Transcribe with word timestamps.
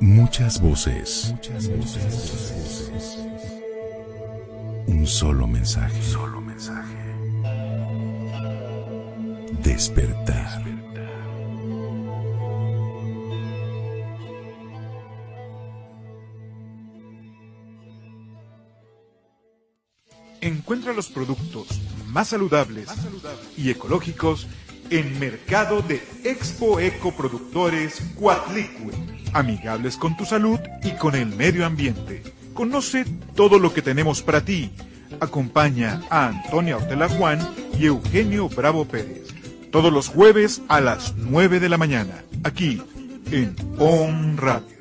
Muchas 0.00 0.58
voces. 0.60 1.30
Muchas 1.30 1.68
voces. 1.68 3.18
Un 4.86 5.06
solo 5.06 5.46
mensaje. 5.46 6.02
Solo 6.02 6.40
mensaje. 6.40 6.96
Despertar. 9.62 10.64
Encuentra 20.40 20.94
los 20.94 21.10
productos 21.10 21.66
más 22.06 22.28
saludables 22.28 22.88
y 23.58 23.68
ecológicos 23.68 24.46
en 24.90 25.20
Mercado 25.20 25.82
de 25.82 26.02
Expo 26.24 26.80
Eco 26.80 27.12
Productores 27.12 28.02
Cuatlicue, 28.16 28.92
amigables 29.32 29.96
con 29.96 30.16
tu 30.16 30.24
salud 30.24 30.58
y 30.82 30.92
con 30.92 31.14
el 31.14 31.26
medio 31.26 31.66
ambiente. 31.66 32.22
Conoce 32.54 33.04
todo 33.34 33.58
lo 33.58 33.72
que 33.72 33.82
tenemos 33.82 34.22
para 34.22 34.44
ti. 34.44 34.70
Acompaña 35.20 36.02
a 36.10 36.28
Antonia 36.28 36.76
Ortela 36.76 37.08
Juan 37.08 37.40
y 37.78 37.86
Eugenio 37.86 38.48
Bravo 38.48 38.84
Pérez. 38.84 39.28
Todos 39.70 39.92
los 39.92 40.08
jueves 40.08 40.62
a 40.68 40.80
las 40.80 41.14
9 41.16 41.60
de 41.60 41.68
la 41.68 41.76
mañana, 41.76 42.24
aquí 42.44 42.82
en 43.30 43.54
On 43.78 44.36
Radio. 44.36 44.80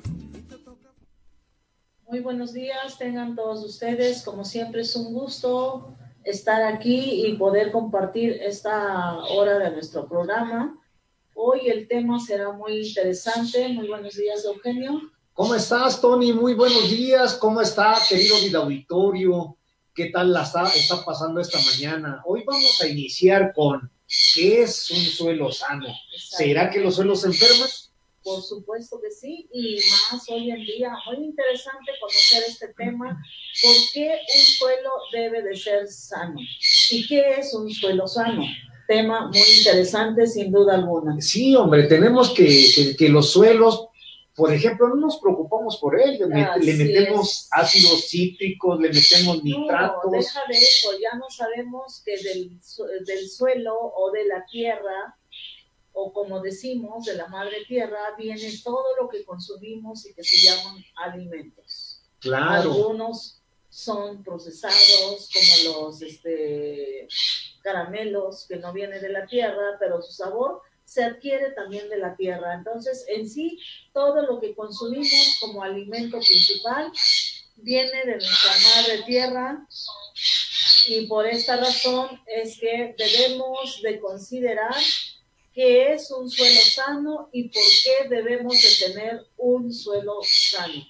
Muy 2.07 2.21
buenos 2.21 2.53
días, 2.53 2.97
tengan 2.97 3.35
todos 3.35 3.63
ustedes. 3.63 4.23
Como 4.23 4.43
siempre 4.43 4.81
es 4.81 4.95
un 4.95 5.13
gusto 5.13 5.93
estar 6.23 6.63
aquí 6.63 7.25
y 7.27 7.35
poder 7.38 7.71
compartir 7.71 8.39
esta 8.41 9.17
hora 9.25 9.59
de 9.59 9.71
nuestro 9.71 10.07
programa. 10.07 10.75
Hoy 11.41 11.69
el 11.69 11.88
tema 11.88 12.19
será 12.19 12.51
muy 12.51 12.85
interesante. 12.85 13.69
Muy 13.69 13.88
buenos 13.88 14.13
días, 14.13 14.44
Eugenio. 14.44 15.09
¿Cómo 15.31 15.55
estás, 15.55 16.01
Tony? 16.01 16.33
Muy 16.33 16.53
buenos 16.53 16.89
días. 16.89 17.35
¿Cómo 17.35 17.61
está, 17.61 17.97
querido 18.09 18.35
vida 18.41 18.59
auditorio? 18.59 19.55
¿Qué 19.95 20.09
tal 20.09 20.33
la 20.33 20.44
está, 20.44 20.67
está 20.67 21.05
pasando 21.05 21.39
esta 21.39 21.57
mañana? 21.61 22.22
Hoy 22.25 22.44
vamos 22.45 22.81
a 22.81 22.88
iniciar 22.89 23.53
con 23.55 23.89
¿qué 24.35 24.63
es 24.63 24.91
un 24.91 24.97
suelo 24.97 25.50
sano? 25.50 25.88
¿Será 26.13 26.69
que 26.69 26.81
los 26.81 26.95
suelos 26.95 27.22
se 27.22 27.27
enferman? 27.27 27.69
Por 28.21 28.44
supuesto 28.44 29.00
que 29.00 29.09
sí, 29.09 29.47
y 29.53 29.77
más 30.11 30.21
hoy 30.27 30.51
en 30.51 30.59
día, 30.59 30.91
muy 31.06 31.23
interesante 31.23 31.94
conocer 32.01 32.44
este 32.50 32.67
tema, 32.73 33.17
¿por 33.63 33.75
qué 33.94 34.09
un 34.09 34.45
suelo 34.57 34.89
debe 35.13 35.41
de 35.41 35.56
ser 35.56 35.88
sano? 35.88 36.38
¿Y 36.91 37.07
qué 37.07 37.35
es 37.39 37.53
un 37.53 37.71
suelo 37.73 38.09
sano? 38.09 38.44
Tema 38.89 39.27
muy 39.27 39.39
interesante, 39.59 40.25
sin 40.25 40.51
duda 40.51 40.73
alguna. 40.73 41.22
Sí, 41.22 41.55
hombre, 41.55 41.83
tenemos 41.83 42.31
que, 42.31 42.47
que, 42.73 42.95
que 42.97 43.07
los 43.07 43.29
suelos, 43.29 43.85
por 44.35 44.51
ejemplo, 44.51 44.88
no 44.89 44.95
nos 44.95 45.19
preocupamos 45.19 45.77
por 45.77 46.01
él, 46.01 46.17
le, 46.17 46.73
metemos 46.73 47.44
es. 47.44 47.50
ácidos 47.51 48.07
cítricos, 48.09 48.79
le 48.79 48.89
metemos 48.89 49.44
nitratos. 49.44 50.05
No, 50.05 50.11
deja 50.11 50.39
de 50.50 50.57
eso, 50.57 50.89
ya 51.00 51.16
no 51.19 51.29
sabemos 51.29 52.01
que 52.03 52.17
del, 52.17 52.59
del 53.05 53.29
suelo 53.29 53.75
o 53.79 54.09
de 54.09 54.25
la 54.25 54.44
tierra, 54.51 55.16
o 55.94 56.11
como 56.11 56.39
decimos, 56.41 57.06
de 57.06 57.13
la 57.13 57.27
madre 57.27 57.57
tierra, 57.67 58.00
viene 58.17 58.51
todo 58.63 58.85
lo 59.00 59.07
que 59.07 59.23
consumimos 59.23 60.03
y 60.07 60.16
que 60.16 60.23
se 60.23 60.47
llaman 60.47 60.83
alimentos. 60.95 62.01
Claro, 62.21 62.71
Algunos 62.71 63.38
son 63.69 64.24
procesados, 64.24 65.30
como 65.31 65.74
los 65.74 66.02
este, 66.02 67.07
caramelos, 67.62 68.46
que 68.47 68.57
no 68.57 68.74
vienen 68.74 69.02
de 69.02 69.09
la 69.09 69.25
tierra, 69.28 69.78
pero 69.80 70.02
su 70.02 70.12
sabor 70.12 70.62
se 70.84 71.03
adquiere 71.03 71.52
también 71.52 71.88
de 71.88 71.97
la 71.97 72.16
tierra. 72.16 72.56
Entonces, 72.56 73.06
en 73.07 73.30
sí, 73.30 73.59
todo 73.94 74.24
lo 74.24 74.40
que 74.40 74.56
consumimos 74.56 75.38
como 75.40 75.62
alimento 75.62 76.18
principal 76.18 76.91
viene 77.57 78.06
de 78.06 78.18
nuestra 78.18 78.52
madre 78.75 79.03
tierra 79.03 79.68
y 80.88 81.06
por 81.07 81.28
esta 81.28 81.57
razón 81.57 82.22
es 82.25 82.57
que 82.59 82.96
debemos 82.97 83.81
de 83.84 84.00
considerar 84.00 84.75
qué 85.53 85.94
es 85.94 86.09
un 86.12 86.30
suelo 86.30 86.62
sano 86.62 87.30
y 87.31 87.50
por 87.50 87.63
qué 87.84 88.09
debemos 88.09 88.53
de 88.53 88.88
tener 88.88 89.28
un 89.38 89.72
suelo 89.72 90.19
sano. 90.24 90.84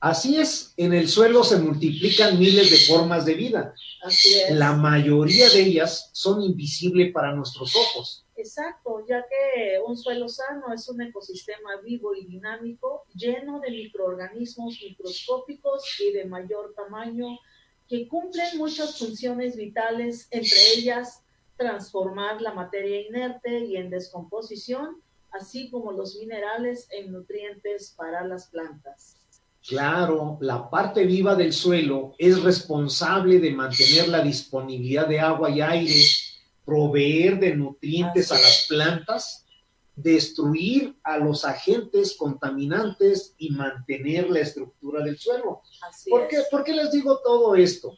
Así 0.00 0.38
es, 0.38 0.72
en 0.76 0.92
el 0.92 1.08
suelo 1.08 1.44
se 1.44 1.58
multiplican 1.58 2.38
miles 2.38 2.70
de 2.70 2.76
formas 2.78 3.24
de 3.24 3.34
vida. 3.34 3.74
Así 4.02 4.34
es. 4.34 4.50
La 4.50 4.72
mayoría 4.74 5.48
de 5.50 5.62
ellas 5.62 6.10
son 6.12 6.42
invisibles 6.42 7.12
para 7.12 7.34
nuestros 7.34 7.74
ojos. 7.74 8.24
Exacto, 8.36 9.04
ya 9.08 9.22
que 9.22 9.78
un 9.86 9.96
suelo 9.96 10.28
sano 10.28 10.72
es 10.72 10.88
un 10.88 11.00
ecosistema 11.00 11.80
vivo 11.82 12.14
y 12.14 12.26
dinámico, 12.26 13.04
lleno 13.14 13.60
de 13.60 13.70
microorganismos 13.70 14.78
microscópicos 14.82 15.82
y 16.00 16.12
de 16.12 16.26
mayor 16.26 16.74
tamaño, 16.74 17.38
que 17.88 18.06
cumplen 18.08 18.58
muchas 18.58 18.98
funciones 18.98 19.56
vitales, 19.56 20.28
entre 20.30 20.58
ellas 20.76 21.22
transformar 21.56 22.42
la 22.42 22.52
materia 22.52 23.00
inerte 23.00 23.60
y 23.60 23.76
en 23.76 23.88
descomposición, 23.88 25.00
así 25.30 25.70
como 25.70 25.92
los 25.92 26.16
minerales 26.16 26.88
en 26.90 27.12
nutrientes 27.12 27.94
para 27.96 28.24
las 28.24 28.48
plantas. 28.48 29.16
Claro, 29.68 30.38
la 30.40 30.70
parte 30.70 31.04
viva 31.04 31.34
del 31.34 31.52
suelo 31.52 32.14
es 32.18 32.42
responsable 32.42 33.40
de 33.40 33.50
mantener 33.50 34.08
la 34.08 34.22
disponibilidad 34.22 35.08
de 35.08 35.20
agua 35.20 35.50
y 35.50 35.60
aire, 35.60 36.04
proveer 36.64 37.38
de 37.38 37.56
nutrientes 37.56 38.30
a 38.30 38.34
las 38.34 38.66
plantas, 38.68 39.44
destruir 39.94 40.94
a 41.02 41.18
los 41.18 41.44
agentes 41.44 42.16
contaminantes 42.16 43.34
y 43.38 43.50
mantener 43.50 44.30
la 44.30 44.40
estructura 44.40 45.02
del 45.02 45.18
suelo. 45.18 45.62
Así 45.88 46.10
¿Por 46.10 46.28
qué, 46.28 46.38
por 46.50 46.64
qué 46.64 46.74
les 46.74 46.92
digo 46.92 47.20
todo 47.24 47.56
esto? 47.56 47.96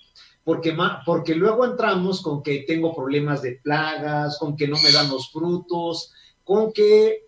porque, 0.49 0.75
porque 1.05 1.35
luego 1.35 1.67
entramos 1.67 2.23
con 2.23 2.43
que 2.43 2.61
tengo 2.67 2.97
problemas 2.97 3.43
de 3.43 3.61
plagas, 3.62 4.38
con 4.38 4.56
que 4.56 4.67
no 4.67 4.79
me 4.82 4.91
dan 4.91 5.11
los 5.11 5.31
frutos, 5.31 6.11
con 6.43 6.73
que, 6.73 7.26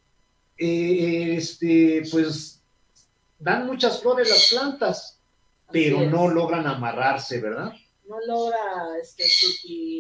eh, 0.57 1.35
este, 1.37 2.03
pues, 2.11 2.60
dan 3.41 3.67
muchas 3.67 4.01
flores 4.01 4.29
las 4.29 4.51
plantas, 4.51 5.21
pero 5.73 6.01
no 6.03 6.29
logran 6.29 6.67
amarrarse, 6.67 7.41
¿verdad? 7.41 7.73
No 8.05 8.17
logra 8.27 8.99
este, 9.01 9.25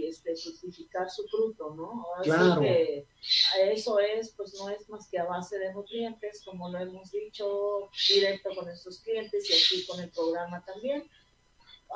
este, 0.08 0.36
fructificar 0.36 1.08
su 1.10 1.26
fruto, 1.28 1.74
¿no? 1.74 2.06
claro. 2.22 2.60
eso 2.62 3.98
es, 4.00 4.30
pues 4.36 4.54
no 4.54 4.68
es 4.68 4.88
más 4.88 5.08
que 5.08 5.18
a 5.18 5.24
base 5.24 5.58
de 5.58 5.72
nutrientes, 5.72 6.42
como 6.44 6.68
lo 6.68 6.78
hemos 6.78 7.10
dicho 7.10 7.88
directo 8.08 8.50
con 8.54 8.66
nuestros 8.66 8.98
clientes 9.00 9.48
y 9.48 9.52
aquí 9.52 9.86
con 9.86 10.00
el 10.00 10.10
programa 10.10 10.64
también 10.64 11.08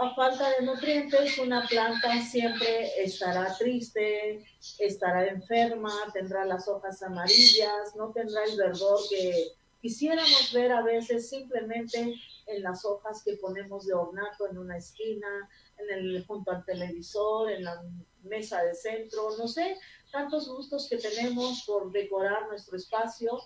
a 0.01 0.15
falta 0.15 0.51
de 0.59 0.67
nutrientes, 0.67 1.39
una 1.39 1.67
planta 1.67 2.21
siempre 2.21 2.91
estará 3.03 3.57
triste, 3.57 4.45
estará 4.79 5.27
enferma, 5.27 5.93
tendrá 6.13 6.45
las 6.45 6.67
hojas 6.69 7.03
amarillas, 7.03 7.95
no 7.97 8.11
tendrá 8.11 8.45
el 8.45 8.57
verdor 8.57 8.99
que 9.09 9.53
quisiéramos 9.85 10.51
ver 10.55 10.73
a 10.73 10.81
veces 10.81 11.29
simplemente 11.29 12.15
en 12.47 12.63
las 12.63 12.87
hojas 12.87 13.23
que 13.23 13.37
ponemos 13.37 13.85
de 13.85 13.93
ornato 13.93 14.49
en 14.51 14.57
una 14.57 14.79
esquina, 14.79 15.29
en 15.77 15.99
el, 15.99 16.25
junto 16.25 16.53
al 16.53 16.65
televisor, 16.65 17.51
en 17.51 17.65
la 17.65 17.85
mesa 18.23 18.63
de 18.63 18.75
centro, 18.75 19.37
no 19.37 19.47
sé, 19.47 19.77
tantos 20.11 20.49
gustos 20.49 20.89
que 20.89 20.97
tenemos 20.97 21.65
por 21.67 21.93
decorar 21.93 22.49
nuestro 22.49 22.79
espacio 22.79 23.39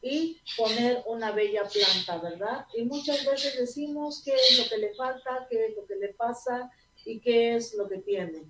y 0.00 0.38
poner 0.56 1.02
una 1.06 1.32
bella 1.32 1.64
planta, 1.64 2.18
¿verdad? 2.18 2.66
Y 2.72 2.84
muchas 2.84 3.26
veces 3.26 3.58
decimos 3.58 4.22
qué 4.24 4.34
es 4.36 4.58
lo 4.60 4.68
que 4.68 4.78
le 4.78 4.94
falta, 4.94 5.48
qué 5.50 5.66
es 5.66 5.76
lo 5.76 5.84
que 5.86 5.96
le 5.96 6.10
pasa 6.10 6.70
y 7.04 7.18
qué 7.18 7.56
es 7.56 7.74
lo 7.74 7.88
que 7.88 7.98
tiene. 7.98 8.44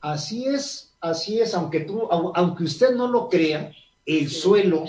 Así 0.00 0.46
es, 0.46 0.94
así 1.02 1.42
es, 1.42 1.52
aunque 1.52 1.80
tú, 1.80 2.08
aunque 2.10 2.64
usted 2.64 2.92
no 2.92 3.06
lo 3.06 3.28
crea, 3.28 3.70
el 4.06 4.30
suelo 4.30 4.86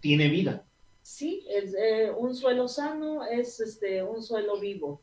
tiene 0.00 0.28
vida. 0.28 0.64
Sí, 1.20 1.44
eh, 1.50 2.10
un 2.16 2.34
suelo 2.34 2.66
sano 2.66 3.26
es 3.26 3.60
este, 3.60 4.02
un 4.02 4.22
suelo 4.22 4.58
vivo. 4.58 5.02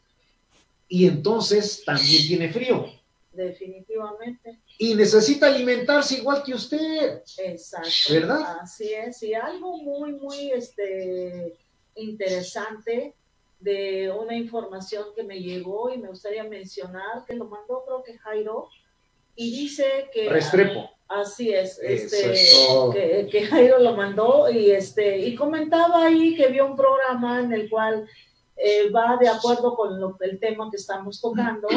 Y 0.88 1.06
entonces 1.06 1.84
también 1.86 2.28
tiene 2.28 2.50
frío 2.50 2.88
definitivamente. 3.34 4.58
Y 4.80 4.96
necesita 4.96 5.46
alimentarse 5.46 6.18
igual 6.18 6.42
que 6.44 6.56
usted. 6.56 7.22
Exacto. 7.38 7.90
¿Verdad? 8.10 8.58
Así 8.62 8.92
es. 8.92 9.22
Y 9.22 9.36
algo 9.36 9.78
muy, 9.78 10.14
muy 10.14 10.50
este, 10.54 11.54
interesante 11.94 13.14
de 13.60 14.12
una 14.12 14.36
información 14.36 15.06
que 15.16 15.22
me 15.22 15.40
llegó 15.40 15.92
y 15.92 16.00
me 16.00 16.08
gustaría 16.08 16.46
mencionar, 16.46 17.26
que 17.28 17.36
lo 17.36 17.46
mandó 17.46 17.84
creo 17.86 18.02
que 18.02 18.18
Jairo, 18.18 18.70
y 19.36 19.52
dice 19.52 20.10
que... 20.12 20.28
Restrepo. 20.30 20.97
Así 21.10 21.54
es, 21.54 21.80
este, 21.82 23.30
que, 23.32 23.46
Jairo 23.46 23.80
lo 23.80 23.96
mandó 23.96 24.50
y, 24.50 24.72
este, 24.72 25.20
y 25.20 25.36
comentaba 25.36 26.06
ahí 26.06 26.36
que 26.36 26.48
vio 26.48 26.66
un 26.66 26.76
programa 26.76 27.40
en 27.40 27.54
el 27.54 27.70
cual 27.70 28.08
eh, 28.58 28.90
va 28.90 29.16
de 29.18 29.30
acuerdo 29.30 29.74
con 29.76 30.02
lo, 30.02 30.18
el 30.20 30.38
tema 30.40 30.70
que 30.70 30.76
estamos 30.76 31.22
tocando 31.22 31.70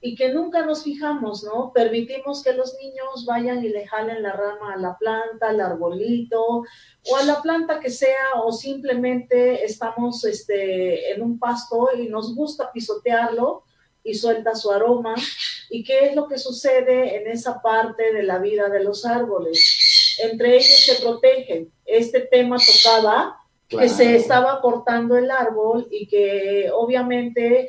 y 0.00 0.14
que 0.14 0.32
nunca 0.32 0.64
nos 0.64 0.82
fijamos, 0.82 1.44
¿no? 1.44 1.72
Permitimos 1.74 2.42
que 2.42 2.54
los 2.54 2.74
niños 2.80 3.26
vayan 3.26 3.62
y 3.62 3.68
le 3.68 3.86
jalen 3.86 4.22
la 4.22 4.32
rama 4.32 4.72
a 4.72 4.78
la 4.78 4.96
planta, 4.96 5.50
al 5.50 5.60
arbolito 5.60 6.42
o 6.42 7.16
a 7.16 7.24
la 7.24 7.42
planta 7.42 7.80
que 7.80 7.90
sea 7.90 8.40
o 8.42 8.50
simplemente 8.50 9.62
estamos 9.62 10.24
este, 10.24 11.12
en 11.12 11.22
un 11.22 11.38
pasto 11.38 11.90
y 11.98 12.08
nos 12.08 12.34
gusta 12.34 12.72
pisotearlo 12.72 13.64
y 14.02 14.14
suelta 14.14 14.54
su 14.54 14.70
aroma. 14.70 15.14
¿Y 15.70 15.84
qué 15.84 16.06
es 16.06 16.16
lo 16.16 16.26
que 16.26 16.36
sucede 16.36 17.16
en 17.16 17.28
esa 17.28 17.62
parte 17.62 18.12
de 18.12 18.24
la 18.24 18.38
vida 18.38 18.68
de 18.68 18.82
los 18.82 19.06
árboles? 19.06 20.16
Entre 20.20 20.56
ellos 20.56 20.84
se 20.84 21.00
protegen. 21.00 21.72
Este 21.86 22.20
tema 22.20 22.56
tocaba 22.58 23.40
que 23.68 23.88
se 23.88 24.16
estaba 24.16 24.60
cortando 24.60 25.16
el 25.16 25.30
árbol 25.30 25.86
y 25.92 26.08
que 26.08 26.68
obviamente 26.74 27.68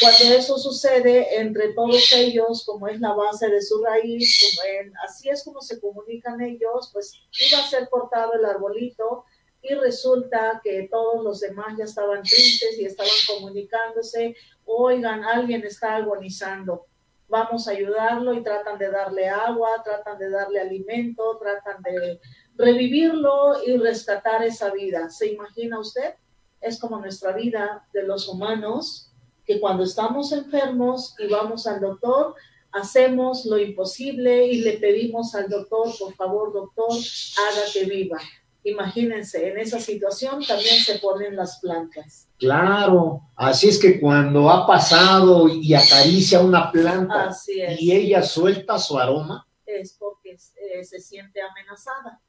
cuando 0.00 0.34
eso 0.34 0.58
sucede 0.58 1.38
entre 1.38 1.72
todos 1.72 2.12
ellos, 2.12 2.64
como 2.66 2.88
es 2.88 3.00
la 3.00 3.12
base 3.12 3.48
de 3.48 3.62
su 3.62 3.80
raíz, 3.80 4.58
así 5.04 5.28
es 5.28 5.44
como 5.44 5.60
se 5.60 5.80
comunican 5.80 6.40
ellos, 6.40 6.90
pues 6.92 7.12
iba 7.48 7.60
a 7.60 7.68
ser 7.68 7.88
cortado 7.88 8.32
el 8.34 8.44
arbolito 8.44 9.24
y 9.62 9.74
resulta 9.74 10.60
que 10.64 10.88
todos 10.90 11.22
los 11.22 11.38
demás 11.38 11.76
ya 11.78 11.84
estaban 11.84 12.24
tristes 12.24 12.78
y 12.80 12.84
estaban 12.84 13.12
comunicándose, 13.28 14.34
oigan, 14.64 15.22
alguien 15.22 15.64
está 15.64 15.96
agonizando, 15.96 16.86
vamos 17.28 17.66
a 17.66 17.72
ayudarlo 17.72 18.34
y 18.34 18.42
tratan 18.42 18.78
de 18.78 18.90
darle 18.90 19.28
agua, 19.28 19.82
tratan 19.84 20.18
de 20.18 20.30
darle 20.30 20.60
alimento, 20.60 21.38
tratan 21.38 21.82
de 21.82 22.20
revivirlo 22.56 23.62
y 23.64 23.76
rescatar 23.76 24.42
esa 24.44 24.72
vida. 24.72 25.10
¿Se 25.10 25.32
imagina 25.32 25.78
usted? 25.78 26.14
Es 26.60 26.78
como 26.78 26.98
nuestra 26.98 27.32
vida 27.32 27.86
de 27.92 28.04
los 28.04 28.28
humanos, 28.28 29.12
que 29.44 29.60
cuando 29.60 29.84
estamos 29.84 30.32
enfermos 30.32 31.14
y 31.18 31.28
vamos 31.28 31.66
al 31.66 31.80
doctor, 31.80 32.34
hacemos 32.72 33.44
lo 33.46 33.58
imposible 33.58 34.46
y 34.46 34.60
le 34.60 34.78
pedimos 34.78 35.34
al 35.34 35.48
doctor, 35.48 35.88
por 35.98 36.14
favor, 36.14 36.52
doctor, 36.52 36.90
haga 36.90 37.62
que 37.72 37.84
viva. 37.84 38.18
Imagínense, 38.64 39.48
en 39.48 39.58
esa 39.58 39.78
situación 39.78 40.44
también 40.44 40.80
se 40.80 40.98
ponen 40.98 41.36
las 41.36 41.60
plantas. 41.60 42.25
Claro, 42.38 43.22
así 43.34 43.68
es 43.68 43.78
que 43.80 43.98
cuando 43.98 44.50
ha 44.50 44.66
pasado 44.66 45.48
y 45.48 45.74
acaricia 45.74 46.40
una 46.40 46.70
planta 46.70 47.30
y 47.78 47.92
ella 47.92 48.22
suelta 48.22 48.78
su 48.78 48.98
aroma, 48.98 49.46
es 49.64 49.94
porque 49.98 50.32
eh, 50.32 50.84
se 50.84 51.00
siente 51.00 51.40
amenazada. 51.40 52.20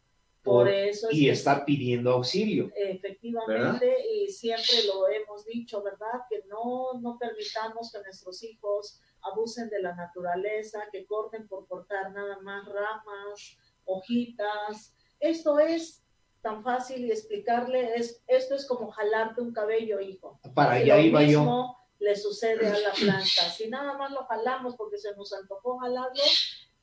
Por 0.44 0.70
eso 0.70 1.10
y 1.12 1.28
está 1.28 1.66
pidiendo 1.66 2.12
auxilio. 2.12 2.72
Efectivamente, 2.74 3.98
y 4.10 4.30
siempre 4.30 4.86
lo 4.86 5.10
hemos 5.10 5.46
dicho, 5.46 5.84
¿verdad? 5.84 6.22
Que 6.30 6.44
no, 6.48 6.94
no 7.02 7.18
permitamos 7.20 7.92
que 7.92 8.02
nuestros 8.02 8.42
hijos 8.44 9.02
abusen 9.24 9.70
de 9.70 9.82
la 9.82 9.94
naturaleza, 9.94 10.84
que 10.90 11.06
corten 11.06 11.50
por 11.50 11.68
cortar 11.68 12.14
nada 12.14 12.40
más 12.40 12.66
ramas, 12.66 13.58
hojitas. 13.84 14.94
Esto 15.20 15.60
es 15.60 16.02
tan 16.42 16.64
fácil 16.64 17.06
y 17.06 17.12
explicarle, 17.12 17.96
es, 17.96 18.24
esto 18.28 18.56
es 18.56 18.66
como 18.66 18.92
jalarte 18.92 19.42
un 19.42 19.54
cabello, 19.54 20.00
hijo. 20.00 20.40
Para 20.54 20.74
allá 20.74 21.00
iba 21.00 21.24
yo. 21.24 21.76
Le 22.00 22.16
sucede 22.16 22.68
a 22.68 22.80
la 22.80 22.92
planta. 22.94 23.24
Si 23.58 23.70
nada 23.70 23.98
más 23.98 24.12
lo 24.12 24.26
jalamos 24.26 24.76
porque 24.76 24.98
se 24.98 25.16
nos 25.16 25.34
antojó 25.34 25.80
jalarlo, 25.80 26.22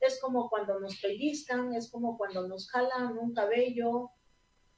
es 0.01 0.21
como 0.21 0.51
cuando 0.51 0.81
nos 0.81 0.97
pellizcan, 0.97 1.73
es 1.75 1.91
como 1.91 2.19
cuando 2.19 2.47
nos 2.49 2.69
jalan 2.69 3.17
un 3.19 3.33
cabello. 3.33 4.11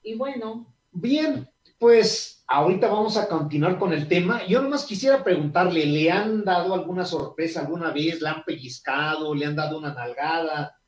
Y 0.02 0.14
bueno. 0.14 0.74
Bien, 0.92 1.48
pues 1.78 2.44
ahorita 2.46 2.88
vamos 2.88 3.16
a 3.16 3.28
continuar 3.28 3.78
con 3.78 3.92
el 3.92 4.08
tema. 4.08 4.46
Yo 4.46 4.62
nomás 4.62 4.84
quisiera 4.84 5.24
preguntarle, 5.24 5.84
¿le 5.86 6.10
han 6.10 6.44
dado 6.44 6.74
alguna 6.74 7.04
sorpresa 7.04 7.60
alguna 7.60 7.90
vez? 7.90 8.20
¿Le 8.20 8.28
han 8.28 8.44
pellizcado? 8.44 9.34
¿Le 9.34 9.46
han 9.46 9.56
dado 9.56 9.78
una 9.78 9.92
nalgada? 9.92 10.78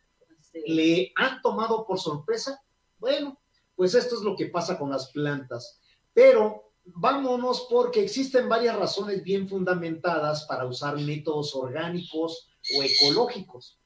¿Le 0.66 1.12
han 1.16 1.40
tomado 1.42 1.86
por 1.86 1.98
sorpresa? 1.98 2.62
Bueno, 2.98 3.38
pues 3.78 3.94
esto 3.94 4.16
es 4.16 4.22
lo 4.22 4.34
que 4.34 4.46
pasa 4.46 4.76
con 4.76 4.90
las 4.90 5.12
plantas. 5.12 5.78
Pero 6.12 6.72
vámonos 6.84 7.68
porque 7.70 8.02
existen 8.02 8.48
varias 8.48 8.76
razones 8.76 9.22
bien 9.22 9.48
fundamentadas 9.48 10.46
para 10.46 10.66
usar 10.66 10.98
métodos 10.98 11.54
orgánicos 11.54 12.50
o 12.76 12.82
ecológicos. 12.82 13.78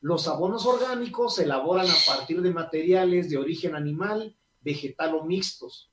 Los 0.00 0.28
abonos 0.28 0.66
orgánicos 0.66 1.36
se 1.36 1.44
elaboran 1.44 1.88
a 1.88 1.96
partir 2.06 2.42
de 2.42 2.50
materiales 2.50 3.30
de 3.30 3.38
origen 3.38 3.74
animal, 3.74 4.36
vegetal 4.60 5.14
o 5.14 5.24
mixtos. 5.24 5.90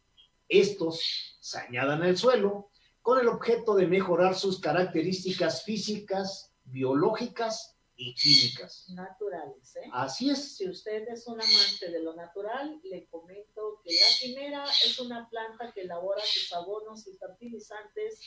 Estos 0.50 1.00
se 1.40 1.60
añadan 1.60 2.04
al 2.04 2.18
suelo 2.18 2.72
con 3.02 3.22
el 3.22 3.30
objeto 3.30 3.74
de 3.74 3.88
mejorar 3.88 4.36
sus 4.36 4.60
características 4.60 5.64
físicas, 5.64 6.52
biológicas 6.66 7.79
y 8.00 8.16
químicas. 8.16 8.86
Naturales, 8.90 9.76
¿eh? 9.76 9.90
Así 9.92 10.30
es. 10.30 10.56
Si 10.56 10.68
usted 10.68 11.08
es 11.10 11.28
un 11.28 11.40
amante 11.40 11.92
de 11.92 12.02
lo 12.02 12.16
natural, 12.16 12.80
le 12.84 13.06
comento 13.08 13.82
que 13.84 13.92
la 13.92 14.08
quimera 14.20 14.64
es 14.86 14.98
una 15.00 15.30
planta 15.30 15.74
que 15.74 15.82
elabora 15.82 16.22
sus 16.26 16.52
abonos 16.54 17.06
y 17.08 17.18
fertilizantes 17.18 18.20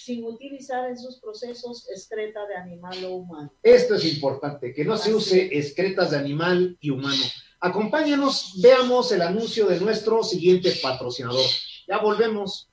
sin 0.00 0.24
utilizar 0.24 0.90
en 0.90 0.98
sus 0.98 1.20
procesos 1.20 1.88
excreta 1.90 2.44
de 2.46 2.56
animal 2.56 3.04
o 3.04 3.16
humano. 3.16 3.54
Esto 3.62 3.94
es 3.94 4.04
importante, 4.12 4.74
que 4.74 4.84
no 4.84 4.96
se 4.96 5.14
use 5.14 5.56
excretas 5.56 6.10
de 6.10 6.18
animal 6.18 6.76
y 6.80 6.90
humano. 6.90 7.24
Acompáñanos, 7.60 8.54
veamos 8.60 9.12
el 9.12 9.22
anuncio 9.22 9.66
de 9.66 9.78
nuestro 9.78 10.24
siguiente 10.24 10.72
patrocinador. 10.82 11.46
Ya 11.86 11.98
volvemos. 11.98 12.68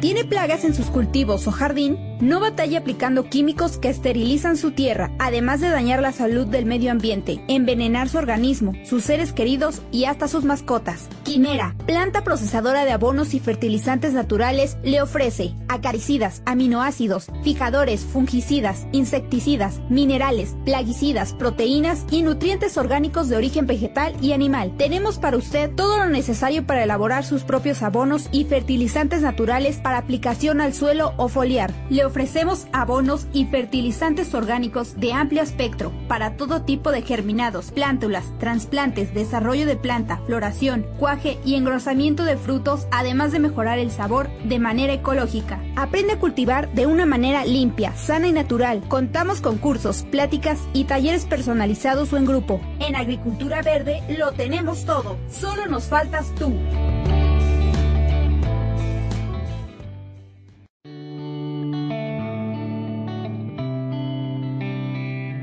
¿Tiene 0.00 0.24
plagas 0.24 0.64
en 0.64 0.74
sus 0.74 0.86
cultivos 0.86 1.46
o 1.46 1.52
jardín? 1.52 2.15
No 2.20 2.40
batalla 2.40 2.78
aplicando 2.78 3.28
químicos 3.28 3.78
que 3.78 3.88
esterilizan 3.88 4.56
su 4.56 4.72
tierra, 4.72 5.10
además 5.18 5.60
de 5.60 5.68
dañar 5.68 6.00
la 6.00 6.12
salud 6.12 6.46
del 6.46 6.66
medio 6.66 6.90
ambiente, 6.90 7.40
envenenar 7.48 8.08
su 8.08 8.18
organismo, 8.18 8.72
sus 8.84 9.04
seres 9.04 9.32
queridos 9.32 9.82
y 9.90 10.04
hasta 10.04 10.28
sus 10.28 10.44
mascotas. 10.44 11.08
Quimera, 11.24 11.74
planta 11.86 12.24
procesadora 12.24 12.84
de 12.84 12.92
abonos 12.92 13.34
y 13.34 13.40
fertilizantes 13.40 14.12
naturales, 14.12 14.78
le 14.82 15.02
ofrece 15.02 15.54
acaricidas, 15.68 16.42
aminoácidos, 16.46 17.26
fijadores, 17.42 18.00
fungicidas, 18.00 18.86
insecticidas, 18.92 19.80
minerales, 19.90 20.56
plaguicidas, 20.64 21.34
proteínas 21.34 22.04
y 22.10 22.22
nutrientes 22.22 22.76
orgánicos 22.76 23.28
de 23.28 23.36
origen 23.36 23.66
vegetal 23.66 24.14
y 24.20 24.32
animal. 24.32 24.72
Tenemos 24.76 25.18
para 25.18 25.36
usted 25.36 25.70
todo 25.74 25.98
lo 25.98 26.06
necesario 26.06 26.66
para 26.66 26.84
elaborar 26.84 27.24
sus 27.24 27.44
propios 27.44 27.82
abonos 27.82 28.28
y 28.32 28.44
fertilizantes 28.44 29.22
naturales 29.22 29.78
para 29.78 29.98
aplicación 29.98 30.60
al 30.60 30.74
suelo 30.74 31.12
o 31.16 31.28
foliar. 31.28 31.72
Ofrecemos 32.06 32.66
abonos 32.72 33.26
y 33.32 33.46
fertilizantes 33.46 34.34
orgánicos 34.34 34.98
de 34.98 35.12
amplio 35.12 35.42
espectro 35.42 35.92
para 36.08 36.36
todo 36.36 36.62
tipo 36.62 36.92
de 36.92 37.02
germinados, 37.02 37.70
plántulas, 37.70 38.24
trasplantes, 38.38 39.12
desarrollo 39.14 39.66
de 39.66 39.76
planta, 39.76 40.20
floración, 40.26 40.86
cuaje 40.98 41.38
y 41.44 41.54
engrosamiento 41.54 42.24
de 42.24 42.36
frutos, 42.36 42.86
además 42.90 43.32
de 43.32 43.40
mejorar 43.40 43.78
el 43.78 43.90
sabor 43.90 44.28
de 44.44 44.58
manera 44.58 44.92
ecológica. 44.92 45.60
Aprende 45.76 46.14
a 46.14 46.18
cultivar 46.18 46.72
de 46.72 46.86
una 46.86 47.06
manera 47.06 47.44
limpia, 47.44 47.94
sana 47.96 48.28
y 48.28 48.32
natural. 48.32 48.82
Contamos 48.88 49.40
con 49.40 49.58
cursos, 49.58 50.04
pláticas 50.10 50.58
y 50.72 50.84
talleres 50.84 51.24
personalizados 51.24 52.12
o 52.12 52.16
en 52.16 52.24
grupo. 52.24 52.60
En 52.80 52.96
Agricultura 52.96 53.62
Verde 53.62 54.02
lo 54.18 54.32
tenemos 54.32 54.84
todo. 54.84 55.18
Solo 55.28 55.66
nos 55.66 55.84
faltas 55.84 56.34
tú. 56.34 56.52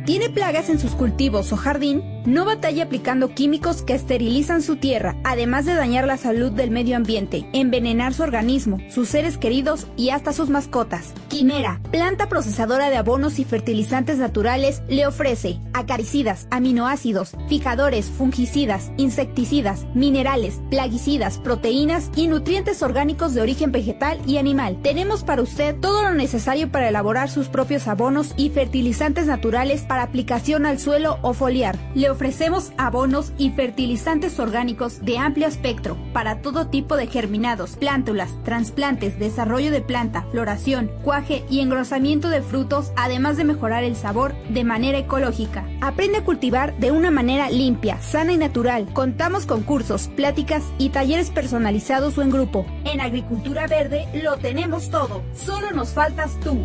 ¿Tiene 0.06 0.30
plagas 0.30 0.68
en 0.70 0.80
sus 0.80 0.92
cultivos 0.96 1.54
o 1.54 1.58
jardín? 1.58 2.13
No 2.26 2.46
batalla 2.46 2.84
aplicando 2.86 3.36
químicos 3.36 3.82
que 3.82 3.94
esterilizan 3.96 4.62
su 4.62 4.78
tierra, 4.78 5.18
además 5.26 5.66
de 5.66 5.74
dañar 5.74 6.08
la 6.08 6.16
salud 6.16 6.52
del 6.52 6.72
medio 6.72 6.96
ambiente, 6.96 7.46
envenenar 7.52 8.14
su 8.14 8.24
organismo, 8.24 8.78
sus 8.90 9.10
seres 9.10 9.38
queridos 9.38 9.88
y 9.98 10.10
hasta 10.12 10.32
sus 10.32 10.50
mascotas. 10.50 11.14
Quimera, 11.28 11.82
planta 11.92 12.30
procesadora 12.30 12.90
de 12.90 12.96
abonos 12.96 13.40
y 13.40 13.44
fertilizantes 13.44 14.20
naturales, 14.20 14.82
le 14.88 15.06
ofrece 15.06 15.60
acaricidas, 15.74 16.48
aminoácidos, 16.50 17.36
fijadores, 17.50 18.06
fungicidas, 18.06 18.92
insecticidas, 18.96 19.86
minerales, 19.94 20.62
plaguicidas, 20.70 21.40
proteínas 21.40 22.10
y 22.16 22.28
nutrientes 22.28 22.82
orgánicos 22.84 23.34
de 23.34 23.42
origen 23.42 23.72
vegetal 23.72 24.20
y 24.26 24.38
animal. 24.38 24.80
Tenemos 24.82 25.24
para 25.24 25.42
usted 25.42 25.76
todo 25.82 26.04
lo 26.04 26.14
necesario 26.14 26.72
para 26.72 26.88
elaborar 26.88 27.30
sus 27.30 27.50
propios 27.50 27.88
abonos 27.88 28.34
y 28.38 28.50
fertilizantes 28.50 29.26
naturales 29.26 29.82
para 29.82 30.04
aplicación 30.04 30.66
al 30.66 30.80
suelo 30.80 31.18
o 31.22 31.34
foliar. 31.34 31.78
Ofrecemos 32.14 32.72
abonos 32.78 33.34
y 33.38 33.50
fertilizantes 33.50 34.40
orgánicos 34.40 35.04
de 35.04 35.18
amplio 35.18 35.48
espectro 35.48 35.98
para 36.14 36.42
todo 36.42 36.68
tipo 36.68 36.96
de 36.96 37.08
germinados, 37.08 37.76
plántulas, 37.76 38.32
trasplantes, 38.44 39.20
desarrollo 39.20 39.72
de 39.72 39.82
planta, 39.82 40.26
floración, 40.32 40.90
cuaje 41.04 41.44
y 41.50 41.60
engrosamiento 41.60 42.30
de 42.30 42.42
frutos, 42.42 42.92
además 42.96 43.36
de 43.36 43.44
mejorar 43.44 43.84
el 43.84 43.96
sabor 43.96 44.34
de 44.50 44.64
manera 44.64 45.00
ecológica. 45.00 45.68
Aprende 45.82 46.20
a 46.20 46.24
cultivar 46.24 46.78
de 46.78 46.92
una 46.92 47.12
manera 47.12 47.50
limpia, 47.50 48.02
sana 48.02 48.32
y 48.32 48.38
natural. 48.38 48.88
Contamos 48.94 49.46
con 49.46 49.64
cursos, 49.64 50.08
pláticas 50.16 50.64
y 50.78 50.90
talleres 50.90 51.30
personalizados 51.32 52.18
o 52.18 52.22
en 52.22 52.30
grupo. 52.30 52.66
En 52.86 53.02
Agricultura 53.02 53.68
Verde 53.68 54.08
lo 54.24 54.38
tenemos 54.38 54.90
todo. 54.90 55.24
Solo 55.34 55.72
nos 55.72 55.90
faltas 55.90 56.40
tú. 56.40 56.58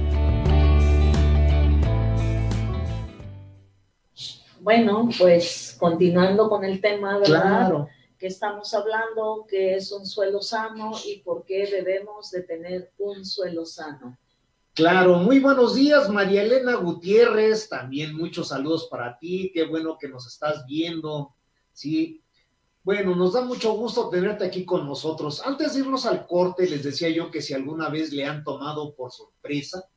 Bueno, 4.68 5.08
pues 5.18 5.78
continuando 5.80 6.46
con 6.50 6.62
el 6.62 6.82
tema, 6.82 7.16
¿verdad? 7.16 7.40
Claro. 7.40 7.88
Que 8.18 8.26
estamos 8.26 8.74
hablando, 8.74 9.46
que 9.48 9.76
es 9.76 9.90
un 9.92 10.04
suelo 10.04 10.42
sano 10.42 10.92
y 11.06 11.20
por 11.20 11.46
qué 11.46 11.66
debemos 11.66 12.30
de 12.32 12.42
tener 12.42 12.92
un 12.98 13.24
suelo 13.24 13.64
sano. 13.64 14.18
Claro, 14.74 15.20
muy 15.20 15.40
buenos 15.40 15.74
días, 15.74 16.10
María 16.10 16.42
Elena 16.42 16.74
Gutiérrez. 16.74 17.70
También 17.70 18.14
muchos 18.14 18.48
saludos 18.48 18.88
para 18.90 19.18
ti. 19.18 19.50
Qué 19.54 19.64
bueno 19.64 19.96
que 19.98 20.10
nos 20.10 20.26
estás 20.26 20.66
viendo. 20.66 21.34
Sí. 21.72 22.22
Bueno, 22.82 23.16
nos 23.16 23.32
da 23.32 23.40
mucho 23.40 23.72
gusto 23.72 24.10
tenerte 24.10 24.44
aquí 24.44 24.66
con 24.66 24.86
nosotros. 24.86 25.40
Antes 25.46 25.72
de 25.72 25.80
irnos 25.80 26.04
al 26.04 26.26
corte, 26.26 26.68
les 26.68 26.84
decía 26.84 27.08
yo 27.08 27.30
que 27.30 27.40
si 27.40 27.54
alguna 27.54 27.88
vez 27.88 28.12
le 28.12 28.26
han 28.26 28.44
tomado 28.44 28.94
por 28.94 29.12
sorpresa, 29.12 29.88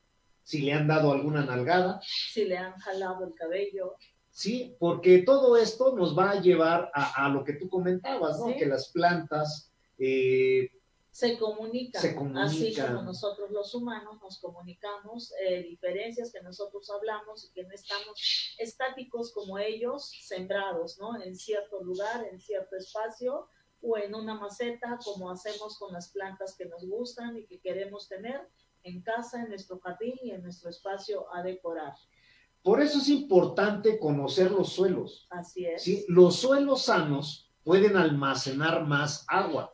si 0.43 0.61
le 0.61 0.71
han 0.71 0.87
dado 0.87 1.11
alguna 1.11 1.43
nalgada, 1.43 1.99
Si 2.05 2.45
le 2.45 2.57
han 2.57 2.77
jalado 2.77 3.25
el 3.25 3.33
cabello, 3.33 3.97
Sí, 4.31 4.75
porque 4.79 5.19
todo 5.23 5.57
esto 5.57 5.95
nos 5.95 6.17
va 6.17 6.31
a 6.31 6.41
llevar 6.41 6.89
a, 6.93 7.25
a 7.25 7.29
lo 7.29 7.43
que 7.43 7.53
tú 7.53 7.69
comentabas, 7.69 8.39
¿no? 8.39 8.47
Sí. 8.47 8.55
Que 8.57 8.65
las 8.65 8.87
plantas, 8.89 9.71
eh, 9.97 10.71
se 11.11 11.37
comunican, 11.37 12.01
Se 12.01 12.15
comunican. 12.15 12.43
así 12.45 12.73
como 12.73 13.01
nosotros 13.01 13.51
los 13.51 13.75
humanos 13.75 14.21
nos 14.21 14.39
comunicamos, 14.39 15.33
eh, 15.45 15.61
diferencias 15.63 16.31
que 16.31 16.41
nosotros 16.41 16.89
hablamos 16.89 17.43
y 17.43 17.51
que 17.51 17.63
no 17.65 17.73
estamos 17.73 18.55
estáticos 18.57 19.33
como 19.33 19.59
ellos, 19.59 20.09
sembrados, 20.21 20.97
¿no? 20.99 21.21
En 21.21 21.35
cierto 21.35 21.83
lugar, 21.83 22.25
en 22.31 22.39
cierto 22.39 22.77
espacio 22.77 23.49
o 23.81 23.97
en 23.97 24.15
una 24.15 24.35
maceta, 24.35 24.97
como 25.03 25.29
hacemos 25.29 25.77
con 25.77 25.91
las 25.91 26.07
plantas 26.09 26.55
que 26.55 26.65
nos 26.65 26.87
gustan 26.87 27.37
y 27.37 27.45
que 27.45 27.59
queremos 27.59 28.07
tener 28.07 28.47
en 28.83 29.01
casa, 29.01 29.41
en 29.43 29.49
nuestro 29.49 29.79
jardín 29.79 30.15
y 30.23 30.31
en 30.31 30.41
nuestro 30.41 30.69
espacio 30.69 31.25
a 31.33 31.43
decorar. 31.43 31.93
Por 32.63 32.81
eso 32.81 32.99
es 32.99 33.09
importante 33.09 33.97
conocer 33.99 34.51
los 34.51 34.73
suelos. 34.73 35.27
Así 35.29 35.65
es. 35.65 35.83
¿sí? 35.83 36.05
Los 36.07 36.35
suelos 36.37 36.83
sanos 36.83 37.49
pueden 37.63 37.95
almacenar 37.97 38.85
más 38.85 39.25
agua, 39.27 39.71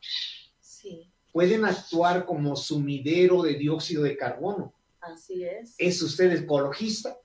Sí, 0.60 1.10
pueden 1.34 1.66
actuar 1.66 2.26
como 2.26 2.56
sumidero 2.56 3.42
de 3.44 3.56
dióxido 3.56 4.04
de 4.04 4.16
carbono. 4.18 4.74
así 5.02 5.44
es. 5.44 5.76
¿Es 5.78 6.02
usted 6.02 6.32
ecologista? 6.34 7.18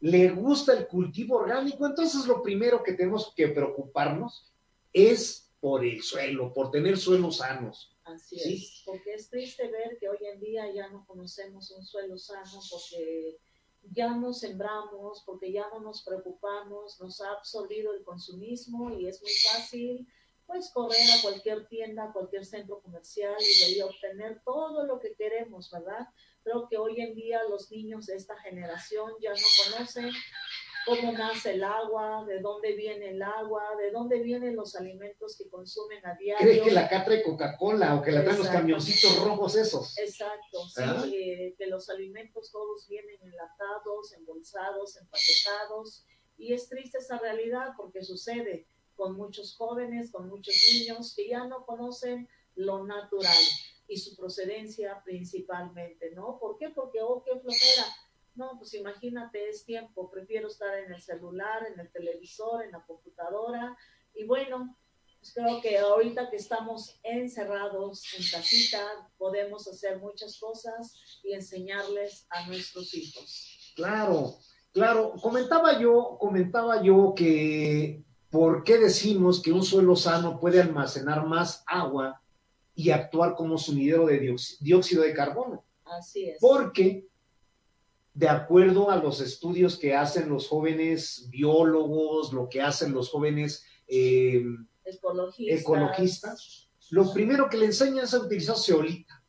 ¿Le 0.00 0.28
gusta 0.30 0.74
el 0.74 0.86
cultivo 0.86 1.36
orgánico? 1.36 1.86
Entonces 1.86 2.26
lo 2.26 2.42
primero 2.42 2.82
que 2.82 2.92
tenemos 2.92 3.32
que 3.34 3.48
preocuparnos 3.48 4.52
es 4.92 5.50
por 5.60 5.84
el 5.84 6.02
suelo, 6.02 6.52
por 6.52 6.70
tener 6.70 6.96
suelos 6.98 7.38
sanos. 7.38 7.90
Así 8.04 8.38
Sí. 8.38 8.54
es, 8.54 8.82
porque 8.84 9.14
es 9.14 9.28
triste 9.30 9.68
ver 9.68 9.96
que 9.98 10.08
hoy 10.08 10.18
en 10.32 10.38
día 10.40 10.70
ya 10.72 10.88
no 10.90 11.04
conocemos 11.06 11.70
un 11.72 11.84
suelo 11.84 12.16
sano 12.18 12.60
porque 12.70 13.38
ya 13.92 14.14
no 14.14 14.32
sembramos, 14.32 15.22
porque 15.24 15.52
ya 15.52 15.68
no 15.72 15.80
nos 15.80 16.02
preocupamos, 16.02 17.00
nos 17.00 17.20
ha 17.20 17.32
absorbido 17.32 17.92
el 17.94 18.04
consumismo 18.04 18.92
y 18.92 19.06
es 19.06 19.20
muy 19.22 19.32
fácil 19.32 20.06
pues 20.46 20.70
correr 20.70 21.10
a 21.18 21.22
cualquier 21.22 21.66
tienda, 21.66 22.04
a 22.04 22.12
cualquier 22.12 22.44
centro 22.44 22.80
comercial 22.80 23.34
y 23.40 23.58
de 23.58 23.64
ahí 23.66 23.82
obtener 23.82 24.40
todo 24.44 24.84
lo 24.86 25.00
que 25.00 25.14
queremos, 25.14 25.70
¿verdad? 25.70 26.06
Creo 26.44 26.68
que 26.68 26.78
hoy 26.78 27.00
en 27.00 27.16
día 27.16 27.40
los 27.50 27.70
niños 27.72 28.06
de 28.06 28.14
esta 28.14 28.38
generación 28.38 29.12
ya 29.20 29.32
no 29.32 29.72
conocen 29.72 30.10
cómo 30.86 31.12
nace 31.12 31.54
el 31.54 31.64
agua, 31.64 32.24
de 32.26 32.40
dónde 32.40 32.74
viene 32.74 33.10
el 33.10 33.22
agua, 33.22 33.62
de 33.76 33.90
dónde 33.90 34.20
vienen 34.20 34.54
los 34.54 34.76
alimentos 34.76 35.36
que 35.36 35.50
consumen 35.50 36.04
a 36.06 36.14
diario. 36.14 36.46
¿Cree 36.46 36.62
que 36.62 36.70
la 36.70 36.82
acá 36.82 37.04
trae 37.04 37.22
Coca-Cola 37.22 37.96
o 37.96 38.02
que 38.02 38.12
la 38.12 38.22
traen 38.22 38.38
los 38.38 38.48
camioncitos 38.48 39.22
rojos 39.22 39.56
esos? 39.56 39.98
Exacto, 39.98 40.68
sí, 40.68 40.82
¿Ah? 40.82 41.04
eh, 41.12 41.54
que 41.58 41.66
los 41.66 41.90
alimentos 41.90 42.52
todos 42.52 42.86
vienen 42.88 43.16
enlatados, 43.20 44.12
embolsados, 44.14 44.96
empaquetados, 44.96 46.06
y 46.38 46.52
es 46.52 46.68
triste 46.68 46.98
esa 46.98 47.18
realidad 47.18 47.70
porque 47.76 48.02
sucede 48.02 48.68
con 48.94 49.16
muchos 49.16 49.56
jóvenes, 49.56 50.12
con 50.12 50.28
muchos 50.28 50.54
niños 50.72 51.14
que 51.14 51.28
ya 51.28 51.46
no 51.46 51.66
conocen 51.66 52.28
lo 52.54 52.84
natural 52.84 53.44
y 53.88 53.98
su 53.98 54.16
procedencia 54.16 55.02
principalmente, 55.04 56.12
¿no? 56.12 56.38
¿Por 56.38 56.56
qué? 56.58 56.70
Porque, 56.70 57.00
oh, 57.02 57.22
qué 57.24 57.38
flojera. 57.38 57.84
No, 58.36 58.58
pues 58.58 58.74
imagínate, 58.74 59.48
es 59.48 59.64
tiempo, 59.64 60.10
prefiero 60.10 60.48
estar 60.48 60.78
en 60.78 60.92
el 60.92 61.02
celular, 61.02 61.66
en 61.72 61.80
el 61.80 61.90
televisor, 61.90 62.64
en 62.64 62.72
la 62.72 62.84
computadora, 62.84 63.76
y 64.14 64.24
bueno, 64.24 64.76
pues 65.18 65.32
creo 65.34 65.60
que 65.60 65.78
ahorita 65.78 66.30
que 66.30 66.36
estamos 66.36 67.00
encerrados 67.02 68.04
en 68.16 68.24
casita, 68.30 69.10
podemos 69.18 69.66
hacer 69.66 69.98
muchas 69.98 70.38
cosas 70.38 70.94
y 71.24 71.32
enseñarles 71.32 72.26
a 72.30 72.46
nuestros 72.46 72.94
hijos. 72.94 73.72
Claro, 73.74 74.36
claro. 74.72 75.14
Comentaba 75.20 75.80
yo, 75.80 76.16
comentaba 76.20 76.82
yo 76.82 77.14
que 77.16 78.04
por 78.30 78.64
qué 78.64 78.78
decimos 78.78 79.42
que 79.42 79.52
un 79.52 79.64
suelo 79.64 79.96
sano 79.96 80.38
puede 80.38 80.60
almacenar 80.60 81.26
más 81.26 81.64
agua 81.66 82.22
y 82.74 82.90
actuar 82.90 83.34
como 83.34 83.58
sumidero 83.58 84.06
de 84.06 84.36
dióxido 84.60 85.02
de 85.02 85.14
carbono. 85.14 85.64
Así 85.84 86.28
es. 86.28 86.38
Porque, 86.40 87.06
de 88.16 88.30
acuerdo 88.30 88.90
a 88.90 88.96
los 88.96 89.20
estudios 89.20 89.78
que 89.78 89.94
hacen 89.94 90.30
los 90.30 90.48
jóvenes 90.48 91.28
biólogos, 91.28 92.32
lo 92.32 92.48
que 92.48 92.62
hacen 92.62 92.92
los 92.92 93.10
jóvenes 93.10 93.66
eh, 93.86 94.42
Ecologistas. 94.84 95.60
ecologistas, 95.60 96.70
lo 96.90 97.12
primero 97.12 97.50
que 97.50 97.58
le 97.58 97.66
enseñan 97.66 98.04
es 98.04 98.14
a 98.14 98.20
utilizar 98.20 98.56
ceolita, 98.56 99.22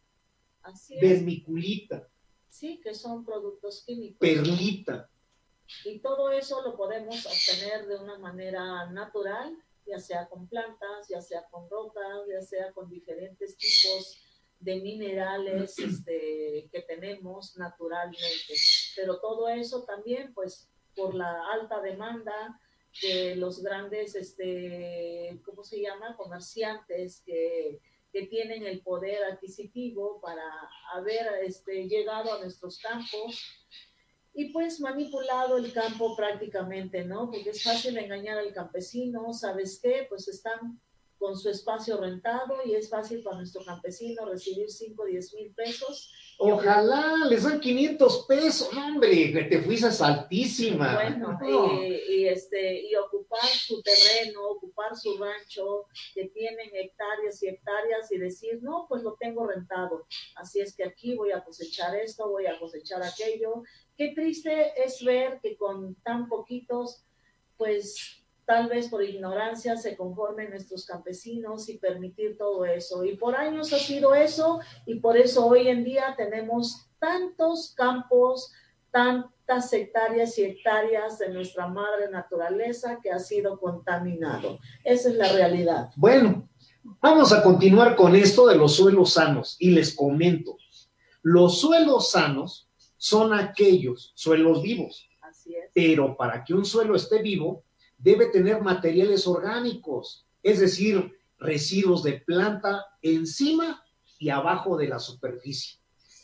vermiculita, 1.01 2.07
Sí, 2.47 2.79
que 2.81 2.95
son 2.95 3.23
productos 3.25 3.83
químicos. 3.85 4.17
Perlita. 4.19 5.11
Y 5.85 5.99
todo 5.99 6.31
eso 6.31 6.61
lo 6.63 6.75
podemos 6.75 7.25
obtener 7.25 7.87
de 7.87 7.97
una 7.97 8.17
manera 8.17 8.89
natural, 8.91 9.53
ya 9.85 9.99
sea 9.99 10.27
con 10.29 10.47
plantas, 10.47 11.07
ya 11.09 11.21
sea 11.21 11.45
con 11.51 11.69
rocas, 11.69 12.21
ya 12.27 12.41
sea 12.41 12.71
con 12.71 12.89
diferentes 12.89 13.57
tipos 13.57 14.17
de 14.59 14.79
minerales 14.81 15.77
este, 15.77 16.67
que 16.71 16.81
tenemos 16.87 17.55
naturalmente. 17.57 18.55
Pero 18.97 19.19
todo 19.19 19.47
eso 19.47 19.83
también, 19.83 20.33
pues, 20.33 20.69
por 20.95 21.15
la 21.15 21.39
alta 21.53 21.79
demanda 21.81 22.59
de 23.01 23.35
los 23.35 23.61
grandes, 23.61 24.15
este, 24.15 25.39
¿cómo 25.45 25.63
se 25.63 25.79
llama? 25.81 26.17
Comerciantes 26.17 27.21
que, 27.25 27.79
que 28.11 28.25
tienen 28.25 28.65
el 28.65 28.81
poder 28.81 29.23
adquisitivo 29.25 30.19
para 30.19 30.43
haber 30.93 31.27
este, 31.43 31.87
llegado 31.87 32.33
a 32.33 32.39
nuestros 32.39 32.79
campos 32.79 33.39
y 34.33 34.51
pues 34.51 34.79
manipulado 34.79 35.57
el 35.57 35.71
campo 35.73 36.15
prácticamente, 36.15 37.03
¿no? 37.03 37.29
Porque 37.31 37.51
es 37.51 37.63
fácil 37.63 37.97
engañar 37.97 38.37
al 38.37 38.53
campesino, 38.53 39.33
¿sabes 39.33 39.79
qué? 39.81 40.05
Pues 40.09 40.27
están 40.27 40.79
con 41.17 41.37
su 41.37 41.49
espacio 41.49 41.97
rentado 41.97 42.55
y 42.65 42.75
es 42.75 42.89
fácil 42.89 43.23
para 43.23 43.37
nuestro 43.37 43.63
campesino 43.63 44.25
recibir 44.25 44.69
5 44.69 45.01
o 45.01 45.05
10 45.05 45.33
mil 45.33 45.53
pesos. 45.53 46.13
Ojalá 46.39 47.25
les 47.27 47.43
dan 47.43 47.59
500 47.59 48.25
pesos, 48.27 48.71
no, 48.73 48.87
hombre, 48.87 49.31
que 49.31 49.43
te 49.45 49.61
fuiste 49.61 49.87
altísima. 50.03 50.93
Bueno, 50.93 51.39
y, 51.81 52.13
y, 52.13 52.27
este, 52.27 52.81
y 52.81 52.95
ocupar 52.95 53.47
su 53.47 53.81
terreno, 53.81 54.47
ocupar 54.47 54.95
su 54.95 55.17
rancho, 55.17 55.87
que 56.13 56.25
tienen 56.29 56.69
hectáreas 56.73 57.41
y 57.41 57.47
hectáreas, 57.47 58.11
y 58.11 58.19
decir, 58.19 58.59
no, 58.61 58.85
pues 58.87 59.01
lo 59.01 59.15
tengo 59.19 59.47
rentado. 59.47 60.05
Así 60.35 60.59
es 60.59 60.75
que 60.75 60.83
aquí 60.83 61.15
voy 61.15 61.31
a 61.31 61.43
cosechar 61.43 61.95
esto, 61.95 62.29
voy 62.29 62.45
a 62.45 62.59
cosechar 62.59 63.01
aquello. 63.01 63.63
Qué 63.97 64.13
triste 64.13 64.73
es 64.83 65.03
ver 65.03 65.39
que 65.41 65.57
con 65.57 65.95
tan 66.03 66.29
poquitos, 66.29 67.03
pues 67.57 68.23
tal 68.47 68.69
vez 68.69 68.87
por 68.87 69.03
ignorancia 69.03 69.75
se 69.75 69.97
conformen 69.97 70.51
nuestros 70.51 70.85
campesinos 70.85 71.67
y 71.67 71.77
permitir 71.77 72.37
todo 72.37 72.65
eso. 72.65 73.03
Y 73.03 73.17
por 73.17 73.35
años 73.35 73.73
ha 73.73 73.77
sido 73.77 74.15
eso 74.15 74.61
y 74.85 74.95
por 75.01 75.17
eso 75.17 75.45
hoy 75.45 75.67
en 75.67 75.83
día 75.83 76.15
tenemos 76.15 76.87
tantos 76.97 77.73
campos, 77.75 78.53
tantas 78.89 79.73
hectáreas 79.73 80.37
y 80.39 80.45
hectáreas 80.45 81.19
de 81.19 81.27
nuestra 81.27 81.67
madre 81.67 82.09
naturaleza 82.09 82.99
que 83.03 83.11
ha 83.11 83.19
sido 83.19 83.59
contaminado. 83.59 84.59
Esa 84.85 85.09
es 85.09 85.15
la 85.15 85.27
realidad. 85.33 85.89
Bueno, 85.97 86.47
vamos 87.01 87.33
a 87.33 87.43
continuar 87.43 87.97
con 87.97 88.15
esto 88.15 88.47
de 88.47 88.55
los 88.55 88.77
suelos 88.77 89.11
sanos 89.11 89.57
y 89.59 89.71
les 89.71 89.93
comento. 89.93 90.55
Los 91.21 91.59
suelos 91.59 92.11
sanos 92.11 92.69
son 92.95 93.33
aquellos 93.33 94.13
suelos 94.15 94.61
vivos. 94.61 95.09
Así 95.21 95.53
es. 95.53 95.69
Pero 95.73 96.15
para 96.15 96.45
que 96.45 96.53
un 96.53 96.63
suelo 96.63 96.95
esté 96.95 97.21
vivo, 97.21 97.66
debe 97.97 98.27
tener 98.27 98.61
materiales 98.61 99.27
orgánicos, 99.27 100.25
es 100.43 100.59
decir, 100.59 101.13
residuos 101.39 102.03
de 102.03 102.21
planta 102.21 102.85
encima 103.01 103.83
y 104.19 104.29
abajo 104.29 104.77
de 104.77 104.87
la 104.87 104.99
superficie, 104.99 105.79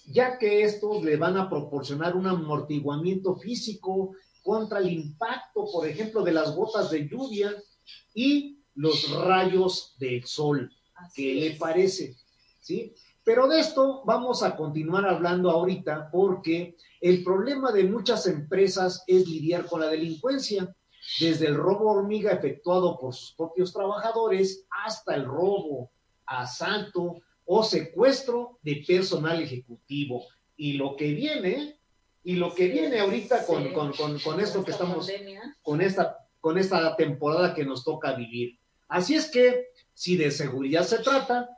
ya 0.08 0.38
que 0.38 0.64
estos 0.64 1.04
le 1.04 1.18
van 1.18 1.38
a 1.38 1.50
proporcionar 1.50 2.16
un 2.16 2.28
amortiguamiento 2.28 3.36
físico 3.36 4.16
contra 4.42 4.80
el 4.80 4.92
impacto, 4.92 5.66
por 5.72 5.88
ejemplo, 5.88 6.24
de 6.24 6.34
las 6.34 6.56
gotas 6.56 6.92
de 6.92 7.08
lluvia 7.08 7.54
y 8.14 8.60
los 8.76 9.10
rayos 9.26 9.96
del 10.00 10.24
sol. 10.26 10.72
¿Qué 11.16 11.36
le 11.36 11.56
parece? 11.56 12.16
¿Sí? 12.60 12.94
Pero 13.24 13.48
de 13.48 13.60
esto 13.60 14.04
vamos 14.06 14.44
a 14.44 14.56
continuar 14.56 15.06
hablando 15.06 15.50
ahorita 15.50 16.10
porque 16.12 16.76
el 17.00 17.24
problema 17.24 17.72
de 17.72 17.86
muchas 17.86 18.28
empresas 18.28 19.04
es 19.08 19.28
lidiar 19.28 19.66
con 19.66 19.80
la 19.80 19.88
delincuencia 19.88 20.76
desde 21.20 21.48
el 21.48 21.56
robo 21.56 21.92
hormiga 21.92 22.32
efectuado 22.32 22.98
por 23.00 23.14
sus 23.14 23.34
propios 23.34 23.74
trabajadores 23.74 24.66
hasta 24.86 25.16
el 25.16 25.26
robo, 25.26 25.92
asalto 26.26 27.18
o 27.46 27.64
secuestro 27.64 28.58
de 28.62 28.84
personal 28.88 29.42
ejecutivo. 29.42 30.26
Y 30.56 30.74
lo 30.74 30.96
que 30.96 31.12
viene, 31.14 31.80
y 32.24 32.36
lo 32.36 32.54
que 32.54 32.68
viene 32.70 33.00
ahorita 33.00 33.46
con, 33.46 33.64
Sí. 33.64 33.74
con, 33.74 33.92
con, 33.94 34.20
con 34.20 34.40
esto 34.40 34.64
que 34.64 34.72
Esta 34.72 34.84
estamos, 34.84 35.08
pandemia. 35.08 35.58
con 35.62 35.82
esta, 35.82 36.18
con 36.40 36.58
esta 36.58 36.96
temporada 36.96 37.54
que 37.54 37.66
nos 37.66 37.84
toca 37.84 38.14
vivir. 38.14 38.58
Así 38.88 39.16
es 39.16 39.30
que, 39.30 39.68
si 39.94 40.16
de 40.18 40.32
seguridad 40.32 40.84
se 40.84 41.00
trata, 41.00 41.50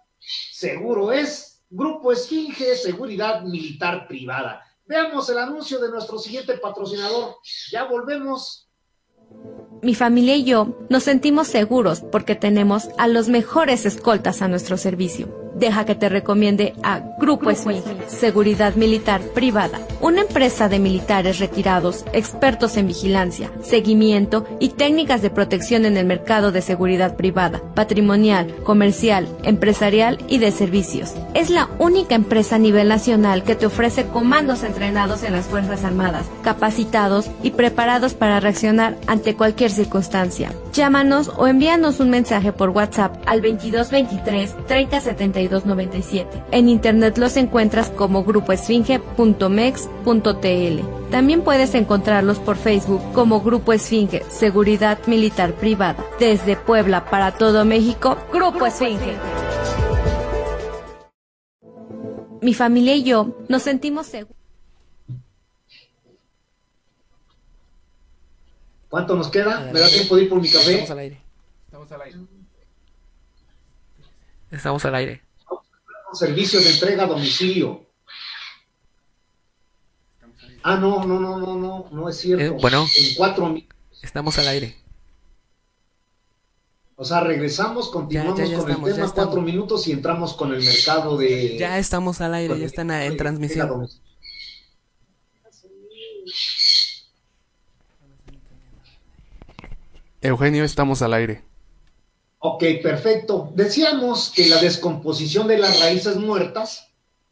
seguro 0.52 1.12
es 1.12 1.64
Grupo 1.70 2.12
Esfinge 2.12 2.76
Seguridad 2.76 3.42
Militar 3.44 4.08
Privada. 4.08 4.64
Veamos 4.86 5.30
el 5.30 5.40
anuncio 5.40 5.80
de 5.80 5.90
nuestro 5.90 6.18
siguiente 6.20 6.58
patrocinador. 6.58 7.36
Ya 7.72 7.84
volvemos. 7.86 8.70
Mi 9.82 9.94
familia 9.94 10.36
y 10.36 10.44
yo 10.44 10.80
nos 10.90 11.04
sentimos 11.04 11.48
seguros 11.48 12.02
porque 12.12 12.34
tenemos 12.34 12.90
a 12.98 13.08
los 13.08 13.28
mejores 13.28 13.86
escoltas 13.86 14.42
a 14.42 14.48
nuestro 14.48 14.78
servicio. 14.78 15.46
Deja 15.56 15.86
que 15.86 15.96
te 15.96 16.10
recomiende 16.10 16.74
a 16.84 17.02
Grupo 17.20 17.50
Esfinge, 17.50 17.96
Seguridad 18.08 18.76
Militar 18.76 19.22
Privada, 19.22 19.80
una 20.02 20.22
empresa 20.22 20.70
de 20.70 20.80
militares 20.80 21.40
retirados, 21.40 22.04
expertos 22.14 22.78
en 22.78 22.88
vigilancia, 22.88 23.52
seguimiento 23.62 24.46
y 24.60 24.70
técnicas 24.70 25.22
de 25.22 25.30
protección 25.30 25.86
en 25.86 25.98
el 25.98 26.06
mercado 26.06 26.52
de 26.52 26.62
seguridad 26.62 27.16
privada, 27.16 27.62
patrimonial, 27.74 28.54
comercial, 28.64 29.28
empresarial 29.44 30.18
y 30.28 30.40
de 30.40 30.52
servicios. 30.52 31.14
Es 31.36 31.50
la 31.50 31.70
única 31.80 32.16
empresa 32.16 32.56
a 32.56 32.60
nivel 32.60 32.88
nacional 32.88 33.44
que 33.44 33.56
te 33.56 33.66
ofrece 33.66 34.08
comandos 34.08 34.64
entrenados 34.64 35.22
en 35.24 35.34
las 35.34 35.48
Fuerzas 35.48 35.84
Armadas, 35.84 36.28
capacitados 36.44 37.30
y 37.44 37.52
preparados 37.52 38.14
para 38.14 38.40
reaccionar 38.40 38.96
ante 39.06 39.36
cualquier 39.36 39.70
circunstancia. 39.70 40.54
Llámanos 40.72 41.30
o 41.36 41.48
envíanos 41.48 42.00
un 42.00 42.10
mensaje 42.10 42.54
por 42.54 42.70
WhatsApp 42.70 43.18
al 43.26 43.42
2223 43.42 44.56
3072 44.66 45.66
97. 45.66 46.42
En 46.52 46.70
internet 46.70 47.18
los 47.18 47.36
encuentras 47.36 47.90
como 47.90 48.24
grupoesfinge.mex.tl. 48.24 51.12
También 51.12 51.42
puedes 51.42 51.76
encontrarlos 51.76 52.40
por 52.40 52.56
Facebook 52.56 53.02
como 53.12 53.42
Grupo 53.42 53.74
Esfinge, 53.74 54.24
Seguridad 54.30 55.00
Militar 55.06 55.52
Privada. 55.52 56.02
Desde 56.18 56.56
Puebla 56.56 57.04
para 57.04 57.34
todo 57.34 57.66
México, 57.66 58.18
Grupo 58.32 58.66
Esfinge. 58.66 59.16
Mi 62.46 62.54
familia 62.54 62.96
y 62.96 63.02
yo 63.02 63.44
nos 63.50 63.64
sentimos 63.64 64.06
seguros. 64.06 64.38
¿Cuánto 68.88 69.16
nos 69.16 69.30
queda? 69.30 69.72
¿Me 69.74 69.80
da 69.80 69.90
tiempo 69.90 70.16
de 70.16 70.24
ir 70.26 70.30
por 70.30 70.40
mi 70.40 70.48
café? 70.48 70.74
Estamos 70.74 70.92
al 70.92 71.00
aire. 71.00 71.22
Estamos 71.66 71.92
al 71.92 72.02
aire. 72.04 72.20
Estamos 74.52 74.86
al 74.86 74.96
aire. 74.96 75.22
Servicio 76.14 76.62
de 76.62 76.70
entrega 76.70 77.06
a 77.06 77.08
domicilio. 77.08 77.88
Ah, 80.62 80.76
no, 80.76 81.04
no, 81.04 81.20
no, 81.20 81.40
no, 81.40 81.56
no, 81.56 81.90
no 81.92 82.10
es 82.10 82.18
cierto. 82.18 82.44
Eh, 82.46 82.50
bueno. 82.50 82.86
En 82.96 83.16
cuatro 83.16 83.56
Estamos 84.04 84.38
al 84.38 84.50
aire. 84.50 84.85
O 86.98 87.04
sea, 87.04 87.20
regresamos, 87.20 87.90
continuamos 87.90 88.40
Ya, 88.40 88.46
ya, 88.46 88.52
ya 88.52 88.58
con 88.58 88.70
estamos, 88.70 88.90
el 88.90 88.96
tema 88.96 89.12
cuatro 89.14 89.42
minutos 89.42 89.88
y 89.88 89.92
entramos 89.92 90.34
con 90.34 90.54
el 90.54 90.64
mercado 90.64 91.18
de... 91.18 91.58
Ya 91.58 91.78
estamos 91.78 92.22
al 92.22 92.34
aire, 92.34 92.58
ya 92.58 92.66
están 92.66 92.90
en 92.92 93.18
transmisión. 93.18 93.88
Eugenio, 100.22 100.64
estamos 100.64 101.02
al 101.02 101.14
aire. 101.14 101.44
Ok, 102.40 102.64
perfecto. 102.82 103.52
Decíamos 103.54 104.32
que 104.34 104.48
la 104.48 104.62
descomposición 104.62 105.48
de 105.48 105.58
las 105.58 105.80
raíces 105.82 106.16
muertas 106.16 106.88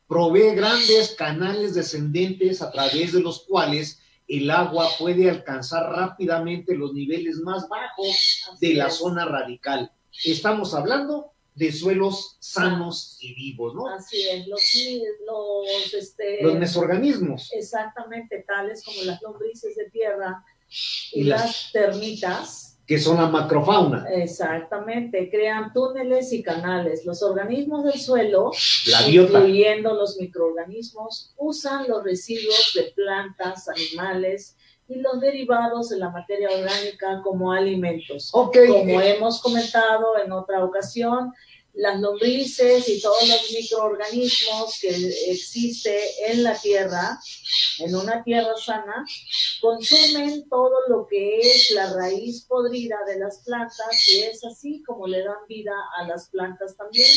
provee 0.08 0.54
grandes 0.56 1.16
canales 1.18 1.74
descendentes 1.74 2.62
a 2.62 2.70
través 2.72 3.14
de 3.14 3.22
los 3.22 3.46
cuales 3.46 4.00
el 4.28 4.50
agua 4.52 4.88
puede 4.98 5.30
alcanzar 5.30 5.92
rápidamente 5.92 6.76
los 6.76 6.94
niveles 6.94 7.38
más 7.38 7.68
bajos 7.68 8.44
de 8.60 8.74
la 8.76 8.90
zona 8.90 9.26
radical. 9.26 9.92
Estamos 10.24 10.74
hablando 10.74 11.32
de 11.56 11.72
suelos 11.72 12.38
sanos 12.40 13.18
y 13.22 13.36
vivos, 13.36 13.76
¿no? 13.76 13.88
Así 13.88 14.28
es, 14.30 14.48
los, 14.48 14.62
los, 15.28 15.94
este, 15.94 16.42
Los 16.42 16.56
mesorganismos. 16.56 17.52
exactamente 17.54 18.44
tales 18.48 18.84
como 18.84 19.02
las 19.04 19.22
lombrices 19.22 19.76
de 19.76 19.90
tierra 19.92 20.44
y, 21.12 21.22
Y 21.22 21.24
las, 21.26 21.42
las- 21.46 21.72
termitas, 21.72 22.73
que 22.86 23.00
son 23.00 23.18
la 23.18 23.28
macrofauna, 23.28 24.06
exactamente, 24.10 25.30
crean 25.30 25.72
túneles 25.72 26.34
y 26.34 26.44
canales. 26.44 27.06
Los 27.06 27.24
organismos 27.24 27.86
del 27.86 28.00
suelo, 28.00 28.52
la 28.88 29.08
incluyendo 29.08 29.94
los 29.94 30.18
microorganismos, 30.18 31.34
usan 31.38 31.88
los 31.88 32.04
residuos 32.04 32.74
de 32.76 32.92
plantas, 32.96 33.70
animales 33.70 34.58
y 34.90 34.96
los 34.96 35.22
derivados 35.22 35.90
de 35.90 35.98
la 35.98 36.10
materia 36.10 36.50
orgánica 36.50 37.22
como 37.24 37.54
alimentos. 37.54 38.30
Ok, 38.34 38.58
Como 38.68 39.00
hemos 39.00 39.42
comentado 39.42 40.18
en 40.24 40.32
otra 40.34 40.64
ocasión, 40.64 41.32
las 41.74 42.00
lombrices 42.00 42.88
y 42.88 43.02
todos 43.02 43.28
los 43.28 43.52
microorganismos 43.52 44.80
que 44.80 44.90
existe 45.32 46.32
en 46.32 46.44
la 46.44 46.56
tierra, 46.60 47.20
en 47.80 47.96
una 47.96 48.24
tierra 48.24 48.56
sana, 48.58 49.06
consumen 49.60 50.48
todo 50.50 50.76
lo 50.88 51.08
que 51.08 51.40
es 51.40 51.72
la 51.72 51.94
raíz 51.94 52.46
podrida 52.46 52.98
de 53.08 53.20
las 53.20 53.40
plantas 53.44 54.08
y 54.14 54.22
es 54.22 54.44
así 54.46 54.84
como 54.84 55.08
le 55.08 55.24
dan 55.24 55.48
vida 55.48 55.74
a 55.98 56.08
las 56.08 56.30
plantas 56.30 56.78
también, 56.78 57.10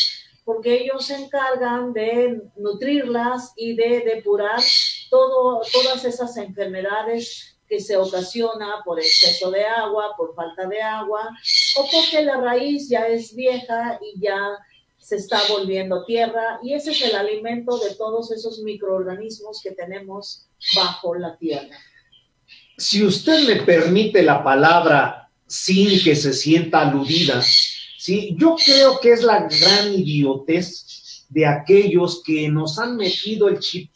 porque 0.45 0.83
ellos 0.83 1.07
se 1.07 1.17
encargan 1.17 1.93
de 1.93 2.41
nutrirlas 2.57 3.53
y 3.57 3.77
de 3.77 4.01
depurar 4.01 4.63
todas 5.11 6.05
esas 6.05 6.37
enfermedades 6.39 7.56
que 7.69 7.81
se 7.81 7.97
ocasiona 7.97 8.83
por 8.85 8.99
exceso 8.99 9.51
de 9.51 9.65
agua, 9.65 10.15
por 10.17 10.35
falta 10.35 10.67
de 10.67 10.81
agua, 10.81 11.31
o 11.77 11.89
porque 11.91 12.25
la 12.25 12.41
raíz 12.41 12.89
ya 12.89 13.07
es 13.07 13.35
vieja 13.35 13.99
y 14.01 14.21
ya 14.21 14.59
se 14.99 15.17
está 15.17 15.41
volviendo 15.49 16.05
tierra, 16.05 16.59
y 16.63 16.75
ese 16.75 16.91
es 16.91 17.03
el 17.03 17.15
alimento 17.15 17.79
de 17.79 17.95
todos 17.95 18.33
esos 18.33 18.59
microorganismos 18.61 19.61
que 19.63 19.71
tenemos 19.71 20.49
bajo 20.75 21.15
la 21.15 21.37
tierra. 21.37 21.77
Si 22.77 23.05
usted 23.05 23.47
me 23.47 23.63
permite 23.63 24.23
la 24.23 24.43
palabra 24.43 25.31
sin 25.47 26.03
que 26.03 26.17
se 26.17 26.33
sienta 26.33 26.89
aludida, 26.89 27.41
¿sí? 27.99 28.35
yo 28.37 28.57
creo 28.57 28.99
que 28.99 29.13
es 29.13 29.23
la 29.23 29.49
gran 29.49 29.95
idiotez 29.95 31.25
de 31.29 31.47
aquellos 31.47 32.23
que 32.25 32.49
nos 32.49 32.79
han 32.79 32.97
metido 32.97 33.49
el 33.49 33.61
chip 33.61 33.91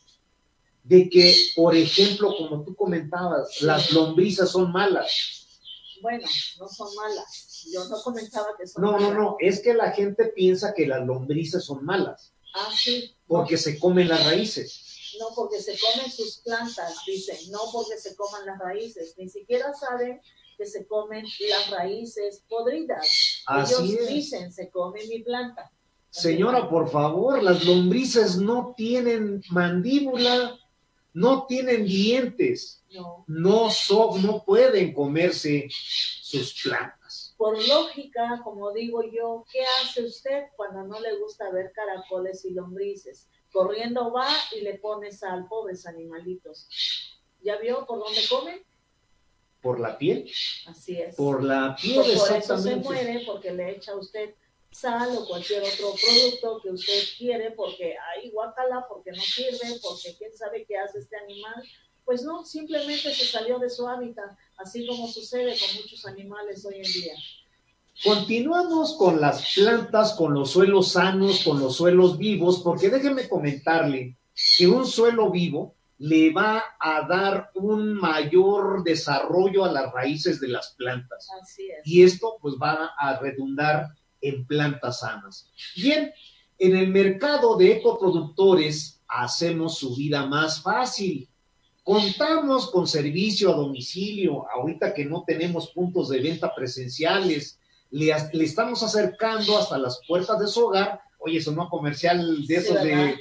de 0.91 1.09
que, 1.09 1.33
por 1.55 1.77
ejemplo, 1.77 2.35
como 2.37 2.65
tú 2.65 2.75
comentabas, 2.75 3.63
las 3.63 3.93
lombrices 3.93 4.51
son 4.51 4.73
malas. 4.73 5.47
Bueno, 6.03 6.27
no 6.59 6.67
son 6.67 6.89
malas. 6.97 7.65
Yo 7.73 7.85
no 7.85 8.03
comentaba 8.03 8.49
que 8.59 8.67
son 8.67 8.83
no, 8.83 8.93
malas. 8.93 9.09
No, 9.11 9.15
no, 9.15 9.21
no, 9.23 9.37
es 9.39 9.61
que 9.61 9.73
la 9.73 9.93
gente 9.93 10.25
piensa 10.35 10.75
que 10.75 10.89
las 10.89 11.07
lombrices 11.07 11.65
son 11.65 11.85
malas. 11.85 12.33
Ah, 12.57 12.73
sí. 12.77 13.15
Porque 13.29 13.57
se 13.57 13.79
comen 13.79 14.09
las 14.09 14.25
raíces. 14.25 15.15
No, 15.21 15.29
porque 15.37 15.61
se 15.61 15.79
comen 15.79 16.11
sus 16.11 16.39
plantas, 16.39 16.97
dicen, 17.07 17.39
no 17.53 17.61
porque 17.73 17.97
se 17.97 18.17
coman 18.17 18.45
las 18.47 18.59
raíces. 18.59 19.15
Ni 19.17 19.29
siquiera 19.29 19.73
saben 19.73 20.21
que 20.59 20.67
se 20.67 20.89
comen 20.89 21.25
las 21.51 21.71
raíces 21.71 22.43
podridas. 22.49 23.45
Así 23.47 23.75
Ellos 23.75 24.01
es. 24.01 24.09
dicen, 24.09 24.53
se 24.53 24.69
come 24.71 25.07
mi 25.07 25.23
planta. 25.23 25.71
Señora, 26.11 26.69
por 26.69 26.91
favor, 26.91 27.41
las 27.41 27.65
lombrices 27.65 28.37
no 28.37 28.75
tienen 28.77 29.41
mandíbula, 29.51 30.59
no 31.13 31.47
tienen 31.47 31.85
dientes, 31.85 32.85
No. 32.91 33.25
no, 33.27 33.71
son, 33.71 34.23
no 34.25 34.45
pueden 34.45 34.93
comerse 34.93 35.69
sus 35.71 36.61
plantas. 36.63 37.35
Por 37.37 37.57
lógica, 37.67 38.41
como 38.45 38.73
digo 38.73 39.03
yo, 39.03 39.45
¿qué 39.51 39.61
hace 39.83 40.05
usted 40.05 40.45
cuando 40.57 40.83
no 40.85 41.01
le 41.01 41.17
gusta 41.19 41.51
ver 41.51 41.73
caracoles 41.73 42.45
y 42.45 42.51
lombrices? 42.53 43.29
Corriendo 43.53 44.13
va 44.13 44.29
y 44.57 44.61
le 44.61 44.75
pone 44.79 45.11
sal, 45.11 45.47
pobres 45.49 45.87
animalitos. 45.87 46.69
¿Ya 47.43 47.57
vio 47.57 47.87
por 47.87 47.99
dónde 47.99 48.21
comen? 48.29 48.63
Por 49.61 49.81
la 49.81 49.99
piel, 49.99 50.31
Así 50.67 50.99
es. 51.01 51.17
por 51.17 51.43
la 51.43 51.77
piel, 51.81 51.97
Por 51.97 52.33
eso 52.37 52.59
se 52.59 52.77
muere 52.77 53.23
porque 53.27 53.53
le 53.53 53.71
echa 53.73 53.93
a 53.93 53.97
usted 53.97 54.35
sal 54.71 55.17
o 55.17 55.27
cualquier 55.27 55.63
otro 55.63 55.95
producto 55.95 56.61
que 56.63 56.71
usted 56.71 57.03
quiere 57.19 57.51
porque 57.53 57.95
hay 57.99 58.31
guacala, 58.31 58.87
porque 58.89 59.11
no 59.11 59.23
sirve, 59.23 59.79
porque 59.83 60.15
quién 60.17 60.37
sabe 60.37 60.65
qué 60.67 60.79
hace 60.79 61.01
este 61.01 61.17
animal. 61.17 61.63
Pues 62.05 62.23
no, 62.23 62.45
simplemente 62.45 63.15
se 63.15 63.27
salió 63.27 63.59
de 63.59 63.71
su 63.71 63.87
hábitat, 63.87 64.37
así 64.57 64.87
como 64.87 65.07
sucede 65.09 65.55
con 65.59 65.77
muchos 65.77 66.07
animales 66.07 66.65
hoy 66.65 66.77
en 66.77 66.93
día. 66.93 67.15
Continuamos 68.03 68.97
con 68.97 69.21
las 69.21 69.55
plantas, 69.55 70.15
con 70.15 70.33
los 70.33 70.51
suelos 70.51 70.93
sanos, 70.93 71.45
con 71.45 71.61
los 71.61 71.77
suelos 71.77 72.17
vivos, 72.17 72.61
porque 72.65 72.89
déjeme 72.89 73.29
comentarle 73.29 74.17
que 74.57 74.67
un 74.67 74.87
suelo 74.87 75.31
vivo 75.31 75.77
le 75.99 76.33
va 76.33 76.65
a 76.79 77.07
dar 77.07 77.51
un 77.55 77.93
mayor 77.93 78.83
desarrollo 78.83 79.67
a 79.67 79.73
las 79.73 79.93
raíces 79.93 80.41
de 80.41 80.49
las 80.49 80.75
plantas. 80.79 81.29
Así 81.43 81.71
es. 81.71 81.79
Y 81.85 82.03
esto 82.03 82.39
pues 82.41 82.55
va 82.55 82.93
a 82.99 83.19
redundar 83.19 83.89
en 84.21 84.47
plantas 84.47 85.01
sanas. 85.01 85.51
Bien, 85.77 86.13
en 86.59 86.77
el 86.77 86.89
mercado 86.89 87.57
de 87.57 87.73
ecoproductores 87.73 89.01
hacemos 89.09 89.79
su 89.79 89.95
vida 89.97 90.27
más 90.27 90.63
fácil. 90.63 91.29
Contamos 91.83 92.71
con 92.71 92.87
servicio 92.87 93.51
a 93.53 93.57
domicilio, 93.57 94.47
ahorita 94.51 94.93
que 94.95 95.05
no 95.07 95.25
tenemos 95.27 95.71
puntos 95.73 96.11
de 96.11 96.21
venta 96.21 96.55
presenciales, 96.55 97.59
le, 97.91 98.13
le 98.33 98.45
estamos 98.45 98.83
acercando 98.83 99.59
hasta 99.59 99.79
las 99.79 99.99
puertas 100.07 100.39
de 100.39 100.47
su 100.47 100.67
hogar. 100.67 101.01
Oye, 101.19 101.39
eso 101.39 101.53
no 101.53 101.69
comercial 101.69 102.47
de 102.47 102.55
esos 102.57 102.81
de- 102.83 103.17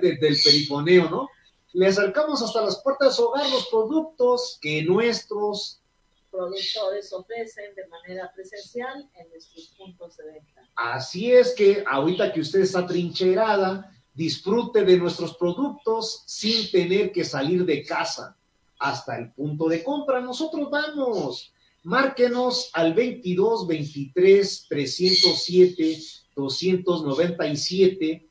de- 0.00 0.16
del 0.16 0.36
perifoneo, 0.42 1.10
¿no? 1.10 1.28
Le 1.72 1.88
acercamos 1.88 2.40
hasta 2.42 2.62
las 2.62 2.80
puertas 2.82 3.08
de 3.08 3.14
su 3.14 3.24
hogar 3.24 3.50
los 3.50 3.66
productos 3.68 4.58
que 4.62 4.82
nuestros 4.84 5.80
productores 6.36 7.12
ofrecen 7.12 7.74
de 7.74 7.86
manera 7.88 8.30
presencial 8.34 9.08
en 9.14 9.28
nuestros 9.30 9.72
puntos 9.76 10.16
de 10.18 10.24
venta. 10.24 10.68
Así 10.76 11.32
es 11.32 11.54
que 11.54 11.82
ahorita 11.88 12.32
que 12.32 12.40
usted 12.40 12.60
está 12.60 12.86
trincherada, 12.86 13.90
disfrute 14.12 14.84
de 14.84 14.98
nuestros 14.98 15.36
productos 15.36 16.22
sin 16.26 16.70
tener 16.70 17.12
que 17.12 17.24
salir 17.24 17.64
de 17.64 17.84
casa 17.84 18.36
hasta 18.78 19.16
el 19.18 19.32
punto 19.32 19.68
de 19.68 19.82
compra. 19.82 20.20
Nosotros 20.20 20.68
vamos. 20.70 21.52
Márquenos 21.82 22.70
al 22.72 22.94
22 22.94 23.66
23 23.66 24.66
307 24.68 25.98
297 26.34 28.28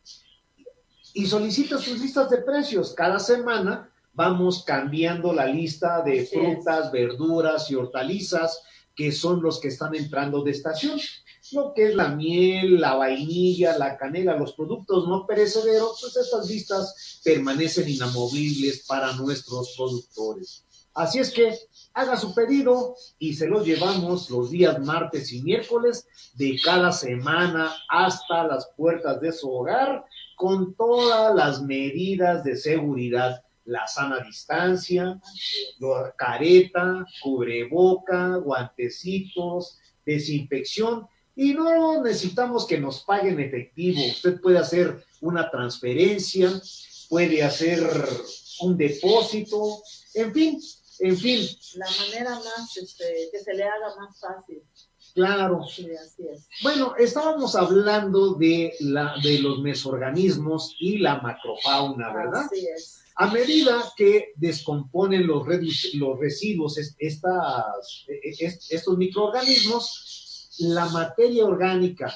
y 1.14 1.26
solicita 1.26 1.78
sus 1.80 2.00
listas 2.00 2.30
de 2.30 2.38
precios. 2.40 2.94
Cada 2.94 3.18
semana 3.18 3.92
vamos 4.16 4.64
cambiando 4.64 5.34
la 5.34 5.46
lista 5.46 6.02
de 6.02 6.22
Así 6.22 6.36
frutas, 6.36 6.92
verduras 6.92 7.70
y 7.70 7.76
hortalizas 7.76 8.62
que 8.96 9.12
son 9.12 9.42
los 9.42 9.60
que 9.60 9.68
están 9.68 9.94
entrando 9.94 10.42
de 10.42 10.52
estación. 10.52 11.00
Lo 11.52 11.74
que 11.74 11.90
es 11.90 11.96
la 11.96 12.10
miel, 12.10 12.82
la 12.82 12.96
vainilla, 12.96 13.78
la 13.78 13.98
canela, 13.98 14.36
los 14.36 14.54
productos 14.54 15.08
no 15.08 15.28
perecederos, 15.28 16.00
pues 16.02 16.16
estas 16.16 16.50
listas 16.50 17.22
permanecen 17.24 17.88
inamovibles 17.88 18.86
para 18.88 19.14
nuestros 19.14 19.76
productores. 19.78 20.64
Así 20.96 21.20
es 21.20 21.32
que 21.32 21.54
haga 21.94 22.16
su 22.16 22.34
pedido 22.34 22.96
y 23.20 23.34
se 23.34 23.48
los 23.48 23.66
llevamos 23.66 24.30
los 24.30 24.50
días 24.50 24.80
martes 24.80 25.32
y 25.34 25.44
miércoles 25.44 26.08
de 26.36 26.58
cada 26.64 26.94
semana 26.94 27.76
hasta 27.90 28.48
las 28.48 28.70
puertas 28.78 29.20
de 29.20 29.34
su 29.34 29.52
hogar 29.52 30.06
con 30.38 30.74
todas 30.76 31.36
las 31.36 31.62
medidas 31.62 32.46
de 32.46 32.56
seguridad, 32.56 33.44
la 33.66 33.88
sana 33.88 34.20
distancia, 34.20 35.20
careta, 36.18 37.06
cubreboca, 37.22 38.38
guantecitos, 38.38 39.80
desinfección 40.06 41.08
y 41.36 41.54
no 41.54 42.02
necesitamos 42.02 42.66
que 42.66 42.80
nos 42.80 43.04
paguen 43.04 43.40
efectivo. 43.40 44.02
Usted 44.06 44.40
puede 44.40 44.58
hacer 44.60 45.04
una 45.22 45.50
transferencia, 45.50 46.50
puede 47.10 47.44
hacer 47.44 47.84
un 48.62 48.78
depósito, 48.78 49.82
en 50.14 50.34
fin, 50.34 50.62
en 51.00 51.18
fin, 51.18 51.46
La 51.76 51.88
manera 52.00 52.36
más, 52.36 52.78
este, 52.78 53.30
que 53.32 53.40
se 53.40 53.54
le 53.54 53.64
haga 53.64 53.96
más 54.00 54.18
fácil. 54.18 54.64
claro. 55.14 55.62
Sí, 55.68 55.88
así 55.92 56.24
es. 56.32 56.48
Bueno, 56.64 56.96
estábamos 56.98 57.56
hablando 57.56 58.36
de, 58.36 58.74
la, 58.80 59.16
de 59.22 59.40
los 59.40 59.60
mesorganismos 59.60 60.74
y 60.80 61.00
la 61.00 61.20
macrofauna, 61.20 62.14
¿verdad? 62.14 62.46
Así 62.46 62.66
es. 62.68 63.05
A 63.18 63.28
medida 63.32 63.82
que 63.96 64.34
descomponen 64.36 65.26
los, 65.26 65.46
los 65.94 66.20
residuos, 66.20 66.78
es- 66.78 66.96
estas, 67.00 68.06
es- 68.08 68.68
estos 68.72 68.98
microorganismos, 68.98 70.50
la 70.60 70.86
materia 70.90 71.46
orgánica, 71.46 72.14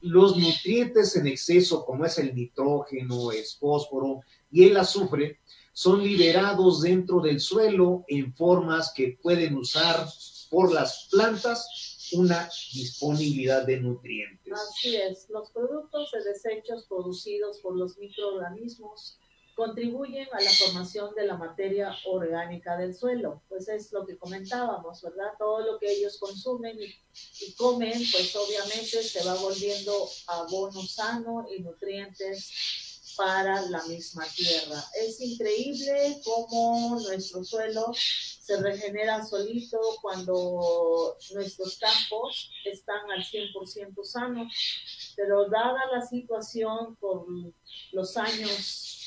los 0.00 0.36
nutrientes 0.36 1.16
en 1.16 1.26
exceso, 1.26 1.84
como 1.84 2.04
es 2.04 2.18
el 2.18 2.34
nitrógeno, 2.34 3.32
el 3.32 3.44
fósforo 3.58 4.20
y 4.50 4.64
el 4.64 4.76
azufre, 4.76 5.40
son 5.72 6.02
liberados 6.02 6.82
dentro 6.82 7.20
del 7.20 7.40
suelo 7.40 8.04
en 8.08 8.34
formas 8.34 8.92
que 8.92 9.18
pueden 9.22 9.56
usar 9.56 10.08
por 10.50 10.72
las 10.72 11.08
plantas 11.10 12.08
una 12.12 12.48
disponibilidad 12.72 13.66
de 13.66 13.80
nutrientes. 13.80 14.52
Así 14.52 14.96
es. 14.96 15.26
Los 15.28 15.50
productos 15.50 16.10
de 16.12 16.24
desechos 16.24 16.86
producidos 16.88 17.58
por 17.60 17.76
los 17.76 17.98
microorganismos 17.98 19.18
contribuyen 19.58 20.28
a 20.32 20.40
la 20.40 20.50
formación 20.50 21.12
de 21.16 21.26
la 21.26 21.36
materia 21.36 21.92
orgánica 22.06 22.76
del 22.76 22.94
suelo. 22.94 23.42
Pues 23.48 23.68
es 23.68 23.90
lo 23.92 24.06
que 24.06 24.16
comentábamos, 24.16 25.02
¿verdad? 25.02 25.32
Todo 25.36 25.58
lo 25.60 25.78
que 25.80 25.90
ellos 25.90 26.16
consumen 26.18 26.78
y, 26.80 26.94
y 27.44 27.52
comen, 27.54 28.00
pues 28.12 28.34
obviamente 28.36 29.02
se 29.02 29.24
va 29.24 29.34
volviendo 29.34 29.92
abono 30.28 30.80
sano 30.84 31.46
y 31.50 31.60
nutrientes 31.60 32.52
para 33.16 33.62
la 33.62 33.84
misma 33.86 34.24
tierra. 34.36 34.80
Es 34.94 35.20
increíble 35.20 36.20
cómo 36.24 37.00
nuestro 37.00 37.42
suelo 37.44 37.92
se 38.48 38.56
regenera 38.62 39.26
solito 39.26 39.78
cuando 40.00 41.18
nuestros 41.34 41.78
campos 41.78 42.50
están 42.64 43.10
al 43.10 43.24
100% 43.24 44.04
sanos, 44.04 44.52
pero 45.16 45.50
dada 45.50 45.80
la 45.92 46.06
situación 46.06 46.94
por 46.96 47.26
los 47.90 48.16
años, 48.16 48.97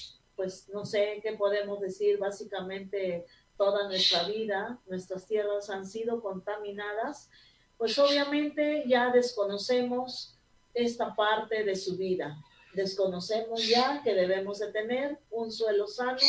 pues 0.42 0.68
no 0.74 0.86
sé 0.86 1.20
qué 1.22 1.34
podemos 1.34 1.80
decir, 1.80 2.18
básicamente 2.18 3.28
toda 3.58 3.88
nuestra 3.88 4.28
vida, 4.28 4.80
nuestras 4.88 5.28
tierras 5.28 5.70
han 5.70 5.86
sido 5.86 6.20
contaminadas, 6.20 7.30
pues 7.78 7.98
obviamente 8.00 8.84
ya 8.88 9.12
desconocemos 9.12 10.36
esta 10.74 11.16
parte 11.16 11.64
de 11.64 11.76
su 11.76 11.96
vida 11.96 12.36
desconocemos 12.74 13.68
ya 13.68 14.02
que 14.04 14.14
debemos 14.14 14.60
de 14.60 14.72
tener 14.72 15.20
un 15.30 15.52
suelo 15.52 15.88
sano, 15.88 16.20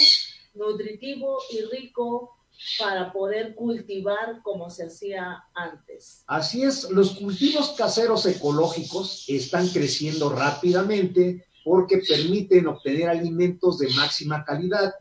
nutritivo 0.54 1.38
y 1.50 1.62
rico 1.62 2.36
para 2.78 3.12
poder 3.12 3.54
cultivar 3.54 4.42
como 4.42 4.70
se 4.70 4.86
hacía 4.86 5.44
antes. 5.54 6.22
Así 6.26 6.62
es, 6.62 6.90
los 6.90 7.12
cultivos 7.12 7.70
caseros 7.70 8.26
ecológicos 8.26 9.24
están 9.28 9.68
creciendo 9.68 10.28
rápidamente 10.30 11.46
porque 11.64 11.98
permiten 11.98 12.66
obtener 12.66 13.08
alimentos 13.08 13.78
de 13.78 13.88
máxima 13.90 14.44
calidad 14.44 14.92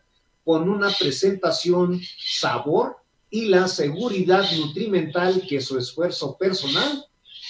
con 0.44 0.70
una 0.70 0.90
presentación, 0.92 2.02
sabor 2.18 2.98
y 3.30 3.46
la 3.46 3.68
seguridad 3.68 4.50
nutrimental 4.58 5.46
que 5.48 5.62
su 5.62 5.78
esfuerzo 5.78 6.38
personal 6.38 7.06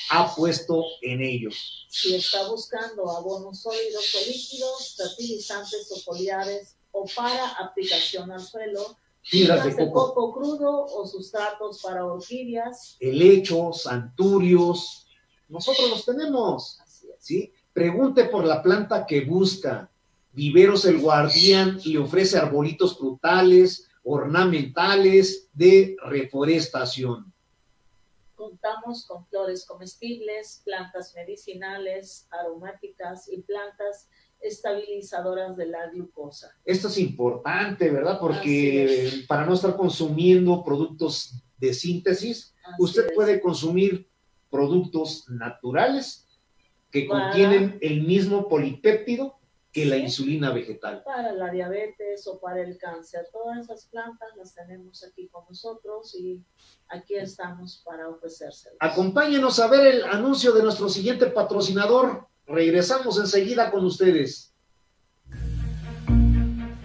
ha 0.09 0.35
puesto 0.35 0.83
en 1.01 1.21
ellos. 1.21 1.87
Si 1.89 2.15
está 2.15 2.47
buscando 2.47 3.09
abonos 3.09 3.61
sólidos 3.61 4.15
o 4.15 4.27
líquidos, 4.27 4.95
fertilizantes 4.97 5.91
o 5.91 5.99
foliares 6.01 6.75
o 6.91 7.05
para 7.15 7.49
aplicación 7.49 8.31
al 8.31 8.41
suelo, 8.41 8.97
fibras 9.23 9.65
de 9.65 9.75
coco. 9.75 10.13
coco. 10.13 10.33
crudo 10.33 10.85
o 10.85 11.07
sustratos 11.07 11.81
para 11.81 12.05
orquídeas, 12.05 12.97
helechos, 12.99 13.87
anturios, 13.87 15.07
nosotros 15.47 15.89
los 15.89 16.05
tenemos. 16.05 16.77
¿sí? 17.19 17.53
Pregunte 17.73 18.25
por 18.25 18.45
la 18.45 18.61
planta 18.61 19.05
que 19.05 19.21
busca. 19.21 19.89
Viveros 20.33 20.85
el 20.85 20.99
Guardián 20.99 21.79
le 21.83 21.97
ofrece 21.97 22.37
arbolitos 22.37 22.97
frutales, 22.97 23.89
ornamentales 24.03 25.49
de 25.53 25.95
reforestación 26.05 27.31
contamos 28.41 29.05
con 29.05 29.23
flores 29.27 29.67
comestibles, 29.67 30.63
plantas 30.65 31.13
medicinales, 31.15 32.27
aromáticas 32.31 33.29
y 33.31 33.43
plantas 33.43 34.09
estabilizadoras 34.39 35.55
de 35.55 35.67
la 35.67 35.87
glucosa. 35.91 36.51
Esto 36.65 36.87
es 36.87 36.97
importante, 36.97 37.91
¿verdad? 37.91 38.19
Porque 38.19 39.25
para 39.27 39.45
no 39.45 39.53
estar 39.53 39.77
consumiendo 39.77 40.63
productos 40.63 41.35
de 41.59 41.71
síntesis, 41.71 42.55
usted 42.79 43.13
puede 43.13 43.39
consumir 43.39 44.09
productos 44.49 45.29
naturales 45.29 46.27
que 46.91 47.07
contienen 47.07 47.77
el 47.81 48.03
mismo 48.03 48.47
polipéptido 48.47 49.37
que 49.71 49.85
la 49.85 49.97
insulina 49.97 50.51
vegetal. 50.51 51.01
Para 51.03 51.31
la 51.31 51.49
diabetes 51.49 52.27
o 52.27 52.39
para 52.39 52.61
el 52.61 52.77
cáncer. 52.77 53.27
Todas 53.31 53.59
esas 53.59 53.85
plantas 53.85 54.29
las 54.35 54.53
tenemos 54.53 55.03
aquí 55.03 55.29
con 55.29 55.45
nosotros 55.47 56.13
y 56.15 56.43
aquí 56.89 57.15
estamos 57.15 57.81
para 57.85 58.09
ofrecérselas. 58.09 58.77
Acompáñenos 58.79 59.59
a 59.59 59.67
ver 59.67 59.87
el 59.87 60.03
anuncio 60.03 60.51
de 60.51 60.63
nuestro 60.63 60.89
siguiente 60.89 61.27
patrocinador. 61.27 62.27
Regresamos 62.45 63.17
enseguida 63.17 63.71
con 63.71 63.85
ustedes 63.85 64.50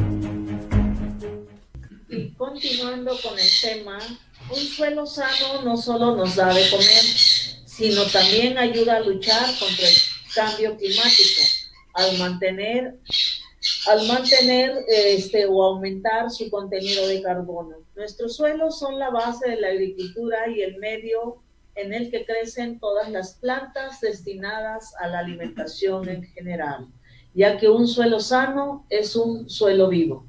Y 2.08 2.30
continuando 2.30 3.14
con 3.22 3.38
el 3.38 3.50
tema, 3.60 3.98
un 4.48 4.56
suelo 4.56 5.04
sano 5.04 5.60
no 5.62 5.76
solo 5.76 6.16
nos 6.16 6.34
da 6.34 6.54
de 6.54 6.70
comer, 6.70 7.04
sino 7.66 8.04
también 8.04 8.56
ayuda 8.56 8.96
a 8.96 9.00
luchar 9.00 9.44
contra 9.58 9.86
el 9.86 9.96
cambio 10.34 10.74
climático, 10.78 11.42
al 11.92 12.16
mantener, 12.16 12.94
al 13.86 14.08
mantener 14.08 14.82
este, 14.88 15.44
o 15.44 15.62
aumentar 15.62 16.30
su 16.30 16.48
contenido 16.48 17.06
de 17.06 17.20
carbono. 17.20 17.76
Nuestros 17.94 18.34
suelos 18.34 18.78
son 18.78 18.98
la 18.98 19.10
base 19.10 19.50
de 19.50 19.60
la 19.60 19.68
agricultura 19.68 20.48
y 20.48 20.62
el 20.62 20.78
medio 20.78 21.42
en 21.78 21.94
el 21.94 22.10
que 22.10 22.26
crecen 22.26 22.80
todas 22.80 23.08
las 23.10 23.34
plantas 23.34 24.00
destinadas 24.00 24.94
a 24.98 25.06
la 25.06 25.20
alimentación 25.20 26.08
en 26.08 26.24
general, 26.24 26.88
ya 27.34 27.56
que 27.56 27.68
un 27.68 27.86
suelo 27.86 28.18
sano 28.18 28.84
es 28.90 29.14
un 29.14 29.48
suelo 29.48 29.88
vivo. 29.88 30.26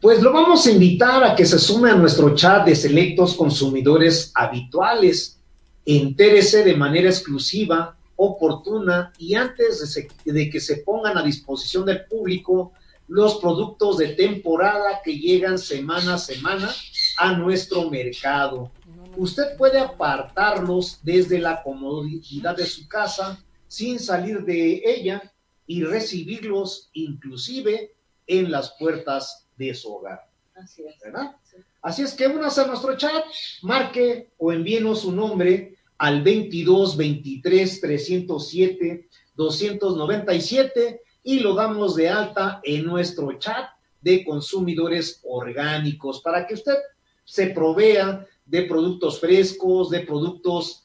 Pues 0.00 0.22
lo 0.22 0.32
vamos 0.32 0.66
a 0.66 0.70
invitar 0.70 1.24
a 1.24 1.34
que 1.34 1.44
se 1.44 1.58
sume 1.58 1.90
a 1.90 1.96
nuestro 1.96 2.34
chat 2.36 2.64
de 2.64 2.76
selectos 2.76 3.34
consumidores 3.34 4.30
habituales. 4.34 5.40
Entérese 5.84 6.62
de 6.62 6.76
manera 6.76 7.10
exclusiva, 7.10 7.96
oportuna 8.14 9.12
y 9.18 9.34
antes 9.34 9.94
de, 10.24 10.32
de 10.32 10.50
que 10.50 10.60
se 10.60 10.78
pongan 10.78 11.18
a 11.18 11.22
disposición 11.22 11.84
del 11.84 12.04
público 12.04 12.72
los 13.08 13.38
productos 13.40 13.98
de 13.98 14.08
temporada 14.10 15.00
que 15.04 15.18
llegan 15.18 15.58
semana 15.58 16.14
a 16.14 16.18
semana 16.18 16.70
a 17.18 17.32
nuestro 17.32 17.90
mercado. 17.90 18.70
Usted 19.16 19.56
puede 19.56 19.78
apartarlos 19.78 21.00
desde 21.02 21.38
la 21.38 21.62
comodidad 21.62 22.56
de 22.56 22.66
su 22.66 22.88
casa 22.88 23.42
sin 23.66 23.98
salir 23.98 24.44
de 24.44 24.82
ella 24.84 25.32
y 25.66 25.84
recibirlos 25.84 26.90
inclusive 26.92 27.94
en 28.26 28.50
las 28.50 28.72
puertas 28.78 29.46
de 29.56 29.74
su 29.74 29.94
hogar. 29.94 30.28
Así 30.54 30.82
es. 30.84 30.98
¿verdad? 31.02 31.36
Así 31.82 32.02
es 32.02 32.14
que 32.14 32.26
únase 32.26 32.60
a 32.60 32.66
nuestro 32.66 32.96
chat, 32.96 33.24
marque 33.62 34.30
o 34.38 34.52
envíenos 34.52 35.00
su 35.00 35.12
nombre 35.12 35.76
al 35.98 36.22
22 36.22 36.96
23 36.96 37.80
307 37.80 39.08
297 39.34 41.02
y 41.22 41.40
lo 41.40 41.54
damos 41.54 41.96
de 41.96 42.08
alta 42.08 42.60
en 42.62 42.84
nuestro 42.84 43.32
chat 43.38 43.70
de 44.00 44.24
consumidores 44.24 45.20
orgánicos 45.24 46.20
para 46.20 46.46
que 46.46 46.54
usted 46.54 46.76
se 47.24 47.48
provea 47.48 48.26
de 48.50 48.62
productos 48.62 49.20
frescos, 49.20 49.90
de 49.90 50.00
productos 50.00 50.82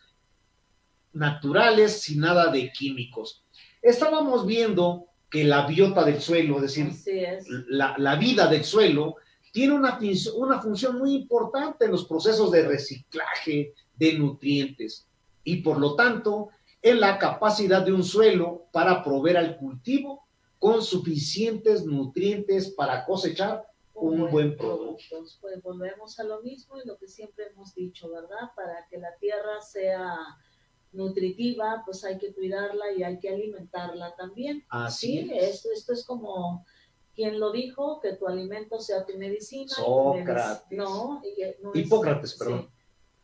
naturales, 1.13 2.01
sin 2.01 2.19
nada 2.19 2.51
de 2.51 2.71
químicos. 2.71 3.43
Estábamos 3.81 4.45
viendo 4.45 5.07
que 5.31 5.43
la 5.43 5.65
biota 5.65 6.03
del 6.03 6.21
suelo, 6.21 6.57
es 6.57 6.61
decir, 6.61 6.91
La, 7.69 7.95
la, 7.97 8.15
vida 8.17 8.47
del 8.47 8.63
suelo, 8.63 9.15
tiene 9.51 9.73
una, 9.73 9.99
una 10.35 10.61
función 10.61 10.99
muy 10.99 11.15
importante 11.15 11.85
en 11.85 11.91
los 11.91 12.05
procesos 12.05 12.51
de 12.51 12.67
reciclaje 12.67 13.73
de 13.95 14.19
nutrientes 14.19 15.07
y 15.43 15.57
por 15.57 15.79
lo 15.79 15.95
tanto 15.95 16.49
en 16.83 16.99
la 16.99 17.17
capacidad 17.17 17.83
de 17.83 17.93
un 17.93 18.03
suelo 18.03 18.67
para 18.71 19.03
proveer 19.03 19.37
al 19.37 19.57
cultivo 19.57 20.27
con 20.59 20.83
suficientes 20.83 21.83
nutrientes 21.83 22.71
para 22.75 23.05
cosechar 23.05 23.63
un, 23.95 24.29
buen, 24.29 24.55
producto. 24.57 25.23
Pues 25.41 25.61
volvemos 25.63 26.19
a 26.19 26.23
lo 26.23 26.41
mismo 26.41 26.77
y 26.77 26.87
lo 26.87 26.97
que 26.97 27.07
siempre 27.07 27.47
hemos 27.47 27.73
dicho, 27.73 28.09
¿verdad? 28.09 28.51
Para 28.55 28.85
que 28.89 28.97
la 28.97 29.15
tierra 29.17 29.61
sea 29.61 30.17
nutritiva, 30.91 31.83
pues 31.85 32.03
hay 32.03 32.17
que 32.17 32.33
cuidarla 32.33 32.91
y 32.93 33.03
hay 33.03 33.19
que 33.19 33.29
alimentarla 33.29 34.15
también. 34.15 34.63
Así 34.69 35.23
sí, 35.23 35.29
es. 35.33 35.55
esto, 35.55 35.71
esto 35.71 35.93
es 35.93 36.05
como 36.05 36.65
quien 37.13 37.39
lo 37.39 37.51
dijo, 37.51 37.99
que 38.01 38.13
tu 38.13 38.27
alimento 38.27 38.79
sea 38.79 39.05
tu 39.05 39.17
medicina. 39.17 39.71
tu 39.75 39.81
Sócrates. 39.83 40.67
medic- 40.69 40.77
No, 40.77 41.21
es- 41.23 41.85
Hipócrates, 41.85 42.31
sí, 42.31 42.39
perdón. 42.39 42.69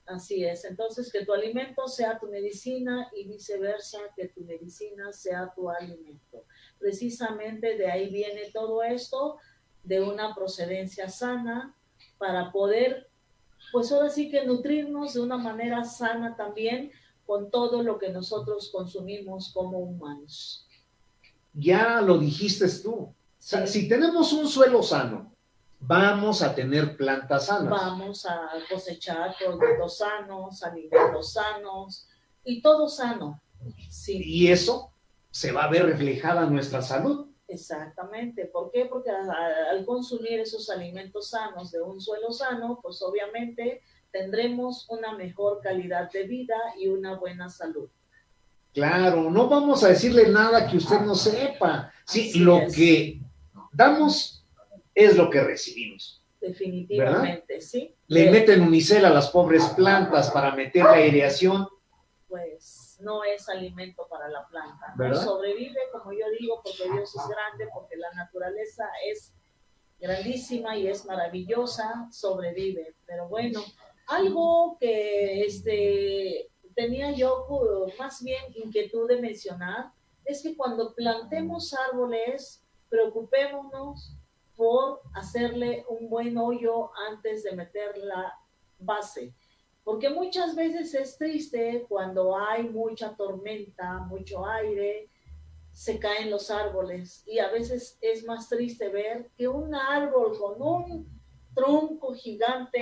así 0.05 0.45
es. 0.45 0.63
Entonces, 0.65 1.12
que 1.12 1.25
tu 1.25 1.34
alimento 1.34 1.88
sea 1.88 2.17
tu 2.19 2.27
medicina 2.27 3.10
y 3.15 3.27
viceversa, 3.27 3.99
que 4.15 4.29
tu 4.29 4.41
medicina 4.41 5.12
sea 5.12 5.51
tu 5.55 5.69
alimento. 5.69 6.45
Precisamente 6.79 7.77
de 7.77 7.91
ahí 7.91 8.10
viene 8.10 8.49
todo 8.53 8.81
esto, 8.84 9.38
de 9.83 10.01
una 10.01 10.33
procedencia 10.35 11.09
sana, 11.09 11.75
para 12.17 12.51
poder, 12.51 13.09
pues 13.71 13.91
ahora 13.91 14.09
sí 14.09 14.29
que 14.29 14.45
nutrirnos 14.45 15.13
de 15.13 15.21
una 15.21 15.37
manera 15.37 15.83
sana 15.83 16.35
también 16.35 16.91
con 17.25 17.49
todo 17.49 17.81
lo 17.83 17.97
que 17.97 18.09
nosotros 18.09 18.69
consumimos 18.71 19.51
como 19.53 19.79
humanos. 19.79 20.67
Ya 21.53 22.01
lo 22.01 22.17
dijiste 22.17 22.67
tú. 22.83 22.93
O 22.93 23.15
sea, 23.37 23.65
Sí. 23.65 23.81
si 23.81 23.89
tenemos 23.89 24.31
un 24.33 24.47
suelo 24.47 24.83
sano, 24.83 25.33
vamos 25.79 26.41
a 26.43 26.53
tener 26.53 26.95
plantas 26.95 27.47
sanas. 27.47 27.69
Vamos 27.69 28.25
a 28.25 28.49
cosechar 28.69 29.35
productos 29.37 29.97
sanos, 29.97 30.61
alimentos 30.63 31.33
sanos 31.33 32.07
y 32.43 32.61
todo 32.61 32.87
sano. 32.87 33.41
Sí, 33.89 34.21
Y 34.23 34.47
eso 34.51 34.91
se 35.31 35.51
va 35.51 35.63
a 35.65 35.69
ver 35.69 35.85
reflejada 35.85 36.43
en 36.43 36.53
nuestra 36.53 36.81
salud. 36.81 37.27
Exactamente. 37.51 38.45
¿Por 38.45 38.71
qué? 38.71 38.85
Porque 38.85 39.09
al 39.11 39.85
consumir 39.85 40.39
esos 40.39 40.69
alimentos 40.69 41.29
sanos 41.29 41.71
de 41.71 41.81
un 41.81 41.99
suelo 42.01 42.31
sano, 42.31 42.79
pues 42.81 43.01
obviamente 43.01 43.81
tendremos 44.11 44.87
una 44.89 45.15
mejor 45.15 45.61
calidad 45.61 46.11
de 46.11 46.23
vida 46.23 46.55
y 46.79 46.87
una 46.87 47.15
buena 47.17 47.49
salud. 47.49 47.89
Claro, 48.73 49.29
no 49.29 49.47
vamos 49.49 49.83
a 49.83 49.89
decirle 49.89 50.29
nada 50.29 50.67
que 50.69 50.77
usted 50.77 51.01
no 51.01 51.15
sepa. 51.15 51.91
Sí, 52.05 52.29
Así 52.29 52.39
lo 52.39 52.59
es. 52.61 52.75
que 52.75 53.21
damos 53.73 54.45
es 54.95 55.15
lo 55.17 55.29
que 55.29 55.41
recibimos. 55.41 56.23
Definitivamente, 56.39 57.61
¿sí? 57.61 57.93
Le 58.07 58.27
Eh, 58.27 58.31
meten 58.31 58.61
unicel 58.61 59.05
a 59.05 59.09
las 59.09 59.29
pobres 59.29 59.63
plantas 59.75 60.31
para 60.31 60.55
meter 60.55 60.83
la 60.85 60.93
aireación. 60.93 61.67
pues 62.27 62.80
no 63.01 63.23
es 63.23 63.49
alimento 63.49 64.07
para 64.09 64.29
la 64.29 64.45
planta. 64.47 64.93
¿no? 64.95 65.15
Sobrevive, 65.15 65.79
como 65.91 66.11
yo 66.13 66.25
digo, 66.39 66.61
porque 66.63 66.83
Dios 66.91 67.15
es 67.15 67.27
grande, 67.27 67.67
porque 67.73 67.97
la 67.97 68.11
naturaleza 68.13 68.89
es 69.05 69.33
grandísima 69.99 70.77
y 70.77 70.87
es 70.87 71.05
maravillosa, 71.05 72.07
sobrevive. 72.11 72.95
Pero 73.05 73.27
bueno, 73.27 73.61
algo 74.07 74.77
que 74.79 75.43
este, 75.43 76.49
tenía 76.75 77.11
yo 77.11 77.45
más 77.99 78.23
bien 78.23 78.43
inquietud 78.55 79.07
de 79.07 79.21
mencionar 79.21 79.91
es 80.25 80.43
que 80.43 80.55
cuando 80.55 80.93
plantemos 80.93 81.73
árboles, 81.73 82.63
preocupémonos 82.89 84.17
por 84.55 85.01
hacerle 85.15 85.85
un 85.89 86.09
buen 86.09 86.37
hoyo 86.37 86.91
antes 87.09 87.43
de 87.43 87.53
meter 87.53 87.97
la 87.97 88.33
base. 88.79 89.33
Porque 89.83 90.09
muchas 90.09 90.55
veces 90.55 90.93
es 90.93 91.17
triste 91.17 91.85
cuando 91.89 92.37
hay 92.37 92.63
mucha 92.69 93.15
tormenta, 93.15 93.99
mucho 94.01 94.45
aire, 94.45 95.09
se 95.73 95.99
caen 95.99 96.29
los 96.29 96.51
árboles 96.51 97.23
y 97.25 97.39
a 97.39 97.49
veces 97.49 97.97
es 98.01 98.25
más 98.25 98.49
triste 98.49 98.89
ver 98.89 99.31
que 99.37 99.47
un 99.47 99.73
árbol 99.73 100.37
con 100.37 100.61
un 100.61 101.21
tronco 101.55 102.13
gigante 102.13 102.81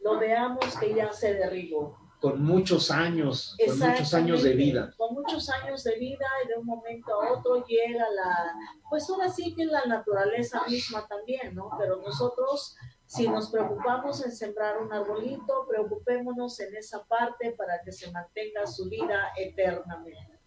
lo 0.00 0.18
veamos 0.18 0.76
que 0.78 0.94
ya 0.94 1.12
se 1.12 1.34
derribó. 1.34 1.96
con 2.20 2.42
muchos 2.42 2.90
años, 2.90 3.56
con 3.64 3.78
muchos 3.78 4.14
años 4.14 4.42
de 4.42 4.54
vida. 4.54 4.92
Con 4.96 5.14
muchos 5.14 5.48
años 5.50 5.84
de 5.84 5.96
vida 5.98 6.26
y 6.44 6.48
de 6.48 6.56
un 6.56 6.66
momento 6.66 7.12
a 7.22 7.32
otro 7.32 7.64
llega 7.66 8.10
la, 8.10 8.54
pues 8.88 9.08
ahora 9.10 9.28
sí 9.28 9.54
que 9.54 9.66
la 9.66 9.84
naturaleza 9.84 10.62
misma 10.66 11.06
también, 11.06 11.54
¿no? 11.54 11.70
Pero 11.78 12.00
nosotros, 12.00 12.74
si 13.06 13.28
nos 13.28 13.50
preocupamos 13.50 14.24
en 14.24 14.32
sembrar 14.32 14.78
un 14.82 14.92
arbolito, 14.92 15.66
preocupémonos 15.68 16.58
en 16.60 16.74
esa 16.76 17.04
parte 17.04 17.52
para 17.52 17.80
que 17.84 17.92
se 17.92 18.10
mantenga 18.10 18.66
su 18.66 18.88
vida 18.88 19.28
eternamente. 19.36 20.38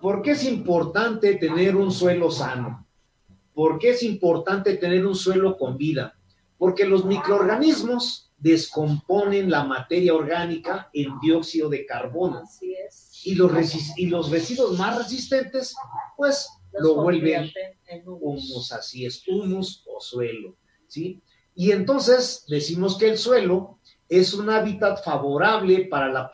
¿Por 0.00 0.22
qué 0.22 0.32
es 0.32 0.44
importante 0.44 1.34
tener 1.34 1.74
un 1.76 1.90
suelo 1.90 2.30
sano? 2.30 2.86
¿Por 3.52 3.78
qué 3.78 3.90
es 3.90 4.02
importante 4.04 4.76
tener 4.76 5.04
un 5.04 5.14
suelo 5.16 5.56
con 5.58 5.76
vida? 5.76 6.16
Porque 6.56 6.84
los 6.86 7.04
microorganismos 7.04 8.32
descomponen 8.38 9.50
la 9.50 9.64
materia 9.64 10.14
orgánica 10.14 10.88
en 10.94 11.18
dióxido 11.20 11.68
de 11.68 11.84
carbono 11.84 12.38
Así 12.38 12.74
es. 12.74 13.26
y 13.26 13.34
los, 13.34 13.50
resis- 13.52 13.92
y 13.96 14.06
los 14.06 14.30
residuos 14.30 14.78
más 14.78 14.96
resistentes, 14.96 15.74
pues 16.16 16.48
Los 16.72 16.82
lo 16.82 17.02
vuelven 17.02 17.50
humus, 18.06 18.72
así 18.72 19.04
es, 19.04 19.22
humus 19.28 19.84
o 19.86 20.00
suelo, 20.00 20.56
¿sí? 20.86 21.20
Y 21.60 21.72
entonces 21.72 22.46
decimos 22.48 22.96
que 22.96 23.10
el 23.10 23.18
suelo 23.18 23.78
es 24.08 24.32
un 24.32 24.48
hábitat 24.48 25.04
favorable 25.04 25.88
para 25.90 26.08
la 26.08 26.32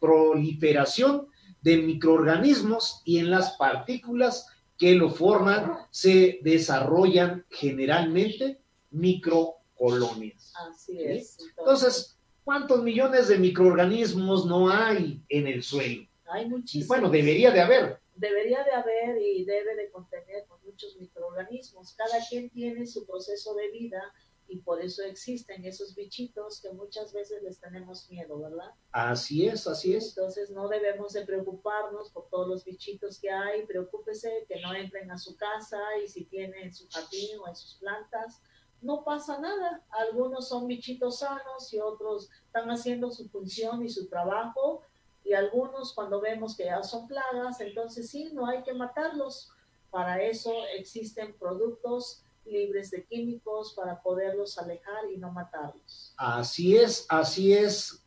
proliferación 0.00 1.28
de 1.60 1.76
microorganismos 1.76 3.02
y 3.04 3.18
en 3.18 3.28
las 3.28 3.58
partículas 3.58 4.46
que 4.78 4.94
lo 4.94 5.10
forman 5.10 5.80
se 5.90 6.38
desarrollan 6.40 7.44
generalmente 7.50 8.62
microcolonias. 8.90 10.54
Así 10.66 11.02
es. 11.02 11.36
Entonces, 11.58 12.16
¿cuántos 12.42 12.82
millones 12.82 13.28
de 13.28 13.36
microorganismos 13.36 14.46
no 14.46 14.70
hay 14.70 15.22
en 15.28 15.46
el 15.46 15.62
suelo? 15.62 16.06
hay 16.24 16.48
muchísimos. 16.48 16.88
bueno, 16.88 17.10
debería 17.10 17.50
de 17.50 17.60
haber, 17.60 17.98
debería 18.16 18.64
de 18.64 18.72
haber 18.72 19.20
y 19.20 19.44
debe 19.44 19.74
de 19.76 19.90
contener 19.90 20.46
muchos 20.80 20.96
microorganismos. 20.96 21.94
Cada 21.94 22.24
quien 22.28 22.50
tiene 22.50 22.86
su 22.86 23.06
proceso 23.06 23.54
de 23.54 23.70
vida 23.70 24.02
y 24.48 24.58
por 24.58 24.80
eso 24.80 25.02
existen 25.04 25.64
esos 25.64 25.94
bichitos 25.94 26.60
que 26.60 26.72
muchas 26.72 27.12
veces 27.12 27.40
les 27.42 27.60
tenemos 27.60 28.10
miedo, 28.10 28.40
¿verdad? 28.40 28.72
así 28.90 29.46
es, 29.46 29.66
así 29.68 29.94
es. 29.94 30.08
Entonces 30.08 30.50
no 30.50 30.68
debemos 30.68 31.12
de 31.12 31.24
preocuparnos 31.24 32.10
por 32.10 32.28
todos 32.30 32.48
los 32.48 32.64
bichitos 32.64 33.20
que 33.20 33.30
hay, 33.30 33.64
preocúpese 33.66 34.46
que 34.48 34.60
no 34.60 34.74
entren 34.74 35.10
a 35.10 35.18
su 35.18 35.36
casa 35.36 35.78
y 36.04 36.08
si 36.08 36.24
tiene 36.24 36.64
en 36.64 36.74
su 36.74 36.88
jardín 36.88 37.38
o 37.40 37.48
en 37.48 37.54
sus 37.54 37.76
plantas, 37.76 38.42
no 38.82 39.04
pasa 39.04 39.38
nada. 39.38 39.84
Algunos 39.90 40.48
son 40.48 40.66
bichitos 40.66 41.20
sanos 41.20 41.72
y 41.72 41.78
otros 41.78 42.28
están 42.46 42.68
haciendo 42.70 43.10
su 43.12 43.28
función 43.28 43.84
y 43.84 43.88
su 43.88 44.08
trabajo 44.08 44.82
y 45.22 45.34
algunos 45.34 45.94
cuando 45.94 46.20
vemos 46.20 46.56
que 46.56 46.64
ya 46.64 46.82
son 46.82 47.06
plagas, 47.06 47.60
entonces 47.60 48.10
sí, 48.10 48.30
no 48.32 48.46
hay 48.46 48.62
que 48.62 48.72
matarlos. 48.72 49.52
Para 49.90 50.22
eso 50.22 50.52
existen 50.78 51.34
productos 51.38 52.22
libres 52.44 52.90
de 52.90 53.04
químicos 53.04 53.74
para 53.74 54.00
poderlos 54.02 54.58
alejar 54.58 55.10
y 55.14 55.18
no 55.18 55.32
matarlos. 55.32 56.14
Así 56.16 56.76
es, 56.76 57.06
así 57.08 57.52
es. 57.52 58.04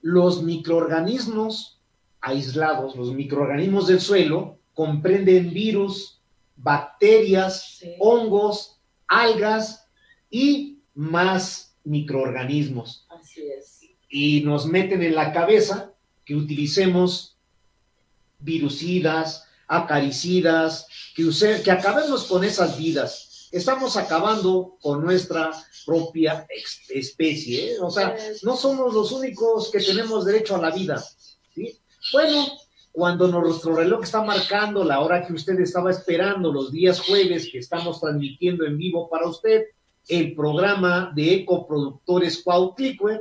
Los 0.00 0.42
microorganismos 0.42 1.80
aislados, 2.20 2.96
los 2.96 3.12
microorganismos 3.12 3.86
del 3.86 4.00
suelo, 4.00 4.58
comprenden 4.74 5.52
virus, 5.52 6.20
bacterias, 6.56 7.78
Sí. 7.78 7.94
hongos, 7.98 8.80
algas 9.06 9.88
y 10.30 10.80
más 10.94 11.76
microorganismos. 11.84 13.06
Así 13.10 13.42
es. 13.42 13.80
Y 14.08 14.42
nos 14.42 14.66
meten 14.66 15.02
en 15.02 15.14
la 15.14 15.32
cabeza 15.32 15.94
que 16.24 16.34
utilicemos 16.36 17.38
virucidas, 18.38 19.48
acaricidas, 19.72 20.86
que, 21.14 21.24
use- 21.24 21.62
que 21.62 21.70
acabemos 21.70 22.24
con 22.24 22.44
esas 22.44 22.76
vidas. 22.78 23.48
Estamos 23.50 23.96
acabando 23.96 24.76
con 24.80 25.02
nuestra 25.04 25.50
propia 25.84 26.46
especie. 26.88 27.72
¿eh? 27.72 27.76
O 27.80 27.90
sea, 27.90 28.16
no 28.42 28.56
somos 28.56 28.94
los 28.94 29.12
únicos 29.12 29.70
que 29.70 29.80
tenemos 29.80 30.24
derecho 30.24 30.56
a 30.56 30.60
la 30.60 30.70
vida. 30.70 31.02
¿sí? 31.54 31.78
Bueno, 32.12 32.46
cuando 32.92 33.28
nuestro 33.28 33.74
reloj 33.74 34.02
está 34.04 34.22
marcando 34.22 34.84
la 34.84 35.00
hora 35.00 35.26
que 35.26 35.32
usted 35.32 35.58
estaba 35.60 35.90
esperando, 35.90 36.52
los 36.52 36.70
días 36.72 37.00
jueves 37.00 37.48
que 37.50 37.58
estamos 37.58 38.00
transmitiendo 38.00 38.64
en 38.64 38.76
vivo 38.78 39.08
para 39.08 39.28
usted, 39.28 39.64
el 40.08 40.34
programa 40.34 41.12
de 41.14 41.34
Ecoproductores 41.34 42.42
Cuautlicue, 42.42 43.20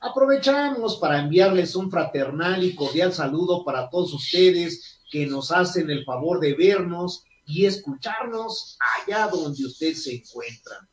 aprovechamos 0.00 0.96
para 0.96 1.20
enviarles 1.20 1.74
un 1.74 1.90
fraternal 1.90 2.62
y 2.62 2.74
cordial 2.74 3.12
saludo 3.12 3.64
para 3.64 3.88
todos 3.90 4.12
ustedes 4.14 4.97
que 5.10 5.26
nos 5.26 5.50
hacen 5.50 5.90
el 5.90 6.04
favor 6.04 6.40
de 6.40 6.54
vernos 6.54 7.24
y 7.46 7.66
escucharnos 7.66 8.76
allá 8.98 9.28
donde 9.28 9.64
usted 9.64 9.94
se 9.94 10.16
encuentra. 10.16 10.88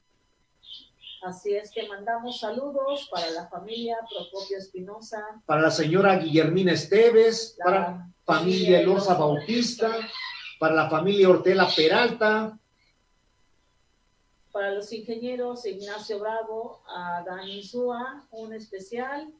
Así 1.24 1.56
es 1.56 1.72
que 1.72 1.88
mandamos 1.88 2.40
saludos 2.40 3.10
para 3.12 3.30
la 3.32 3.48
familia 3.48 3.98
Procopio 4.10 4.58
Espinosa, 4.58 5.42
Para 5.46 5.62
la 5.62 5.72
señora 5.72 6.18
Guillermina 6.18 6.74
Esteves, 6.74 7.56
la 7.58 7.66
para 7.66 8.12
familia 8.24 8.80
Elosa 8.80 9.16
Bautista, 9.16 9.92
para 10.60 10.76
la 10.76 10.90
familia 10.90 11.30
Hortela 11.30 11.68
Peralta, 11.76 12.60
para 14.56 14.72
los 14.72 14.94
ingenieros 14.94 15.66
Ignacio 15.66 16.18
Bravo, 16.18 16.82
a 16.88 17.24
Dani 17.26 17.62
Zúa, 17.62 18.26
un 18.32 18.54
especial, 18.54 19.34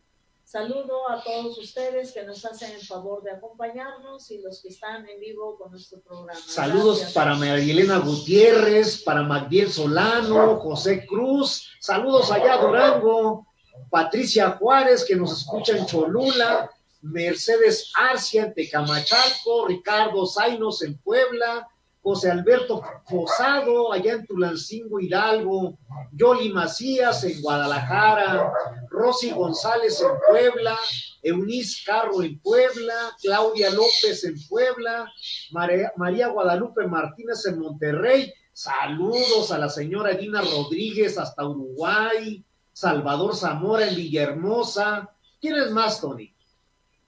Saludo 0.46 1.10
a 1.10 1.24
todos 1.24 1.58
ustedes 1.58 2.12
que 2.12 2.24
nos 2.24 2.46
hacen 2.46 2.72
el 2.72 2.86
favor 2.86 3.24
de 3.24 3.32
acompañarnos 3.32 4.30
y 4.30 4.38
los 4.42 4.62
que 4.62 4.70
están 4.70 5.10
en 5.10 5.20
vivo 5.20 5.58
con 5.58 5.72
nuestro 5.72 6.00
programa. 6.02 6.40
Saludos 6.40 7.00
Gracias. 7.00 7.14
para 7.14 7.34
Marilena 7.34 7.98
Gutiérrez, 7.98 9.02
para 9.02 9.24
Magdiel 9.24 9.72
Solano, 9.72 10.58
José 10.58 11.04
Cruz, 11.08 11.72
saludos 11.82 12.32
allá 12.32 12.54
a 12.54 12.58
Durango, 12.62 13.48
Patricia 13.90 14.52
Juárez 14.52 15.04
que 15.04 15.16
nos 15.16 15.36
escucha 15.36 15.76
en 15.76 15.88
Cholula, 15.88 16.70
Mercedes 17.02 17.92
Arcia 17.96 18.44
en 18.44 18.54
Tecamachalco, 18.54 19.68
Ricardo 19.68 20.28
Zainos 20.28 20.84
en 20.84 20.96
Puebla, 21.00 21.68
José 22.06 22.30
Alberto 22.30 22.84
Posado 23.10 23.92
allá 23.92 24.14
en 24.14 24.28
Tulancingo 24.28 25.00
Hidalgo, 25.00 25.80
Yoli 26.12 26.50
Macías 26.54 27.24
en 27.24 27.42
Guadalajara, 27.42 28.54
Rosy 28.92 29.32
González 29.32 30.00
en 30.02 30.12
Puebla, 30.30 30.78
Eunice 31.24 31.82
Carro 31.84 32.22
en 32.22 32.40
Puebla, 32.42 32.94
Claudia 33.20 33.72
López 33.72 34.24
en 34.24 34.36
Puebla, 34.48 35.12
María, 35.50 36.28
Guadalupe 36.28 36.86
Martínez 36.86 37.44
en 37.48 37.58
Monterrey. 37.58 38.32
Saludos 38.54 39.52
a 39.52 39.58
la 39.58 39.68
señora 39.68 40.16
Gina 40.16 40.42
Rodríguez 40.42 41.18
hasta 41.18 41.44
Uruguay, 41.44 42.46
Salvador 42.72 43.36
Zamora 43.36 43.88
en 43.88 43.96
Villahermosa. 43.96 45.10
¿Quién 45.42 45.56
es 45.56 45.72
más, 45.72 46.00
Tony? 46.00 46.36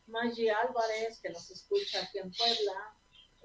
Maggie 0.08 0.50
Álvarez, 0.50 1.20
que 1.22 1.30
nos 1.30 1.52
escucha 1.52 2.02
aquí 2.02 2.18
en 2.18 2.32
Puebla. 2.32 2.97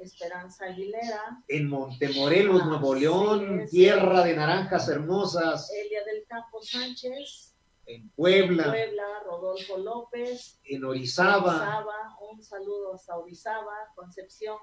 Esperanza 0.03 0.66
Aguilera. 0.66 1.42
En 1.48 1.68
Montemorelos, 1.68 2.66
Nuevo 2.66 2.94
León, 2.94 3.66
tierra 3.70 4.24
de 4.24 4.34
naranjas 4.36 4.88
hermosas. 4.88 5.70
Elia 5.70 6.05
del 6.05 6.24
Campo 6.26 6.61
Sánchez. 6.62 7.48
En 7.84 8.09
Puebla, 8.11 8.64
Puebla, 8.64 9.05
Rodolfo 9.26 9.76
López. 9.76 10.61
en 10.64 10.84
Orizaba, 10.84 11.57
Orizaba, 11.57 12.16
un 12.30 12.40
saludo 12.42 12.94
hasta 12.94 13.16
Orizaba, 13.16 13.72
Concepción 13.96 14.57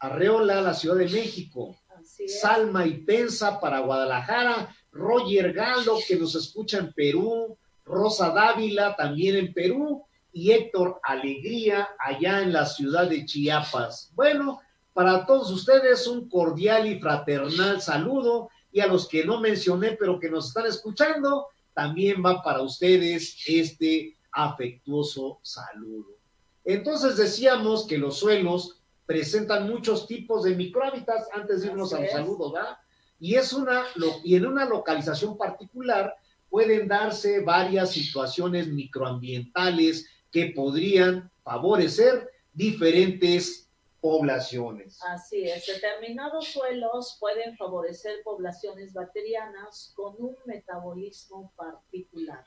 a 0.00 0.06
Arreola, 0.06 0.60
la 0.60 0.74
Ciudad 0.74 0.96
de 0.96 1.08
México. 1.08 1.76
así 1.96 2.24
es. 2.24 2.40
Salma 2.40 2.84
y 2.84 3.04
Pensa 3.04 3.60
para 3.60 3.78
Guadalajara, 3.78 4.74
Roger 4.90 5.52
Galo 5.52 5.98
que 6.06 6.16
nos 6.16 6.34
escucha 6.34 6.78
en 6.78 6.92
Perú, 6.92 7.56
Rosa 7.84 8.30
Dávila 8.30 8.96
también 8.96 9.36
en 9.36 9.54
Perú 9.54 10.04
y 10.32 10.50
Héctor 10.50 10.98
Alegría 11.04 11.90
allá 11.96 12.42
en 12.42 12.52
la 12.52 12.66
ciudad 12.66 13.08
de 13.08 13.24
Chiapas. 13.24 14.10
Bueno, 14.14 14.60
para 14.94 15.26
todos 15.26 15.50
ustedes 15.50 16.06
un 16.06 16.28
cordial 16.28 16.86
y 16.86 16.98
fraternal 16.98 17.82
saludo 17.82 18.48
y 18.72 18.80
a 18.80 18.86
los 18.86 19.08
que 19.08 19.24
no 19.24 19.40
mencioné 19.40 19.96
pero 19.98 20.18
que 20.18 20.30
nos 20.30 20.48
están 20.48 20.66
escuchando, 20.66 21.48
también 21.74 22.24
va 22.24 22.42
para 22.42 22.62
ustedes 22.62 23.36
este 23.46 24.16
afectuoso 24.32 25.40
saludo. 25.42 26.16
Entonces 26.64 27.16
decíamos 27.16 27.86
que 27.86 27.98
los 27.98 28.18
suelos 28.18 28.80
presentan 29.04 29.68
muchos 29.68 30.06
tipos 30.06 30.44
de 30.44 30.56
microhábitats 30.56 31.28
antes 31.34 31.60
de 31.60 31.68
irnos 31.68 31.92
a 31.92 32.00
los 32.00 32.10
saludos, 32.10 32.52
¿verdad? 32.52 32.78
Y 33.18 33.34
es 33.34 33.52
una 33.52 33.84
y 34.22 34.36
en 34.36 34.46
una 34.46 34.64
localización 34.64 35.36
particular 35.36 36.14
pueden 36.48 36.86
darse 36.86 37.40
varias 37.40 37.90
situaciones 37.90 38.68
microambientales 38.68 40.06
que 40.30 40.52
podrían 40.54 41.30
favorecer 41.42 42.30
diferentes 42.52 43.63
poblaciones. 44.04 44.98
Así 45.08 45.48
es, 45.48 45.66
determinados 45.66 46.48
suelos 46.48 47.16
pueden 47.18 47.56
favorecer 47.56 48.22
poblaciones 48.22 48.92
bacterianas 48.92 49.94
con 49.96 50.14
un 50.18 50.36
metabolismo 50.44 51.54
particular. 51.56 52.44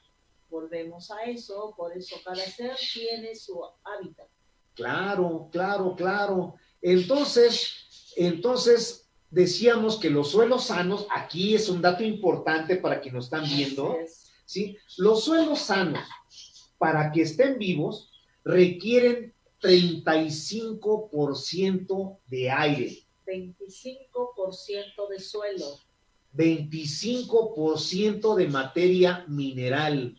Volvemos 0.51 1.09
a 1.09 1.23
eso, 1.23 1.73
por 1.75 1.97
eso 1.97 2.15
cada 2.23 2.35
ser 2.35 2.75
tiene 2.93 3.33
su 3.33 3.59
hábitat. 3.83 4.27
Claro, 4.75 5.49
claro, 5.51 5.95
claro. 5.95 6.53
Entonces, 6.79 8.13
entonces 8.15 9.09
decíamos 9.31 9.99
que 9.99 10.11
los 10.11 10.29
suelos 10.29 10.65
sanos, 10.65 11.07
aquí 11.09 11.55
es 11.55 11.69
un 11.69 11.81
dato 11.81 12.03
importante 12.03 12.75
para 12.75 13.01
quienes 13.01 13.15
nos 13.15 13.25
están 13.25 13.45
viendo, 13.45 13.97
es. 13.99 14.31
¿sí? 14.45 14.77
Los 14.97 15.23
suelos 15.23 15.57
sanos, 15.61 16.07
para 16.77 17.11
que 17.11 17.23
estén 17.23 17.57
vivos, 17.57 18.11
requieren 18.43 19.33
35% 19.61 22.19
de 22.27 22.49
aire, 22.49 23.05
25% 23.25 25.09
de 25.09 25.19
suelo, 25.19 25.79
25% 26.33 28.35
de 28.35 28.47
materia 28.47 29.25
mineral 29.27 30.17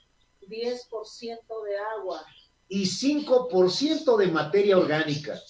10% 0.49 1.64
de 1.64 1.76
agua, 1.99 2.24
y 2.68 2.84
5% 2.84 4.16
de 4.16 4.26
materia 4.28 4.78
orgánica. 4.78 5.41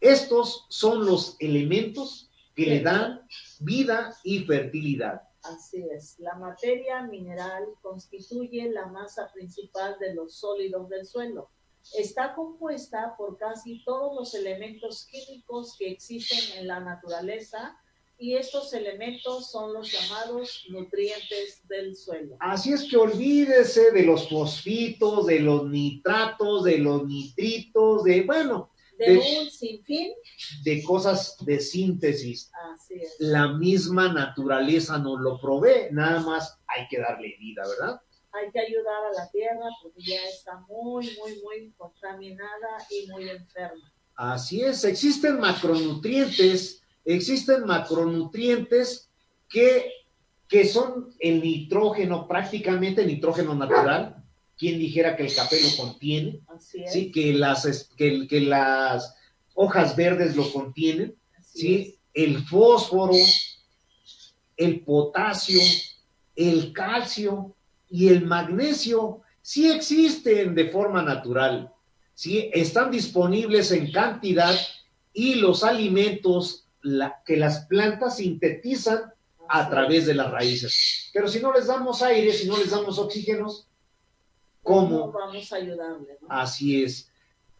Estos 0.00 0.66
son 0.68 1.06
los 1.06 1.36
elementos 1.38 2.30
que 2.54 2.66
le 2.66 2.80
dan 2.80 3.26
vida 3.60 4.14
y 4.24 4.40
fertilidad. 4.40 5.22
Así 5.42 5.84
es, 5.90 6.18
la 6.18 6.34
materia 6.36 7.02
mineral 7.02 7.64
constituye 7.80 8.70
la 8.70 8.86
masa 8.86 9.30
principal 9.32 9.96
de 9.98 10.14
los 10.14 10.36
sólidos 10.36 10.88
del 10.88 11.06
suelo. 11.06 11.50
Está 11.98 12.34
compuesta 12.34 13.14
por 13.16 13.36
casi 13.36 13.82
todos 13.84 14.14
los 14.16 14.34
elementos 14.34 15.06
químicos 15.10 15.76
que 15.78 15.90
existen 15.90 16.58
en 16.58 16.66
la 16.68 16.80
naturaleza 16.80 17.76
y 18.18 18.36
estos 18.36 18.72
elementos 18.72 19.50
son 19.50 19.74
los 19.74 19.90
llamados 19.90 20.64
nutrientes 20.70 21.66
del 21.66 21.96
suelo. 21.96 22.36
Así 22.40 22.72
es 22.72 22.84
que 22.88 22.96
olvídese 22.96 23.90
de 23.90 24.04
los 24.04 24.28
fosfitos, 24.28 25.26
de 25.26 25.40
los 25.40 25.68
nitratos, 25.68 26.62
de 26.64 26.78
los 26.78 27.04
nitritos, 27.06 28.04
de, 28.04 28.22
bueno, 28.22 28.70
De 28.98 29.14
De- 29.14 29.18
un 29.18 29.50
sinfín, 29.50 30.12
de 30.64 30.82
cosas 30.84 31.36
de 31.44 31.58
síntesis. 31.58 32.50
así 32.74 32.94
es. 32.94 33.16
La 33.18 33.48
misma 33.54 34.12
naturaleza 34.12 34.98
nos 34.98 35.18
lo 35.20 35.40
provee, 35.40 35.88
nada 35.90 36.20
más 36.20 36.56
hay 36.68 36.86
que 36.88 37.00
darle 37.00 37.34
vida, 37.40 37.62
¿verdad? 37.66 38.00
Hay 38.32 38.50
que 38.50 38.60
ayudar 38.60 39.04
a 39.10 39.22
la 39.22 39.30
tierra 39.30 39.68
porque 39.82 40.02
ya 40.02 40.22
está 40.28 40.58
muy, 40.68 41.16
muy, 41.18 41.40
muy 41.42 41.72
contaminada 41.76 42.86
y 42.90 43.10
muy 43.10 43.28
enferma. 43.28 43.92
Así 44.16 44.62
es, 44.62 44.84
existen 44.84 45.38
macronutrientes, 45.40 46.82
existen 47.04 47.64
macronutrientes 47.66 49.10
que, 49.48 49.90
que 50.48 50.66
son 50.66 51.14
el 51.18 51.42
nitrógeno, 51.42 52.26
prácticamente 52.26 53.04
nitrógeno 53.04 53.54
natural. 53.54 54.16
Quien 54.56 54.78
dijera 54.78 55.16
que 55.16 55.24
el 55.24 55.34
café 55.34 55.56
lo 55.60 55.76
contiene, 55.76 56.40
Así 56.46 56.84
es. 56.84 56.92
sí, 56.92 57.10
que 57.10 57.32
las, 57.32 57.88
que, 57.96 58.28
que 58.28 58.40
las 58.42 59.16
hojas 59.54 59.96
verdes 59.96 60.36
lo 60.36 60.50
contienen, 60.52 61.16
así 61.36 61.58
¿sí? 61.58 61.98
El 62.14 62.44
fósforo, 62.44 63.14
el 64.56 64.84
potasio, 64.84 65.60
el 66.36 66.72
calcio 66.72 67.56
y 67.92 68.08
el 68.08 68.24
magnesio 68.26 69.20
sí 69.42 69.70
existen 69.70 70.54
de 70.54 70.70
forma 70.70 71.02
natural, 71.02 71.70
sí 72.14 72.50
están 72.52 72.90
disponibles 72.90 73.70
en 73.70 73.92
cantidad 73.92 74.54
y 75.12 75.34
los 75.36 75.62
alimentos 75.62 76.66
la- 76.80 77.22
que 77.24 77.36
las 77.36 77.66
plantas 77.66 78.16
sintetizan 78.16 79.12
a 79.48 79.68
través 79.68 80.06
de 80.06 80.14
las 80.14 80.30
raíces. 80.30 81.10
Pero 81.12 81.28
si 81.28 81.38
no 81.40 81.52
les 81.52 81.66
damos 81.66 82.00
aire, 82.02 82.32
si 82.32 82.48
no 82.48 82.56
les 82.56 82.70
damos 82.70 82.98
oxígenos, 82.98 83.68
¿Cómo 84.62 85.00
¿cómo? 85.00 85.12
vamos 85.12 85.52
a 85.52 85.56
ayudarle? 85.56 86.16
no? 86.22 86.28
Así 86.30 86.82
es. 86.84 87.11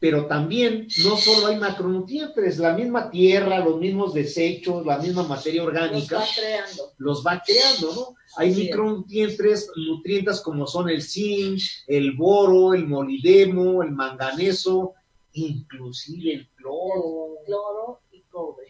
Pero 0.03 0.27
también 0.27 0.89
no 1.05 1.17
solo 1.17 1.47
hay 1.47 1.61
macronutrientes, 1.61 2.59
la 2.59 2.73
misma 2.75 3.09
tierra, 3.09 3.61
los 3.65 3.79
mismos 3.79 4.13
desechos, 4.13 4.85
la 4.85 4.99
misma 4.99 5.23
materia 5.23 5.63
Los 5.63 5.69
orgánica 5.69 6.19
va 6.19 6.27
creando. 6.35 6.93
los 6.99 7.25
va 7.25 7.41
creando, 7.47 7.95
¿no? 7.95 8.17
Hay 8.37 8.53
micronutrientes, 8.53 9.71
nutrientes 9.77 10.41
como 10.41 10.67
son 10.67 10.91
el 10.91 11.03
zinc, 11.03 11.61
el 11.87 12.17
boro, 12.17 12.75
el 12.75 12.85
molibdeno, 12.89 13.85
el 13.85 13.93
manganeso, 13.93 14.95
inclusive 15.35 16.35
el 16.35 16.49
cloro. 16.57 17.37
Cloro 17.47 18.01
y 18.11 18.23
cobre. 18.23 18.67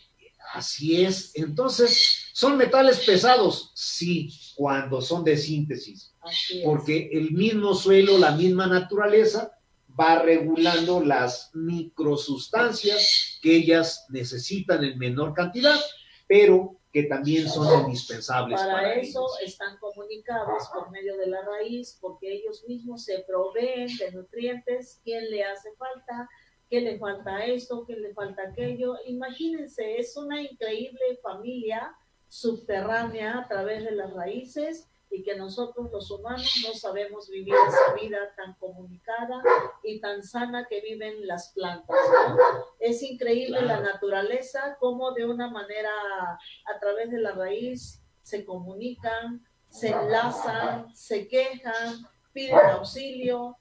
Así 0.53 1.03
es. 1.03 1.33
Entonces, 1.35 2.28
¿son 2.35 2.59
metales 2.59 2.99
pesados? 3.07 3.72
Sí, 3.74 4.28
cuando 4.55 5.01
son 5.01 5.24
de 5.24 5.39
síntesis, 5.39 6.14
Así 6.20 6.59
es. 6.59 6.64
porque 6.66 7.09
el 7.11 7.30
mismo 7.30 7.74
suelo, 7.74 8.18
la 8.18 8.33
misma 8.33 8.66
naturaleza 8.66 9.51
va 9.99 10.20
regulando 10.20 11.01
las 11.01 11.51
microsustancias 11.55 13.38
que 13.43 13.57
ellas 13.57 14.07
necesitan 14.09 14.84
en 14.84 14.99
menor 14.99 15.34
cantidad, 15.34 15.78
pero 16.26 16.78
que 16.93 17.05
también 17.05 17.49
son 17.49 17.84
indispensables 17.86 18.61
para, 18.61 18.72
Para 18.74 18.95
eso 18.95 19.26
ellos. 19.40 19.53
están 19.53 19.78
comunicados 19.78 20.68
por 20.74 20.90
medio 20.90 21.16
de 21.16 21.26
la 21.26 21.43
raíz, 21.43 21.97
porque 22.01 22.32
ellos 22.32 22.64
mismos 22.68 23.05
se 23.05 23.24
proveen 23.26 23.88
de 23.97 24.12
nutrientes, 24.12 25.01
quién 25.03 25.30
le 25.30 25.43
hace 25.43 25.70
falta, 25.76 26.28
qué 26.68 26.82
le 26.82 26.99
falta 26.99 27.45
esto, 27.47 27.84
qué 27.86 27.97
le 27.97 28.12
falta 28.12 28.43
aquello. 28.43 28.97
Imagínense, 29.07 29.97
es 29.99 30.16
una 30.16 30.43
increíble 30.43 31.18
familia 31.22 31.95
subterránea 32.28 33.38
a 33.38 33.49
través 33.49 33.84
de 33.84 33.93
las 33.93 34.12
raíces 34.12 34.91
y 35.12 35.22
que 35.22 35.36
nosotros 35.36 35.90
los 35.92 36.10
humanos 36.10 36.50
no 36.66 36.72
sabemos 36.72 37.28
vivir 37.28 37.54
esa 37.54 37.94
vida 37.94 38.18
tan 38.34 38.54
comunicada 38.54 39.42
y 39.84 40.00
tan 40.00 40.22
sana 40.22 40.66
que 40.68 40.80
viven 40.80 41.26
las 41.26 41.52
plantas. 41.52 41.96
¿no? 42.30 42.36
Es 42.80 43.02
increíble 43.02 43.60
la 43.60 43.80
naturaleza, 43.80 44.76
cómo 44.80 45.12
de 45.12 45.26
una 45.26 45.50
manera 45.50 45.90
a 46.32 46.80
través 46.80 47.10
de 47.10 47.18
la 47.18 47.32
raíz 47.32 48.02
se 48.22 48.44
comunican, 48.46 49.46
se 49.68 49.88
enlazan, 49.88 50.94
se 50.94 51.28
quejan, 51.28 52.06
piden 52.32 52.58
auxilio, 52.58 53.58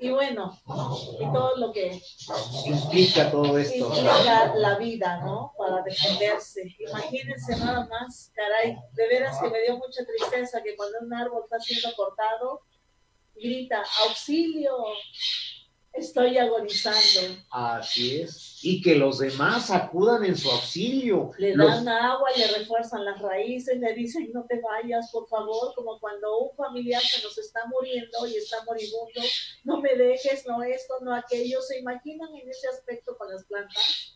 y 0.00 0.10
bueno, 0.10 0.58
y 1.20 1.32
todo 1.32 1.56
lo 1.56 1.72
que 1.72 2.00
implica 2.64 3.30
todo 3.30 3.58
esto. 3.58 3.86
Implica 3.86 4.54
la 4.54 4.78
vida, 4.78 5.20
¿no? 5.22 5.52
Para 5.58 5.82
defenderse. 5.82 6.74
Imagínense 6.78 7.56
nada 7.58 7.86
más, 7.86 8.32
caray, 8.34 8.78
de 8.92 9.08
veras 9.08 9.38
que 9.40 9.50
me 9.50 9.60
dio 9.60 9.76
mucha 9.76 10.04
tristeza 10.06 10.62
que 10.62 10.74
cuando 10.74 10.98
un 11.02 11.12
árbol 11.12 11.42
está 11.44 11.60
siendo 11.60 11.94
cortado, 11.94 12.62
grita, 13.34 13.82
auxilio, 14.06 14.74
estoy 15.92 16.38
agonizando. 16.38 17.36
Así 17.50 18.20
es. 18.20 18.58
Y 18.62 18.80
que 18.82 18.94
los 18.94 19.18
demás 19.18 19.70
acudan 19.70 20.24
en 20.24 20.36
su 20.36 20.50
auxilio. 20.50 21.32
Le 21.38 21.56
dan 21.56 21.88
agua, 21.88 22.28
le 22.36 22.46
refuerzan 22.58 23.04
las 23.04 23.20
raíces, 23.20 23.78
le 23.78 23.94
dicen 23.94 24.30
no 24.32 24.44
te 24.44 24.60
vayas, 24.60 25.10
por 25.10 25.28
favor, 25.28 25.74
como 25.74 25.98
cuando 25.98 26.38
un 26.38 26.56
familiar 26.56 27.02
se 27.02 27.22
nos 27.22 27.36
está 27.38 27.60
muriendo 27.66 28.26
y 28.26 28.36
está 28.36 28.62
moribundo, 28.64 29.20
no 29.64 29.80
me 29.80 29.94
dejes, 29.94 30.46
no 30.46 30.62
esto, 30.62 30.94
no 31.02 31.14
aquello. 31.14 31.60
¿Se 31.62 31.78
imaginan 31.78 32.34
en 32.34 32.48
ese 32.48 32.68
aspecto 32.68 33.16
con 33.16 33.30
las 33.30 33.44
plantas? 33.44 34.14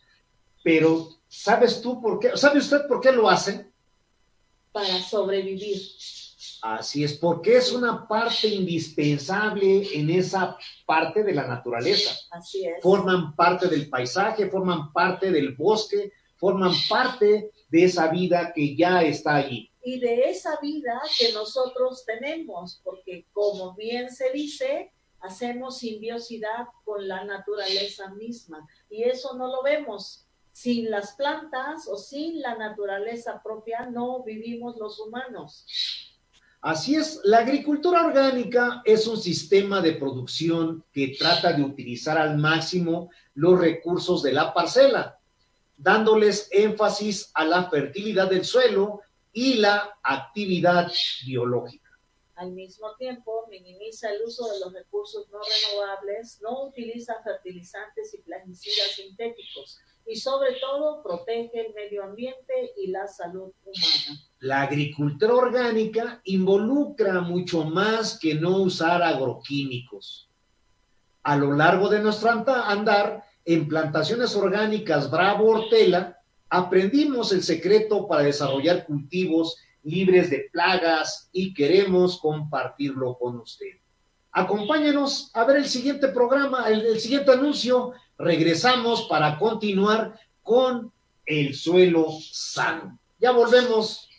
Pero, 0.63 1.09
¿sabes 1.27 1.81
tú 1.81 2.01
por 2.01 2.19
qué? 2.19 2.35
¿Sabe 2.35 2.59
usted 2.59 2.87
por 2.87 3.01
qué 3.01 3.11
lo 3.11 3.29
hacen? 3.29 3.71
Para 4.71 4.99
sobrevivir. 4.99 5.79
Así 6.61 7.03
es, 7.03 7.13
porque 7.13 7.57
es 7.57 7.71
una 7.71 8.07
parte 8.07 8.47
indispensable 8.47 9.87
en 9.93 10.09
esa 10.09 10.57
parte 10.85 11.23
de 11.23 11.33
la 11.33 11.47
naturaleza. 11.47 12.15
Así 12.31 12.65
es. 12.65 12.81
Forman 12.81 13.35
parte 13.35 13.67
del 13.67 13.89
paisaje, 13.89 14.49
forman 14.49 14.91
parte 14.91 15.31
del 15.31 15.55
bosque, 15.55 16.11
forman 16.37 16.73
parte 16.89 17.51
de 17.69 17.83
esa 17.83 18.07
vida 18.07 18.51
que 18.53 18.75
ya 18.75 19.01
está 19.03 19.35
allí. 19.35 19.71
Y 19.83 19.99
de 19.99 20.29
esa 20.29 20.59
vida 20.61 20.99
que 21.19 21.31
nosotros 21.33 22.05
tenemos, 22.05 22.81
porque 22.83 23.27
como 23.31 23.75
bien 23.75 24.09
se 24.09 24.31
dice, 24.31 24.91
hacemos 25.19 25.79
simbiosidad 25.79 26.67
con 26.83 27.07
la 27.07 27.23
naturaleza 27.23 28.09
misma. 28.09 28.67
Y 28.89 29.03
eso 29.03 29.35
no 29.35 29.47
lo 29.47 29.63
vemos. 29.63 30.25
Sin 30.51 30.89
las 30.89 31.13
plantas 31.15 31.87
o 31.87 31.97
sin 31.97 32.41
la 32.41 32.55
naturaleza 32.55 33.41
propia 33.43 33.89
no 33.89 34.23
vivimos 34.23 34.77
los 34.77 34.99
humanos. 34.99 35.65
Así 36.65 36.95
es, 36.95 37.21
la 37.23 37.41
agricultura 37.41 38.03
orgánica 38.07 38.81
es 38.85 39.05
un 39.05 39.17
sistema 39.17 39.81
de 39.81 39.93
producción 39.93 40.83
que 40.91 41.09
trata 41.09 41.53
de 41.53 41.61
utilizar 41.61 42.17
al 42.17 42.39
máximo 42.39 43.11
los 43.35 43.59
recursos 43.59 44.23
de 44.23 44.33
la 44.33 44.51
parcela, 44.51 45.19
dándoles 45.77 46.47
énfasis 46.49 47.29
a 47.35 47.45
la 47.45 47.69
fertilidad 47.69 48.31
del 48.31 48.43
suelo 48.43 49.01
y 49.31 49.57
la 49.57 49.99
actividad 50.01 50.91
biológica. 51.23 51.91
Al 52.33 52.51
mismo 52.53 52.95
tiempo, 52.95 53.45
minimiza 53.47 54.09
el 54.09 54.23
uso 54.23 54.51
de 54.51 54.59
los 54.61 54.73
recursos 54.73 55.29
no 55.29 55.37
renovables, 55.37 56.39
no 56.41 56.63
utiliza 56.63 57.21
fertilizantes 57.23 58.11
y 58.15 58.23
plaguicidas 58.23 58.89
sintéticos 58.95 59.77
y 60.05 60.15
sobre 60.15 60.53
todo 60.59 61.01
protege 61.01 61.67
el 61.67 61.73
medio 61.73 62.03
ambiente 62.03 62.73
y 62.77 62.87
la 62.87 63.07
salud 63.07 63.51
humana. 63.63 64.21
La 64.39 64.61
agricultura 64.63 65.33
orgánica 65.33 66.21
involucra 66.25 67.21
mucho 67.21 67.63
más 67.63 68.19
que 68.19 68.35
no 68.35 68.57
usar 68.57 69.01
agroquímicos. 69.01 70.29
A 71.23 71.35
lo 71.35 71.53
largo 71.53 71.89
de 71.89 72.01
nuestro 72.01 72.29
andar 72.29 73.23
en 73.45 73.67
plantaciones 73.67 74.35
orgánicas 74.35 75.09
Bravo 75.09 75.49
Hortela, 75.49 76.19
aprendimos 76.49 77.31
el 77.31 77.41
secreto 77.41 78.07
para 78.07 78.23
desarrollar 78.23 78.85
cultivos 78.85 79.57
libres 79.83 80.29
de 80.29 80.49
plagas 80.51 81.29
y 81.31 81.53
queremos 81.53 82.19
compartirlo 82.19 83.17
con 83.17 83.39
usted. 83.39 83.77
Acompáñenos 84.37 85.31
a 85.33 85.45
ver 85.45 85.55
el 85.55 85.65
siguiente 85.65 86.09
programa, 86.09 86.67
el, 86.67 86.85
el 86.85 86.99
siguiente 86.99 87.31
anuncio. 87.31 87.93
Regresamos 88.17 89.03
para 89.03 89.39
continuar 89.39 90.19
con 90.43 90.91
el 91.25 91.55
suelo 91.55 92.07
sano. 92.19 92.99
Ya 93.17 93.31
volvemos. 93.31 94.09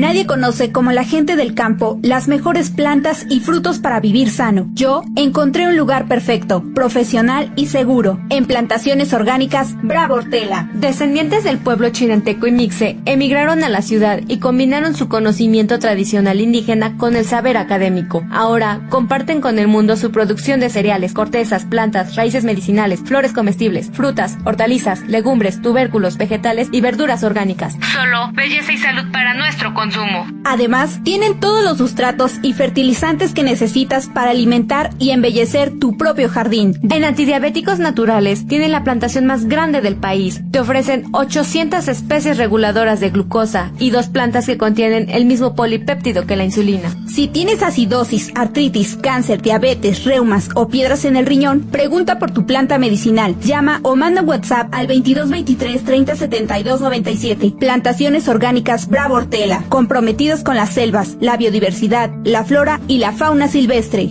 Nadie 0.00 0.24
conoce 0.24 0.72
como 0.72 0.92
la 0.92 1.04
gente 1.04 1.36
del 1.36 1.52
campo 1.54 2.00
las 2.02 2.26
mejores 2.26 2.70
plantas 2.70 3.26
y 3.28 3.40
frutos 3.40 3.80
para 3.80 4.00
vivir 4.00 4.30
sano. 4.30 4.66
Yo 4.72 5.02
encontré 5.14 5.68
un 5.68 5.76
lugar 5.76 6.08
perfecto, 6.08 6.64
profesional 6.74 7.52
y 7.54 7.66
seguro. 7.66 8.18
En 8.30 8.46
plantaciones 8.46 9.12
orgánicas 9.12 9.76
Bravo 9.82 10.14
Hortela. 10.14 10.70
Descendientes 10.72 11.44
del 11.44 11.58
pueblo 11.58 11.90
chinanteco 11.90 12.46
y 12.46 12.50
mixe 12.50 12.98
emigraron 13.04 13.62
a 13.62 13.68
la 13.68 13.82
ciudad 13.82 14.20
y 14.26 14.38
combinaron 14.38 14.94
su 14.94 15.10
conocimiento 15.10 15.78
tradicional 15.78 16.40
indígena 16.40 16.96
con 16.96 17.14
el 17.14 17.26
saber 17.26 17.58
académico. 17.58 18.24
Ahora 18.30 18.80
comparten 18.88 19.42
con 19.42 19.58
el 19.58 19.68
mundo 19.68 19.98
su 19.98 20.12
producción 20.12 20.60
de 20.60 20.70
cereales, 20.70 21.12
cortezas, 21.12 21.66
plantas, 21.66 22.16
raíces 22.16 22.44
medicinales, 22.44 23.00
flores 23.04 23.34
comestibles, 23.34 23.90
frutas, 23.92 24.38
hortalizas, 24.46 25.02
legumbres, 25.02 25.60
tubérculos, 25.60 26.16
vegetales 26.16 26.70
y 26.72 26.80
verduras 26.80 27.22
orgánicas. 27.22 27.76
Solo 27.92 28.32
belleza 28.32 28.72
y 28.72 28.78
salud 28.78 29.04
para 29.12 29.34
nuestro 29.34 29.74
Además, 30.44 31.00
tienen 31.04 31.38
todos 31.40 31.64
los 31.64 31.78
sustratos 31.78 32.34
y 32.42 32.52
fertilizantes 32.52 33.32
que 33.32 33.42
necesitas 33.42 34.08
para 34.08 34.30
alimentar 34.30 34.90
y 34.98 35.10
embellecer 35.10 35.78
tu 35.78 35.96
propio 35.96 36.28
jardín. 36.28 36.78
En 36.90 37.04
Antidiabéticos 37.04 37.78
Naturales 37.78 38.46
tienen 38.46 38.72
la 38.72 38.84
plantación 38.84 39.26
más 39.26 39.46
grande 39.46 39.80
del 39.80 39.96
país. 39.96 40.40
Te 40.50 40.60
ofrecen 40.60 41.04
800 41.12 41.88
especies 41.88 42.38
reguladoras 42.38 43.00
de 43.00 43.10
glucosa 43.10 43.72
y 43.78 43.90
dos 43.90 44.08
plantas 44.08 44.46
que 44.46 44.58
contienen 44.58 45.08
el 45.10 45.24
mismo 45.24 45.54
polipéptido 45.54 46.26
que 46.26 46.36
la 46.36 46.44
insulina. 46.44 46.94
Si 47.06 47.28
tienes 47.28 47.62
acidosis, 47.62 48.32
artritis, 48.34 48.96
cáncer, 48.96 49.42
diabetes, 49.42 50.04
reumas 50.04 50.48
o 50.54 50.68
piedras 50.68 51.04
en 51.04 51.16
el 51.16 51.26
riñón, 51.26 51.60
pregunta 51.70 52.18
por 52.18 52.30
tu 52.30 52.46
planta 52.46 52.78
medicinal. 52.78 53.36
Llama 53.40 53.80
o 53.82 53.96
manda 53.96 54.22
WhatsApp 54.22 54.68
al 54.72 54.86
2223 54.86 55.84
30 55.84 56.16
72 56.16 56.80
97. 56.80 57.54
Plantaciones 57.58 58.28
Orgánicas 58.28 58.88
Bravo 58.88 59.16
Hortela 59.16 59.64
comprometidos 59.80 60.44
con 60.44 60.56
las 60.56 60.74
selvas, 60.74 61.16
la 61.20 61.38
biodiversidad, 61.38 62.10
la 62.24 62.44
flora 62.44 62.82
y 62.86 62.98
la 62.98 63.12
fauna 63.12 63.48
silvestre. 63.48 64.08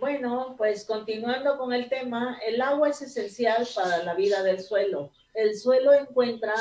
Bueno, 0.00 0.56
pues 0.58 0.84
continuando 0.84 1.56
con 1.58 1.72
el 1.72 1.88
tema, 1.88 2.40
el 2.44 2.60
agua 2.60 2.88
es 2.88 3.02
esencial 3.02 3.68
para 3.76 4.02
la 4.02 4.14
vida 4.14 4.42
del 4.42 4.58
suelo. 4.60 5.12
El 5.32 5.56
suelo 5.56 5.92
encuentra 5.92 6.54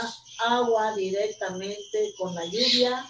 agua 0.48 0.96
directamente 0.96 2.14
con 2.20 2.36
la 2.36 2.46
lluvia 2.46 3.04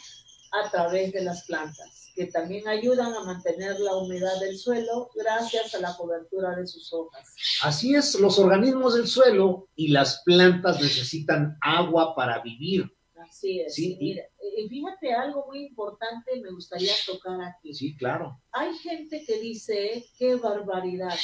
a 0.53 0.71
través 0.71 1.11
de 1.11 1.23
las 1.25 1.43
plantas 1.43 2.00
que 2.21 2.31
también 2.31 2.67
ayudan 2.67 3.13
a 3.15 3.23
mantener 3.23 3.79
la 3.79 3.95
humedad 3.95 4.39
del 4.39 4.55
suelo 4.55 5.09
gracias 5.15 5.73
a 5.73 5.79
la 5.79 5.97
cobertura 5.97 6.55
de 6.55 6.67
sus 6.67 6.93
hojas. 6.93 7.35
Así 7.63 7.95
es, 7.95 8.13
los 8.19 8.37
organismos 8.37 8.93
del 8.93 9.07
suelo 9.07 9.69
y 9.75 9.87
las 9.87 10.21
plantas 10.23 10.79
necesitan 10.79 11.57
agua 11.61 12.13
para 12.15 12.39
vivir. 12.43 12.85
Así 13.27 13.61
es. 13.61 13.73
Sí. 13.73 13.97
Mira, 13.99 14.23
y 14.55 14.69
fíjate 14.69 15.13
algo 15.13 15.47
muy 15.47 15.65
importante 15.65 16.39
me 16.39 16.51
gustaría 16.51 16.93
tocar 17.07 17.41
aquí. 17.41 17.73
Sí, 17.73 17.97
claro. 17.97 18.39
Hay 18.51 18.71
gente 18.75 19.23
que 19.25 19.39
dice, 19.39 20.05
qué 20.19 20.35
barbaridad, 20.35 21.17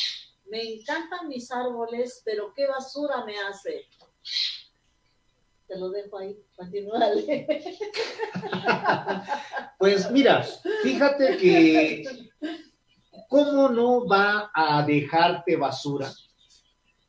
me 0.50 0.64
encantan 0.64 1.28
mis 1.28 1.52
árboles, 1.52 2.24
pero 2.26 2.54
qué 2.56 2.66
basura 2.66 3.24
me 3.24 3.38
hace 3.38 3.86
te 5.68 5.78
lo 5.78 5.89
dejo 5.89 6.18
ahí, 6.18 6.38
continúale. 6.55 7.47
pues 9.80 10.09
mira, 10.11 10.43
fíjate 10.84 11.38
que 11.38 12.03
¿cómo 13.30 13.70
no 13.70 14.07
va 14.07 14.51
a 14.53 14.86
dejarte 14.86 15.55
basura? 15.55 16.11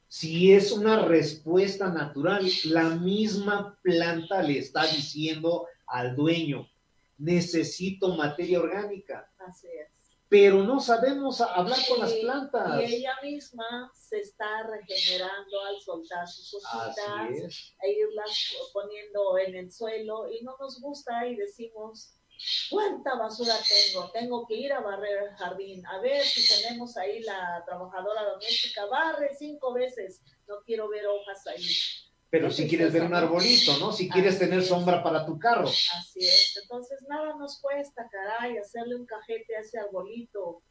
Si 0.09 0.53
es 0.53 0.73
una 0.73 1.05
respuesta 1.05 1.89
natural, 1.89 2.47
la 2.65 2.97
misma 2.97 3.79
planta 3.83 4.43
le 4.43 4.59
está 4.59 4.87
diciendo 4.87 5.67
al 5.87 6.17
dueño, 6.17 6.67
necesito 7.19 8.17
materia 8.17 8.61
orgánica. 8.61 9.31
Así 9.39 9.69
es 9.69 9.98
pero 10.29 10.63
no 10.63 10.79
sabemos 10.79 11.41
hablar 11.41 11.79
con 11.89 12.01
las 12.01 12.13
plantas. 12.15 12.81
Y 12.81 12.97
ella 12.97 13.15
misma 13.23 13.91
se 13.95 14.21
está 14.21 14.63
regenerando 14.65 15.65
al 15.65 15.81
soltar 15.81 16.29
sus 16.29 16.55
hojitas 16.55 17.75
e 17.83 17.91
irlas 17.91 18.55
poniendo 18.73 19.39
en 19.39 19.55
el 19.57 19.73
suelo 19.73 20.31
y 20.31 20.43
no 20.43 20.57
nos 20.61 20.81
gusta 20.81 21.27
y 21.27 21.37
decimos, 21.37 22.15
¿cuánta 22.71 23.15
basura 23.15 23.55
tengo? 23.67 24.11
Tengo 24.11 24.47
que 24.47 24.55
ir 24.55 24.73
a 24.73 24.81
barrer 24.81 25.25
el 25.25 25.37
jardín, 25.37 25.87
a 25.87 25.99
ver 26.01 26.23
si 26.23 26.63
tenemos 26.63 26.97
ahí 26.99 27.23
la 27.23 27.63
trabajadora 27.67 28.25
doméstica, 28.25 28.85
barre 28.87 29.35
cinco 29.39 29.73
veces, 29.73 30.21
no 30.47 30.57
quiero 30.65 30.89
ver 30.89 31.07
hojas 31.07 31.47
ahí. 31.47 31.65
Pero 32.31 32.51
si 32.51 32.69
quieres 32.69 32.93
ver 32.93 33.05
un 33.05 33.15
arbolito, 33.15 33.79
¿no? 33.79 33.91
Si 33.93 34.09
quieres 34.09 34.35
Así 34.37 34.45
tener 34.45 34.59
es. 34.61 34.69
sombra 34.69 35.03
para 35.03 35.25
tu 35.25 35.39
carro. 35.39 35.69
Así 35.69 36.21
es. 36.21 36.59
Entonces, 36.63 36.99
nada 37.09 37.35
nos 37.37 37.59
cuesta, 37.61 38.07
caray, 38.11 38.59
hacerle 38.59 38.97
un 38.97 39.07
cajete 39.07 39.57
a 39.57 39.61
ese 39.61 39.79
arbolito 39.79 40.63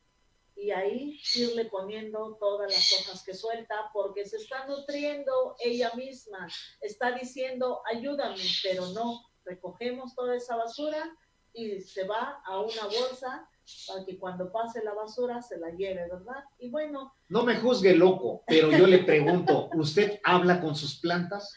y 0.55 0.71
ahí 0.71 1.19
irle 1.35 1.65
poniendo 1.65 2.35
todas 2.39 2.71
las 2.71 2.91
hojas 2.93 3.23
que 3.23 3.33
suelta 3.33 3.89
porque 3.93 4.25
se 4.25 4.37
está 4.37 4.65
nutriendo 4.67 5.55
ella 5.59 5.91
misma. 5.95 6.47
Está 6.81 7.11
diciendo, 7.11 7.81
ayúdame, 7.91 8.43
pero 8.63 8.87
no. 8.87 9.21
Recogemos 9.45 10.13
toda 10.13 10.35
esa 10.35 10.55
basura 10.57 11.15
y 11.53 11.79
se 11.81 12.03
va 12.03 12.41
a 12.45 12.59
una 12.59 12.83
bolsa 12.83 13.49
para 13.87 14.05
que 14.05 14.17
cuando 14.17 14.51
pase 14.51 14.83
la 14.83 14.93
basura 14.93 15.41
se 15.41 15.57
la 15.57 15.69
lleve, 15.71 16.07
¿verdad? 16.09 16.43
Y 16.59 16.69
bueno, 16.69 17.13
No 17.29 17.43
me 17.43 17.57
juzgue 17.57 17.95
loco, 17.95 18.43
pero 18.47 18.71
yo 18.71 18.87
le 18.87 18.99
pregunto, 18.99 19.69
¿usted 19.75 20.19
habla 20.23 20.61
con 20.61 20.75
sus 20.75 20.99
plantas? 20.99 21.53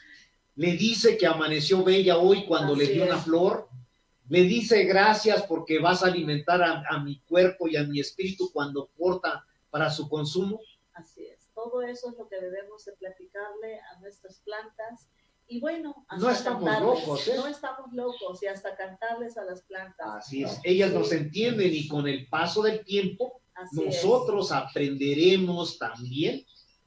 ¿Le 0.56 0.72
dice 0.72 1.16
que 1.16 1.26
amaneció 1.26 1.84
bella 1.84 2.18
hoy 2.18 2.46
cuando 2.46 2.74
le 2.74 2.86
dio 2.86 3.04
una 3.04 3.18
flor? 3.18 3.68
¿Le 4.28 4.42
dice 4.42 4.84
gracias 4.84 5.42
porque 5.44 5.78
vas 5.78 6.02
a 6.02 6.06
alimentar 6.06 6.62
a, 6.62 6.84
a 6.88 7.02
mi 7.02 7.20
cuerpo 7.22 7.68
y 7.68 7.76
a 7.76 7.84
mi 7.84 8.00
espíritu 8.00 8.50
cuando 8.52 8.90
porta 8.96 9.44
para 9.70 9.90
su 9.90 10.08
consumo? 10.08 10.60
Así 10.92 11.24
es, 11.24 11.48
todo 11.54 11.82
eso 11.82 12.10
es 12.10 12.18
lo 12.18 12.28
que 12.28 12.40
debemos 12.40 12.84
de 12.84 12.92
platicarle 12.92 13.80
a 13.80 14.00
nuestras 14.00 14.40
plantas. 14.40 15.08
Y 15.52 15.58
bueno, 15.58 16.06
No 16.16 16.30
estamos 16.30 16.80
locos, 16.80 17.26
¿eh? 17.26 17.32
No 17.36 17.46
estamos 17.48 17.92
locos 17.92 18.40
y 18.42 18.46
hasta 18.46 18.76
cantarles 18.76 19.36
a 19.36 19.44
las 19.44 19.62
plantas. 19.62 20.06
Así 20.08 20.44
es, 20.44 20.60
ellas 20.62 20.90
Sí, 20.90 20.96
nos 20.96 21.12
entienden 21.12 21.74
y 21.74 21.88
con 21.88 22.06
el 22.06 22.28
paso 22.28 22.62
del 22.62 22.84
tiempo 22.84 23.42
así 23.54 23.82
es. 23.84 23.86
nosotros 24.04 24.52
aprenderemos 24.52 25.76
también 25.78 26.44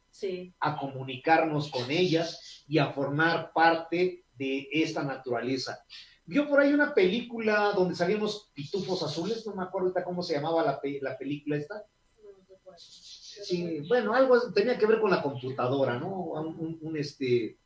Sí, 0.10 0.54
a 0.62 0.78
comunicarnos 0.78 1.70
con 1.70 1.92
ellas 1.92 2.64
y 2.68 2.78
a 2.78 2.92
formar 2.94 3.52
parte 3.52 4.24
de 4.38 4.70
esta 4.72 5.04
naturaleza. 5.04 5.84
Vio 6.26 6.48
por 6.48 6.62
ahí 6.62 6.72
una 6.72 6.94
película 6.94 7.74
donde 7.76 7.96
salían 7.96 8.22
los 8.22 8.50
pitufos 8.54 9.04
azules, 9.04 9.46
no 9.46 9.56
me 9.56 9.64
acuerdo 9.64 9.88
ahorita 9.88 10.06
cómo 10.06 10.24
se 10.24 10.36
llamaba 10.36 10.64
la, 10.64 10.80
pe- 10.80 11.00
la 11.02 11.18
película 11.18 11.58
esta. 11.58 11.84
Sí, 12.78 13.82
bueno, 13.90 14.14
algo 14.14 14.40
tenía 14.54 14.78
que 14.78 14.86
ver 14.86 15.02
con 15.02 15.12
la 15.12 15.22
computadora, 15.22 16.00
¿no? 16.00 16.08
Un, 16.16 16.48
un- 16.60 16.80
un, 16.82 16.98
este, 16.98 17.58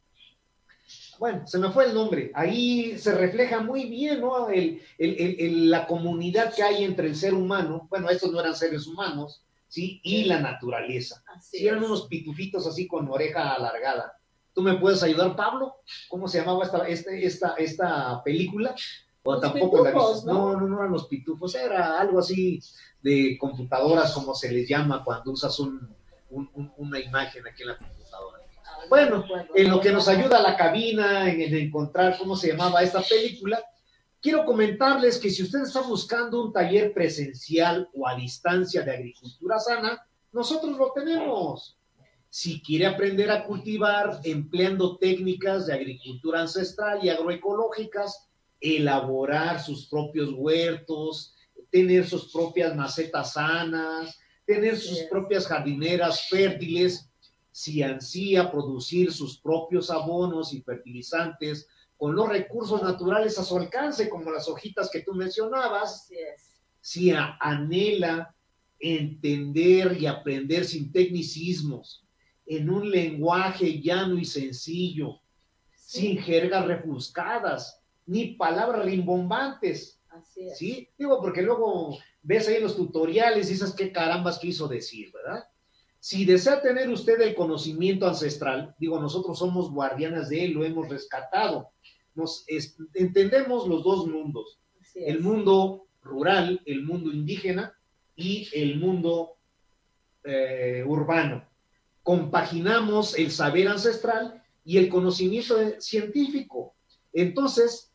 bueno, 1.20 1.45
se 1.47 1.57
me 1.57 1.70
fue 1.72 1.86
el 1.86 1.93
nombre. 1.93 2.32
Ahí 2.34 2.97
se 2.97 3.13
refleja 3.13 3.59
muy 3.61 3.86
bien, 3.86 4.22
¿no? 4.22 4.49
El, 4.49 4.82
el- 4.97 5.15
el- 5.20 5.36
el- 5.39 5.70
la 5.70 5.88
comunidad 5.88 6.53
que 6.53 6.63
hay 6.63 6.84
entre 6.84 7.07
el 7.07 7.15
ser 7.15 7.34
humano, 7.34 7.88
bueno, 7.89 8.09
estos 8.09 8.32
no 8.32 8.39
eran 8.39 8.55
seres 8.55 8.88
humanos, 8.88 9.43
¿sí? 9.68 9.99
Y 10.03 10.26
la 10.26 10.39
naturaleza. 10.39 11.24
Así 11.36 11.57
Sí, 11.59 11.68
eran 11.68 11.84
unos 11.84 12.07
pitufitos 12.07 12.65
así 12.68 12.88
con 12.88 13.09
oreja 13.09 13.53
alargada. 13.53 14.13
¿Tú 14.53 14.61
me 14.61 14.76
puedes 14.78 15.03
ayudar, 15.03 15.36
Pablo? 15.36 15.76
¿Cómo 16.09 16.28
se 16.28 16.39
llamaba 16.39 16.63
esta, 16.65 16.88
este- 16.88 17.26
esta, 17.26 17.53
esta 17.57 18.22
película? 18.24 18.76
O 19.24 19.34
Los 19.34 19.41
tampoco 19.41 19.84
la 19.84 19.91
pitufos? 19.91 20.26
¿no? 20.26 20.34
No, 20.53 20.59
no, 20.61 20.68
no 20.68 20.80
eran 20.80 20.91
los 20.93 21.07
pitufos, 21.07 21.53
era 21.55 21.99
algo 21.99 22.20
así 22.20 22.61
de 23.01 23.38
computadoras, 23.39 24.13
como 24.13 24.34
se 24.34 24.51
les 24.51 24.68
llama 24.68 25.03
cuando 25.03 25.32
usas 25.32 25.59
un- 25.59 25.95
un- 26.30 26.49
un- 26.53 26.74
una 26.78 26.99
imagen 26.99 27.45
aquí 27.47 27.61
en 27.63 27.68
la 27.70 27.78
computadora. 27.78 27.96
No 28.84 28.89
Bueno. 28.89 29.25
En 29.55 29.69
lo 29.69 29.80
que 29.80 29.91
nos 29.91 30.07
ayuda 30.07 30.41
la 30.41 30.55
cabina 30.55 31.32
en, 31.32 31.41
en 31.41 31.55
encontrar 31.55 32.17
cómo 32.17 32.36
se 32.36 32.49
llamaba 32.49 32.84
esta 32.84 33.01
película, 33.01 33.63
quiero 34.21 34.45
comentarles 34.45 35.17
que 35.17 35.30
si 35.30 35.43
usted 35.43 35.61
está 35.61 35.82
buscando 35.82 36.43
un 36.43 36.53
taller 36.53 36.93
presencial 36.93 37.89
o 37.93 38.07
a 38.07 38.15
distancia 38.15 38.82
de 38.82 38.91
agricultura 38.91 39.59
sana, 39.59 40.05
nosotros 40.32 40.78
lo 40.78 40.91
tenemos. 40.91 41.78
Si 42.30 42.61
quiere 42.61 42.86
aprender 42.86 43.32
a 43.32 43.45
cultivar 43.45 44.19
empleando 44.23 44.97
técnicas 44.97 45.67
de 45.67 45.73
agricultura 45.73 46.41
ancestral 46.41 46.99
y 47.03 47.09
agroecológicas, 47.09 48.28
elaborar 48.59 49.61
sus 49.61 49.88
propios 49.88 50.34
huertos, 50.34 51.34
tener 51.71 52.05
sus 52.05 52.32
propias 52.32 52.75
macetas 52.75 53.34
sanas, 53.34 54.19
tener 54.45 54.78
sus 54.78 54.99
propias 55.03 55.47
jardineras 55.47 56.28
fértiles, 56.30 57.09
si 57.58 57.82
ansía 57.82 58.51
producir 58.51 59.12
sus 59.12 59.39
propios 59.39 59.89
abonos 59.89 60.53
y 60.53 60.62
fertilizantes 60.62 61.68
con 61.97 62.16
los 62.16 62.30
recursos 62.30 62.84
naturales 62.84 63.39
a 63.39 63.43
su 63.43 63.58
alcance, 63.58 64.10
como 64.10 64.30
las 64.30 64.47
hojitas 64.47 64.91
que 64.91 65.01
tú 65.01 65.16
mencionabas, 65.16 66.08
si 66.80 67.12
anhela 67.39 68.36
entender 68.78 69.97
y 69.99 70.05
aprender 70.05 70.66
sin 70.66 70.91
tecnicismos, 70.91 72.05
en 72.45 72.70
un 72.70 72.91
lenguaje 72.91 73.82
llano 73.82 74.20
y 74.20 74.26
sencillo, 74.26 75.20
sin 75.74 76.20
jergas 76.20 76.64
refuscadas, 76.68 77.82
ni 78.05 78.36
palabras 78.36 78.86
rimbombantes, 78.86 79.99
Así 80.10 80.47
es. 80.47 80.60
¿sí? 80.60 80.89
Digo, 80.95 81.20
porque 81.20 81.41
luego 81.41 81.97
ves 82.22 82.47
ahí 82.49 82.62
los 82.62 82.76
tutoriales 82.76 83.49
y 83.49 83.53
dices 83.53 83.74
qué 83.76 83.91
carambas 83.91 84.38
quiso 84.38 84.68
decir, 84.68 85.12
¿verdad? 85.12 85.43
Si 86.08 86.24
desea 86.24 86.62
tener 86.62 86.89
usted 86.89 87.20
el 87.20 87.36
conocimiento 87.36 88.08
ancestral, 88.08 88.74
digo, 88.80 88.97
nosotros 88.97 89.38
somos 89.38 89.70
guardianas 89.70 90.30
de 90.30 90.45
él, 90.45 90.53
lo 90.53 90.64
hemos 90.64 90.88
rescatado. 90.88 91.72
Nos 92.16 92.45
es- 92.47 92.78
entendemos 92.93 93.68
los 93.68 93.84
dos 93.84 94.08
mundos, 94.08 94.58
el 94.95 95.20
mundo 95.20 95.89
rural, 96.01 96.62
el 96.66 96.86
mundo 96.86 97.12
indígena 97.12 97.78
y 98.16 98.47
el 98.53 98.80
mundo 98.80 99.34
eh, 100.24 100.82
urbano. 100.88 101.45
Compaginamos 102.03 103.20
el 103.20 103.30
saber 103.30 103.68
ancestral 103.68 104.41
y 104.64 104.78
el 104.78 104.88
conocimiento 104.88 105.58
científico. 105.82 106.74
Entonces, 107.12 107.91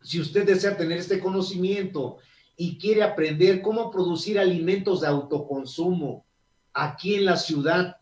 si 0.00 0.20
usted 0.20 0.46
desea 0.46 0.76
tener 0.76 0.98
este 0.98 1.18
conocimiento 1.18 2.18
y 2.56 2.78
quiere 2.78 3.02
aprender 3.02 3.62
cómo 3.62 3.90
producir 3.90 4.38
alimentos 4.38 5.00
de 5.00 5.08
autoconsumo 5.08 6.24
aquí 6.72 7.16
en 7.16 7.24
la 7.26 7.36
ciudad 7.36 7.96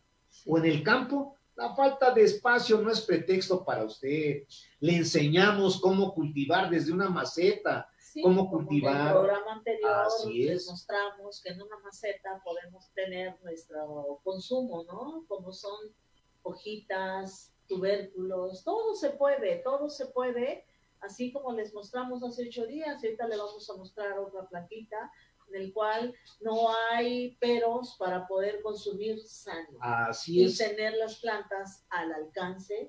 o 0.47 0.59
en 0.59 0.65
el 0.65 0.83
campo, 0.83 1.37
la 1.57 1.75
falta 1.75 2.13
de 2.13 2.25
espacio 2.25 2.81
no 2.81 2.91
es 2.91 3.03
pretexto 3.03 3.65
para 3.65 3.85
usted. 3.85 4.45
Le 4.81 4.97
enseñamos 4.97 5.81
cómo 5.81 6.15
cultivar 6.15 6.71
desde 6.71 6.93
una 6.93 7.09
maceta, 7.11 7.89
Sí, 7.99 8.23
cómo 8.23 8.51
cultivar. 8.51 8.97
En 8.97 9.07
el 9.07 9.13
programa 9.13 9.53
anterior 9.53 9.91
Así 10.07 10.49
es. 10.49 10.67
mostramos 10.69 11.41
que 11.43 11.51
en 11.51 11.63
una 11.63 11.79
maceta 11.79 12.43
podemos 12.43 12.91
tener 12.93 13.39
nuestro 13.45 14.21
consumo, 14.25 14.83
¿no? 14.85 15.25
Como 15.29 15.53
son 15.53 15.95
hojitas, 16.43 17.53
tubérculos, 17.69 18.65
todo 18.65 18.95
se 18.97 19.11
puede, 19.11 19.57
todo 19.59 19.89
se 19.91 20.07
puede, 20.07 20.65
así 21.01 21.33
como 21.33 21.53
les 21.53 21.73
mostramos 21.73 22.23
hace 22.25 22.49
ocho 22.49 22.67
días, 22.67 22.97
ahorita 23.03 23.29
le 23.29 23.37
vamos 23.37 23.71
a 23.71 23.77
mostrar 23.77 24.19
otra 24.19 24.49
plantita 24.49 25.13
en 25.53 25.61
el 25.63 25.73
cual 25.73 26.15
no 26.41 26.69
hay 26.91 27.37
peros 27.41 27.97
para 27.99 28.27
poder 28.27 28.61
consumir 28.63 29.19
sano 29.27 29.79
Así 29.81 30.41
y 30.41 30.45
es, 30.45 30.59
tener 30.59 30.95
las 30.95 31.17
plantas 31.21 31.85
al 31.91 32.13
alcance. 32.13 32.89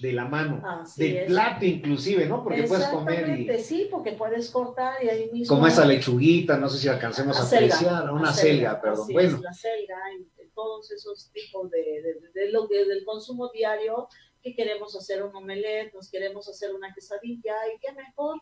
de 0.00 0.12
la 0.12 0.24
mano, 0.24 0.60
Así 0.68 1.04
del 1.04 1.16
es. 1.18 1.26
plato 1.28 1.64
inclusive, 1.64 2.26
¿no? 2.26 2.42
Porque 2.42 2.64
puedes 2.64 2.86
comer 2.88 3.38
y 3.38 3.58
sí, 3.62 3.86
porque 3.90 4.12
puedes 4.12 4.50
cortar 4.50 5.02
y 5.04 5.08
ahí 5.08 5.30
mismo. 5.30 5.54
como 5.54 5.68
esa 5.68 5.84
lechuguita, 5.84 6.56
no 6.56 6.68
sé 6.68 6.78
si 6.78 6.88
alcancemos 6.88 7.38
a 7.38 7.44
apreciar, 7.46 8.10
una 8.12 8.30
acelga, 8.30 8.70
selga, 8.72 8.80
perdón. 8.80 9.08
Bueno, 9.12 9.36
es, 9.36 9.40
la 9.42 9.52
selga 9.52 9.96
y 10.18 10.24
de 10.42 10.50
todos 10.52 10.90
esos 10.90 11.30
tipos 11.32 11.70
de, 11.70 11.78
de- 11.78 12.30
de 12.34 12.50
lo 12.50 12.66
que 12.68 12.84
del 12.84 13.04
consumo 13.04 13.50
diario 13.50 14.08
que 14.42 14.54
queremos 14.56 14.94
hacer 14.96 15.22
un 15.22 15.34
omelette, 15.36 15.94
nos 15.94 16.10
queremos 16.10 16.48
hacer 16.48 16.74
una 16.74 16.92
quesadilla 16.92 17.54
y 17.74 17.78
qué 17.80 17.92
mejor 17.92 18.40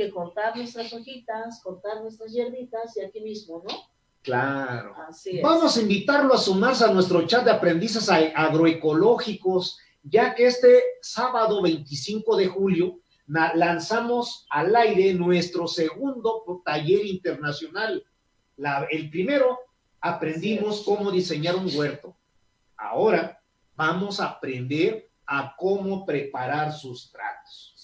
que 0.00 0.10
cortar 0.10 0.56
nuestras 0.56 0.92
hojitas, 0.92 1.60
cortar 1.62 2.00
nuestras 2.00 2.32
hierbitas 2.32 2.96
y 2.96 3.00
aquí 3.04 3.20
mismo, 3.20 3.62
¿no? 3.68 3.74
claro. 4.22 4.94
Así 5.08 5.38
es. 5.38 5.42
Vamos 5.42 5.76
a 5.76 5.80
invitarlo 5.82 6.32
a 6.34 6.38
sumarse 6.38 6.84
a 6.84 6.92
nuestro 6.92 7.26
chat 7.26 7.44
de 7.44 7.50
aprendices 7.50 8.08
agroecológicos, 8.08 9.78
ya 10.02 10.34
que 10.34 10.46
este 10.46 10.82
sábado 11.02 11.62
25 11.62 12.36
de 12.36 12.46
julio 12.46 12.98
lanzamos 13.26 14.46
al 14.50 14.74
aire 14.74 15.14
nuestro 15.14 15.66
segundo 15.68 16.42
taller 16.64 17.04
internacional. 17.06 18.02
La- 18.56 18.86
el 18.90 19.10
primero 19.10 19.58
aprendimos 20.00 20.82
cómo 20.82 21.10
diseñar 21.10 21.56
un 21.56 21.68
huerto. 21.74 22.16
Ahora 22.76 23.40
vamos 23.76 24.20
a 24.20 24.26
aprender 24.26 25.10
a 25.26 25.54
cómo 25.56 26.04
preparar 26.04 26.72
sustratos. 26.72 27.39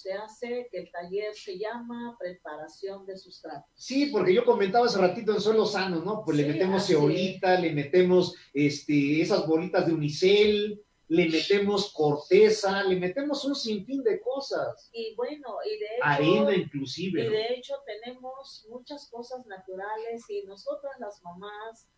Se 0.06 0.12
hace 0.12 0.68
que 0.70 0.78
el 0.78 0.92
taller 0.92 1.34
se 1.34 1.58
llama 1.58 2.16
preparación 2.16 3.04
de 3.06 3.16
sustratos. 3.18 3.68
Sí, 3.74 4.06
porque 4.06 4.32
yo 4.32 4.44
comentaba 4.44 4.86
hace 4.86 5.00
ratito 5.00 5.32
en 5.32 5.40
suelo 5.40 5.66
sano, 5.66 6.00
¿no? 6.00 6.22
Pues 6.24 6.36
le 6.36 6.46
metemos 6.46 6.86
ceolita, 6.86 7.58
le 7.58 7.72
metemos 7.72 8.36
este, 8.54 9.20
esas 9.20 9.48
bolitas 9.48 9.84
de 9.84 9.94
unicel, 9.94 10.80
le 11.08 11.28
metemos 11.28 11.92
corteza, 11.92 12.84
le 12.84 13.00
metemos 13.00 13.44
un 13.46 13.56
sinfín 13.56 14.04
de 14.04 14.20
cosas. 14.20 14.90
Y 14.92 15.12
bueno, 15.16 15.56
y 15.64 15.76
de 15.76 15.86
hecho, 15.86 16.04
Arena 16.04 16.54
Y 16.54 16.60
inclusive, 16.60 17.24
¿no? 17.24 17.30
de 17.32 17.54
hecho 17.54 17.74
tenemos 17.84 18.64
muchas 18.70 19.10
cosas 19.10 19.44
naturales 19.46 20.24
y 20.30 20.44
nosotras 20.44 20.92
las 21.00 21.20
mamás 21.24 21.88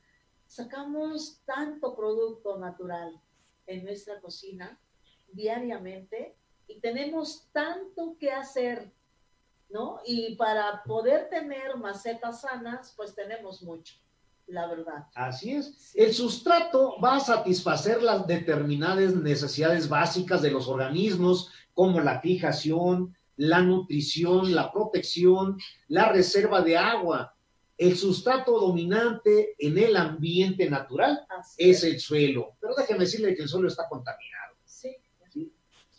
sacamos 0.47 1.43
tanto 1.45 1.95
producto 1.95 2.57
natural 2.57 3.21
en 3.67 3.85
nuestra 3.85 4.19
cocina 4.23 4.81
diariamente 5.31 6.39
y 6.69 6.81
tenemos 6.81 7.49
tanto 7.53 8.17
que 8.21 8.31
hacer, 8.31 8.93
¿no? 9.71 10.01
Y 10.07 10.37
para 10.37 10.83
poder 10.85 11.29
tener 11.31 11.77
macetas 11.77 12.43
sanas, 12.43 12.93
pues 12.97 13.15
tenemos 13.15 13.63
mucho, 13.63 13.97
la 14.47 14.67
verdad. 14.67 15.07
Así 15.15 15.53
es. 15.53 15.93
El 15.95 16.13
sustrato 16.13 17.01
va 17.03 17.17
a 17.17 17.21
satisfacer 17.21 18.03
las 18.03 18.27
determinadas 18.27 19.15
necesidades 19.15 19.89
básicas 19.89 20.43
de 20.43 20.51
los 20.51 20.69
organismos, 20.69 21.51
como 21.73 22.01
la 22.01 22.21
fijación, 22.21 23.17
la 23.37 23.63
nutrición, 23.63 24.55
la 24.55 24.71
protección, 24.71 25.59
la 25.89 26.11
reserva 26.11 26.61
de 26.61 26.77
agua. 26.77 27.35
El 27.77 27.97
sustrato 27.97 28.59
dominante 28.59 29.55
en 29.59 29.79
el 29.79 29.97
ambiente 29.97 30.69
natural 30.69 31.25
es, 31.57 31.85
el 31.85 32.01
suelo. 32.01 32.57
Pero 32.61 32.75
déjeme 32.75 33.01
decirle 33.01 33.37
que 33.37 33.43
el 33.43 33.49
suelo 33.49 33.69
está 33.69 33.89
contaminado. 33.89 34.57
Sí. 34.65 34.97
¿Sí? 35.31 35.53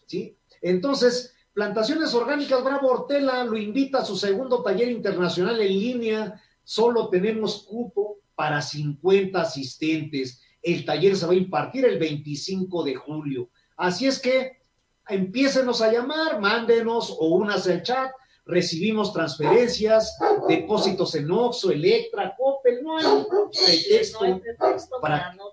¿Sí? 0.06 0.39
Entonces, 0.62 1.36
Plantaciones 1.60 2.14
Orgánicas 2.14 2.64
Bravo 2.64 2.88
Hortela 2.88 3.44
lo 3.44 3.58
invita 3.58 4.00
a 4.00 4.06
su 4.06 4.16
segundo 4.16 4.64
taller 4.64 4.90
internacional 4.90 5.60
en 5.60 5.68
línea. 5.68 6.42
Solo 6.64 7.10
tenemos 7.10 7.66
cupo 7.68 8.20
para 8.34 8.62
50 8.62 9.42
asistentes. 9.42 10.42
El 10.62 10.86
taller 10.86 11.18
se 11.18 11.26
va 11.26 11.34
a 11.34 11.36
impartir 11.36 11.84
el 11.84 12.00
25 12.00 12.84
de 12.84 12.96
julio. 12.96 13.50
Así 13.76 14.08
es 14.08 14.20
que 14.20 14.62
empiécenos 15.10 15.82
a 15.82 15.92
llamar, 15.92 16.40
mándenos 16.40 17.10
o 17.20 17.28
únase 17.36 17.74
al 17.74 17.84
chat. 17.84 18.12
Recibimos 18.46 19.12
transferencias, 19.12 20.18
depósitos 20.48 21.14
en 21.16 21.30
Oxxo, 21.30 21.72
Electra, 21.72 22.36
Coppel. 22.38 22.82
No 22.82 22.98
hay 22.98 23.06
pretexto, 23.52 24.20
no 24.20 24.26
hay 24.26 24.40
pretexto 24.40 25.02
para, 25.02 25.34
no 25.34 25.49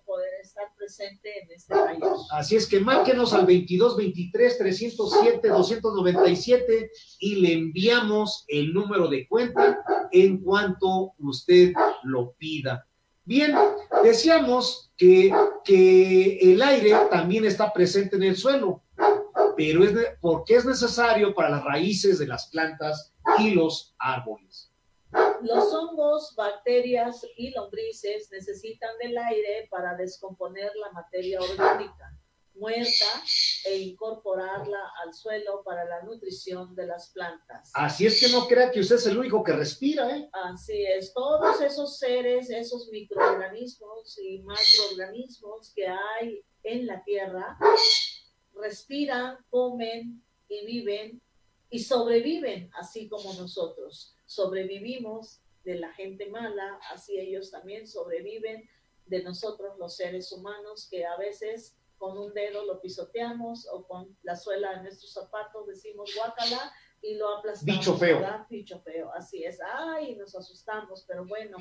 Así 2.31 2.57
es 2.57 2.67
que 2.67 2.81
márquenos 2.81 3.33
al 3.33 3.47
22 3.47 3.97
23 3.97 4.59
307 4.59 5.49
297 5.49 6.91
y 7.21 7.37
le 7.37 7.53
enviamos 7.53 8.45
el 8.49 8.73
número 8.73 9.09
de 9.09 9.27
cuenta 9.29 9.83
en 10.13 10.39
cuanto 10.39 11.13
usted 11.19 11.73
lo 12.05 12.33
pida. 12.33 12.87
Bien, 13.25 13.55
decíamos 14.05 14.93
que, 14.97 15.35
que 15.65 16.39
el 16.39 16.63
aire 16.63 16.95
también 17.11 17.45
está 17.45 17.73
presente 17.73 18.17
en 18.17 18.23
el 18.23 18.37
suelo 18.37 18.83
pero 19.57 19.85
es 19.85 19.93
porque 20.21 20.57
es 20.57 20.67
necesario 20.67 21.35
para 21.35 21.51
las 21.51 21.65
raíces 21.65 22.19
de 22.19 22.27
las 22.27 22.49
plantas 22.49 23.15
y 23.39 23.51
los 23.51 23.95
árboles. 23.99 24.46
Los 25.43 25.73
hongos, 25.75 26.35
bacterias 26.37 27.27
y 27.37 27.51
lombrices 27.51 28.31
necesitan 28.31 28.97
del 28.99 29.17
aire 29.17 29.69
para 29.71 29.95
descomponer 29.97 30.73
la 30.77 30.93
materia 30.93 31.41
orgánica 31.41 32.17
muerta 32.57 33.23
e 33.65 33.79
incorporarla 33.79 34.79
al 35.05 35.15
suelo 35.15 35.63
para 35.65 35.85
la 35.85 36.03
nutrición 36.03 36.75
de 36.75 36.87
las 36.87 37.11
plantas. 37.11 37.71
Así 37.75 38.07
es 38.07 38.21
que 38.21 38.29
no 38.31 38.47
crea 38.47 38.71
que 38.71 38.81
usted 38.81 38.97
es 38.97 39.07
el 39.07 39.19
único 39.19 39.43
que 39.45 39.53
respira, 39.53 40.17
¿eh? 40.17 40.29
Así 40.33 40.85
es, 40.85 41.13
todos 41.13 41.61
esos 41.61 41.99
seres, 41.99 42.51
esos 42.51 42.89
microorganismos 42.89 44.19
y 44.19 44.43
macroorganismos 44.43 45.73
que 45.75 45.87
hay 45.87 46.45
en 46.63 46.87
la 46.87 47.03
tierra 47.05 47.59
respiran, 48.55 49.37
comen 49.51 50.25
y 50.49 50.67
viven 50.67 51.23
y 51.69 51.81
sobreviven 51.81 52.71
así 52.75 53.09
como 53.09 53.35
nosotros. 53.35 54.16
Sobrevivimos 54.27 55.41
de 55.65 55.77
la 55.77 55.93
gente 55.95 56.27
mala, 56.27 56.79
así 56.93 57.19
ellos 57.19 57.51
también 57.51 57.87
sobreviven 57.87 58.69
de 59.07 59.23
nosotros 59.23 59.79
los 59.79 59.97
seres 59.97 60.33
humanos 60.33 60.89
que 60.91 61.07
a 61.07 61.17
veces 61.17 61.77
con 61.99 62.19
un 62.19 62.35
dedo 62.35 62.65
lo 62.65 62.81
pisoteamos 62.81 63.67
o 63.73 63.87
con 63.87 64.17
la 64.23 64.37
suela 64.37 64.77
de 64.77 64.83
nuestros 64.83 65.13
zapatos 65.13 65.67
decimos 65.67 66.15
guácala 66.15 66.73
y 67.03 67.15
lo 67.15 67.37
aplastamos. 67.37 67.79
Bicho 67.79 67.97
feo. 67.97 68.47
Bicho 68.51 68.81
feo, 68.81 69.13
así 69.13 69.45
es. 69.45 69.59
Ay, 69.61 70.17
nos 70.17 70.35
asustamos, 70.35 71.05
pero 71.07 71.25
bueno, 71.25 71.57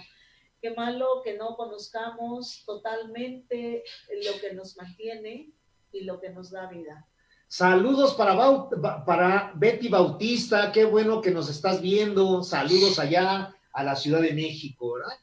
qué 0.61 0.71
malo 0.71 1.21
que 1.23 1.37
no 1.37 1.55
conozcamos 1.55 2.63
totalmente 2.65 3.83
lo 4.25 4.39
que 4.39 4.53
nos 4.53 4.75
mantiene 4.77 5.51
y 5.91 6.01
lo 6.01 6.19
que 6.19 6.29
nos 6.29 6.51
da 6.51 6.67
vida. 6.67 7.07
Saludos 7.47 8.15
para, 8.15 9.53
Betty 9.55 9.87
Bautista, 9.87 10.71
qué 10.71 10.83
bueno 10.83 11.21
que 11.21 11.31
nos 11.31 11.49
estás 11.49 11.81
viendo. 11.81 12.43
Saludos 12.43 12.99
allá 12.99 13.55
a 13.71 13.83
la 13.83 13.95
Ciudad 13.95 14.21
de 14.21 14.33
México, 14.33 14.93
¿verdad? 14.93 15.13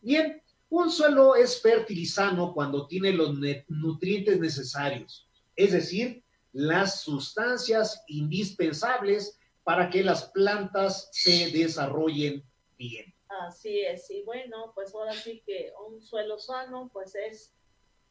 Bien, 0.00 0.42
un 0.70 0.90
suelo 0.90 1.36
es 1.36 1.60
fértil 1.60 1.98
y 1.98 2.06
sano 2.06 2.52
cuando 2.52 2.86
tiene 2.86 3.12
los 3.12 3.34
nutrientes 3.68 4.40
necesarios, 4.40 5.28
es 5.56 5.72
decir, 5.72 6.22
las 6.52 7.02
sustancias 7.02 8.02
indispensables 8.08 9.38
para 9.62 9.90
que 9.90 10.02
las 10.02 10.24
plantas 10.30 11.08
se 11.12 11.50
desarrollen 11.50 12.42
bien. 12.76 13.14
Así 13.46 13.80
es, 13.82 14.10
y 14.10 14.22
bueno, 14.22 14.72
pues 14.74 14.94
ahora 14.94 15.12
sí 15.12 15.42
que 15.46 15.72
un 15.86 16.00
suelo 16.00 16.38
sano, 16.38 16.90
pues 16.92 17.14
es 17.14 17.52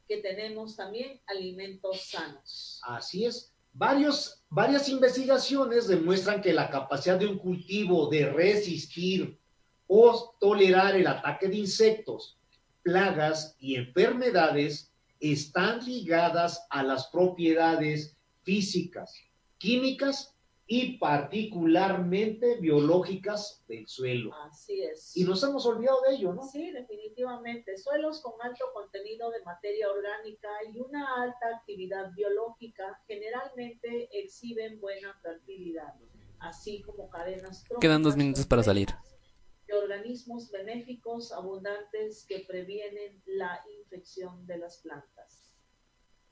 que 0.08 0.18
tenemos 0.18 0.74
también 0.74 1.20
alimentos 1.26 2.08
sanos. 2.08 2.80
Así 2.82 3.26
es. 3.26 3.52
Varios, 3.74 4.42
varias 4.48 4.88
investigaciones 4.88 5.86
demuestran 5.86 6.40
que 6.40 6.52
la 6.52 6.70
capacidad 6.70 7.18
de 7.18 7.26
un 7.26 7.38
cultivo 7.38 8.08
de 8.08 8.32
resistir 8.32 9.38
o 9.86 10.34
tolerar 10.40 10.96
el 10.96 11.06
ataque 11.06 11.48
de 11.48 11.56
insectos, 11.56 12.38
plagas 12.82 13.54
y 13.60 13.76
enfermedades 13.76 14.90
están 15.20 15.84
ligadas 15.84 16.66
a 16.70 16.82
las 16.82 17.08
propiedades 17.08 18.16
físicas, 18.42 19.14
químicas 19.58 20.34
y 20.70 20.98
particularmente 20.98 22.56
biológicas 22.60 23.64
del 23.68 23.88
suelo. 23.88 24.30
Así 24.44 24.82
es. 24.82 25.16
Y 25.16 25.24
nos 25.24 25.42
hemos 25.42 25.64
olvidado 25.64 26.02
de 26.06 26.16
ello, 26.16 26.34
¿no? 26.34 26.42
Sí, 26.42 26.70
definitivamente. 26.70 27.78
Suelos 27.78 28.20
con 28.20 28.34
alto 28.42 28.66
contenido 28.74 29.30
de 29.30 29.42
materia 29.44 29.90
orgánica 29.90 30.50
y 30.70 30.78
una 30.78 31.22
alta 31.22 31.56
actividad 31.56 32.12
biológica 32.14 33.00
generalmente 33.06 34.10
exhiben 34.12 34.78
buena 34.78 35.18
fertilidad, 35.22 35.94
así 36.40 36.82
como 36.82 37.08
cadenas 37.08 37.64
Quedan 37.80 38.02
dos 38.02 38.16
minutos 38.16 38.44
para 38.44 38.62
salir. 38.62 38.88
De 39.66 39.74
organismos 39.74 40.50
benéficos 40.50 41.32
abundantes 41.32 42.26
que 42.28 42.44
previenen 42.46 43.22
la 43.24 43.64
infección 43.80 44.46
de 44.46 44.58
las 44.58 44.82
plantas. 44.82 45.47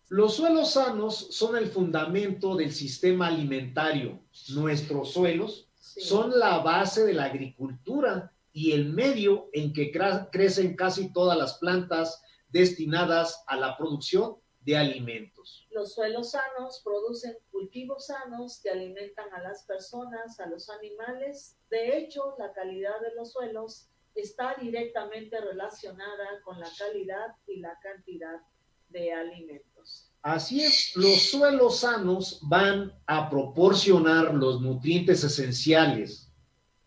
Los 0.09 0.37
suelos 0.37 0.73
sanos 0.75 1.17
son 1.31 1.57
el 1.57 1.67
fundamento 1.67 2.55
del 2.55 2.73
sistema 2.73 3.27
alimentario. 3.27 4.21
Nuestros 4.51 5.13
suelos 5.13 5.69
son 5.75 6.39
la 6.39 6.59
base 6.59 7.05
de 7.05 7.13
la 7.13 7.25
agricultura 7.25 8.33
y 8.53 8.71
el 8.71 8.93
medio 8.93 9.51
en 9.53 9.73
que 9.73 9.91
crecen 10.31 10.77
casi 10.77 11.13
todas 11.13 11.37
las 11.37 11.59
plantas 11.59 12.23
destinadas 12.49 13.43
a 13.49 13.57
la 13.57 13.77
producción 13.77 14.37
de 14.61 14.77
alimentos. 14.77 15.67
Los 15.71 15.95
suelos 15.95 16.31
sanos 16.31 16.83
producen 16.85 17.37
cultivos 17.51 18.07
sanos 18.07 18.61
que 18.63 18.71
alimentan 18.71 19.33
a 19.35 19.43
las 19.43 19.65
personas, 19.65 20.39
a 20.39 20.47
los 20.47 20.71
animales. 20.71 21.57
De 21.69 21.99
hecho, 21.99 22.37
la 22.39 22.53
calidad 22.53 23.01
de 23.01 23.13
los 23.17 23.33
suelos 23.33 23.89
está 24.15 24.55
directamente 24.61 25.41
relacionada 25.41 26.41
con 26.45 26.61
la 26.61 26.69
calidad 26.79 27.35
y 27.49 27.59
la 27.59 27.77
cantidad 27.81 28.41
de 28.89 29.13
alimentos. 29.13 29.76
Así 30.23 30.63
es, 30.63 30.93
los 30.97 31.31
suelos 31.31 31.81
sanos 31.81 32.41
van 32.43 32.93
a 33.07 33.31
proporcionar 33.31 34.35
los 34.35 34.61
nutrientes 34.61 35.23
esenciales, 35.23 36.33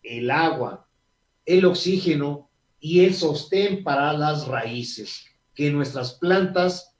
el 0.02 0.30
agua, 0.30 0.86
el 1.46 1.64
oxígeno 1.64 2.50
y 2.78 3.04
el 3.04 3.14
sostén 3.14 3.82
para 3.82 4.12
las 4.12 4.46
raíces, 4.46 5.24
que 5.54 5.70
nuestras 5.70 6.14
plantas 6.14 6.96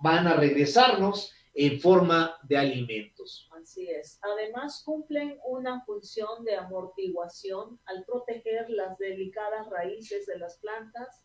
van 0.00 0.26
a 0.26 0.34
regresarnos 0.34 1.32
en 1.54 1.80
forma 1.80 2.36
de 2.44 2.56
alimentos. 2.56 3.48
Así 3.60 3.88
es. 3.88 4.18
Además, 4.22 4.82
cumplen 4.84 5.38
una 5.46 5.84
función 5.84 6.44
de 6.44 6.56
amortiguación 6.56 7.78
al 7.84 8.04
proteger 8.04 8.70
las 8.70 8.98
delicadas 8.98 9.68
raíces 9.70 10.26
de 10.26 10.38
las 10.38 10.58
plantas 10.58 11.24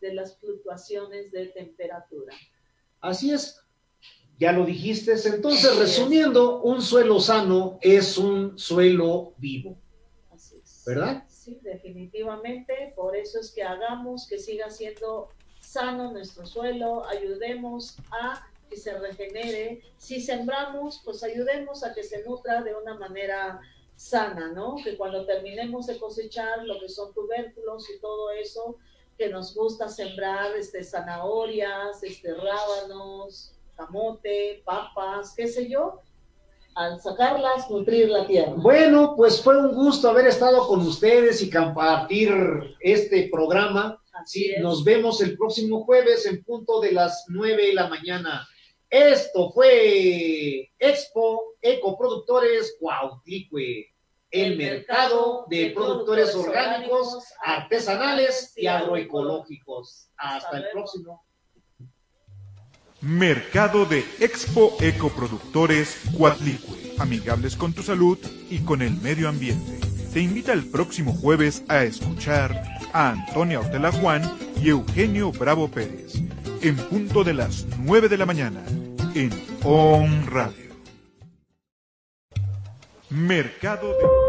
de 0.00 0.14
las 0.14 0.38
fluctuaciones 0.38 1.32
de 1.32 1.46
temperatura. 1.46 2.34
Así 3.00 3.30
es, 3.30 3.60
ya 4.38 4.52
lo 4.52 4.64
dijiste. 4.64 5.14
Entonces, 5.24 5.76
resumiendo, 5.76 6.62
un 6.62 6.80
suelo 6.82 7.20
sano 7.20 7.78
es 7.80 8.18
un 8.18 8.58
suelo 8.58 9.34
vivo. 9.38 9.78
Así 10.30 10.56
es. 10.62 10.84
¿Verdad? 10.86 11.24
Sí, 11.28 11.58
definitivamente. 11.62 12.92
Por 12.96 13.16
eso 13.16 13.40
es 13.40 13.50
que 13.50 13.62
hagamos 13.62 14.26
que 14.28 14.38
siga 14.38 14.70
siendo 14.70 15.28
sano 15.60 16.12
nuestro 16.12 16.46
suelo, 16.46 17.04
ayudemos 17.06 17.96
a 18.10 18.46
que 18.70 18.76
se 18.76 18.98
regenere. 18.98 19.82
Si 19.98 20.20
sembramos, 20.20 21.00
pues 21.04 21.22
ayudemos 21.22 21.84
a 21.84 21.94
que 21.94 22.02
se 22.02 22.24
nutra 22.24 22.62
de 22.62 22.74
una 22.74 22.94
manera 22.94 23.60
sana, 23.96 24.52
¿no? 24.52 24.76
Que 24.82 24.96
cuando 24.96 25.26
terminemos 25.26 25.86
de 25.86 25.98
cosechar 25.98 26.64
lo 26.64 26.78
que 26.78 26.88
son 26.88 27.12
tubérculos 27.12 27.90
y 27.90 27.98
todo 27.98 28.30
eso, 28.30 28.76
que 29.18 29.28
nos 29.28 29.52
gusta 29.54 29.88
sembrar 29.88 30.56
este, 30.56 30.84
zanahorias, 30.84 32.02
este, 32.02 32.34
rábanos, 32.34 33.52
camote, 33.76 34.62
papas, 34.64 35.34
qué 35.36 35.48
sé 35.48 35.68
yo, 35.68 36.00
al 36.76 37.00
sacarlas, 37.00 37.68
nutrir 37.68 38.08
la 38.08 38.26
tierra. 38.26 38.52
Bueno, 38.56 39.14
pues 39.16 39.42
fue 39.42 39.58
un 39.58 39.74
gusto 39.74 40.08
haber 40.08 40.28
estado 40.28 40.66
con 40.68 40.80
ustedes 40.80 41.42
y 41.42 41.50
compartir 41.50 42.30
este 42.80 43.28
programa. 43.30 44.00
Sí, 44.24 44.54
nos 44.60 44.84
vemos 44.84 45.20
el 45.20 45.36
próximo 45.36 45.84
jueves 45.84 46.24
en 46.26 46.44
punto 46.44 46.80
de 46.80 46.92
las 46.92 47.24
nueve 47.28 47.66
de 47.66 47.74
la 47.74 47.88
mañana. 47.88 48.46
Esto 48.88 49.50
fue 49.50 50.70
Expo 50.78 51.56
Ecoproductores 51.60 52.76
Cuautlicue, 52.80 53.86
el 54.30 54.56
mercado 54.56 55.46
de 55.48 55.72
productores 55.74 56.34
orgánicos, 56.34 57.24
artesanales 57.42 58.52
y 58.56 58.66
agroecológicos. 58.66 60.10
Hasta 60.16 60.58
el 60.58 60.64
próximo. 60.72 61.24
Mercado 63.00 63.86
de 63.86 64.00
Expo 64.18 64.76
Ecoproductores 64.80 66.00
Cuatlicue, 66.16 66.94
amigables 66.98 67.56
con 67.56 67.72
tu 67.72 67.82
salud 67.82 68.18
y 68.50 68.58
con 68.60 68.82
el 68.82 68.96
medio 68.96 69.28
ambiente. 69.28 69.78
Te 70.12 70.20
invita 70.20 70.52
el 70.52 70.68
próximo 70.68 71.12
jueves 71.12 71.62
a 71.68 71.84
escuchar 71.84 72.60
a 72.92 73.10
Antonia 73.10 73.60
Ortela 73.60 73.92
Juan 73.92 74.22
y 74.60 74.70
Eugenio 74.70 75.30
Bravo 75.30 75.68
Pérez, 75.68 76.14
en 76.60 76.76
punto 76.76 77.22
de 77.22 77.34
las 77.34 77.66
9 77.78 78.08
de 78.08 78.16
la 78.18 78.26
mañana, 78.26 78.64
en 79.14 79.30
On 79.62 80.26
Radio. 80.26 80.67
Mercado 83.10 83.96
de... 83.96 84.27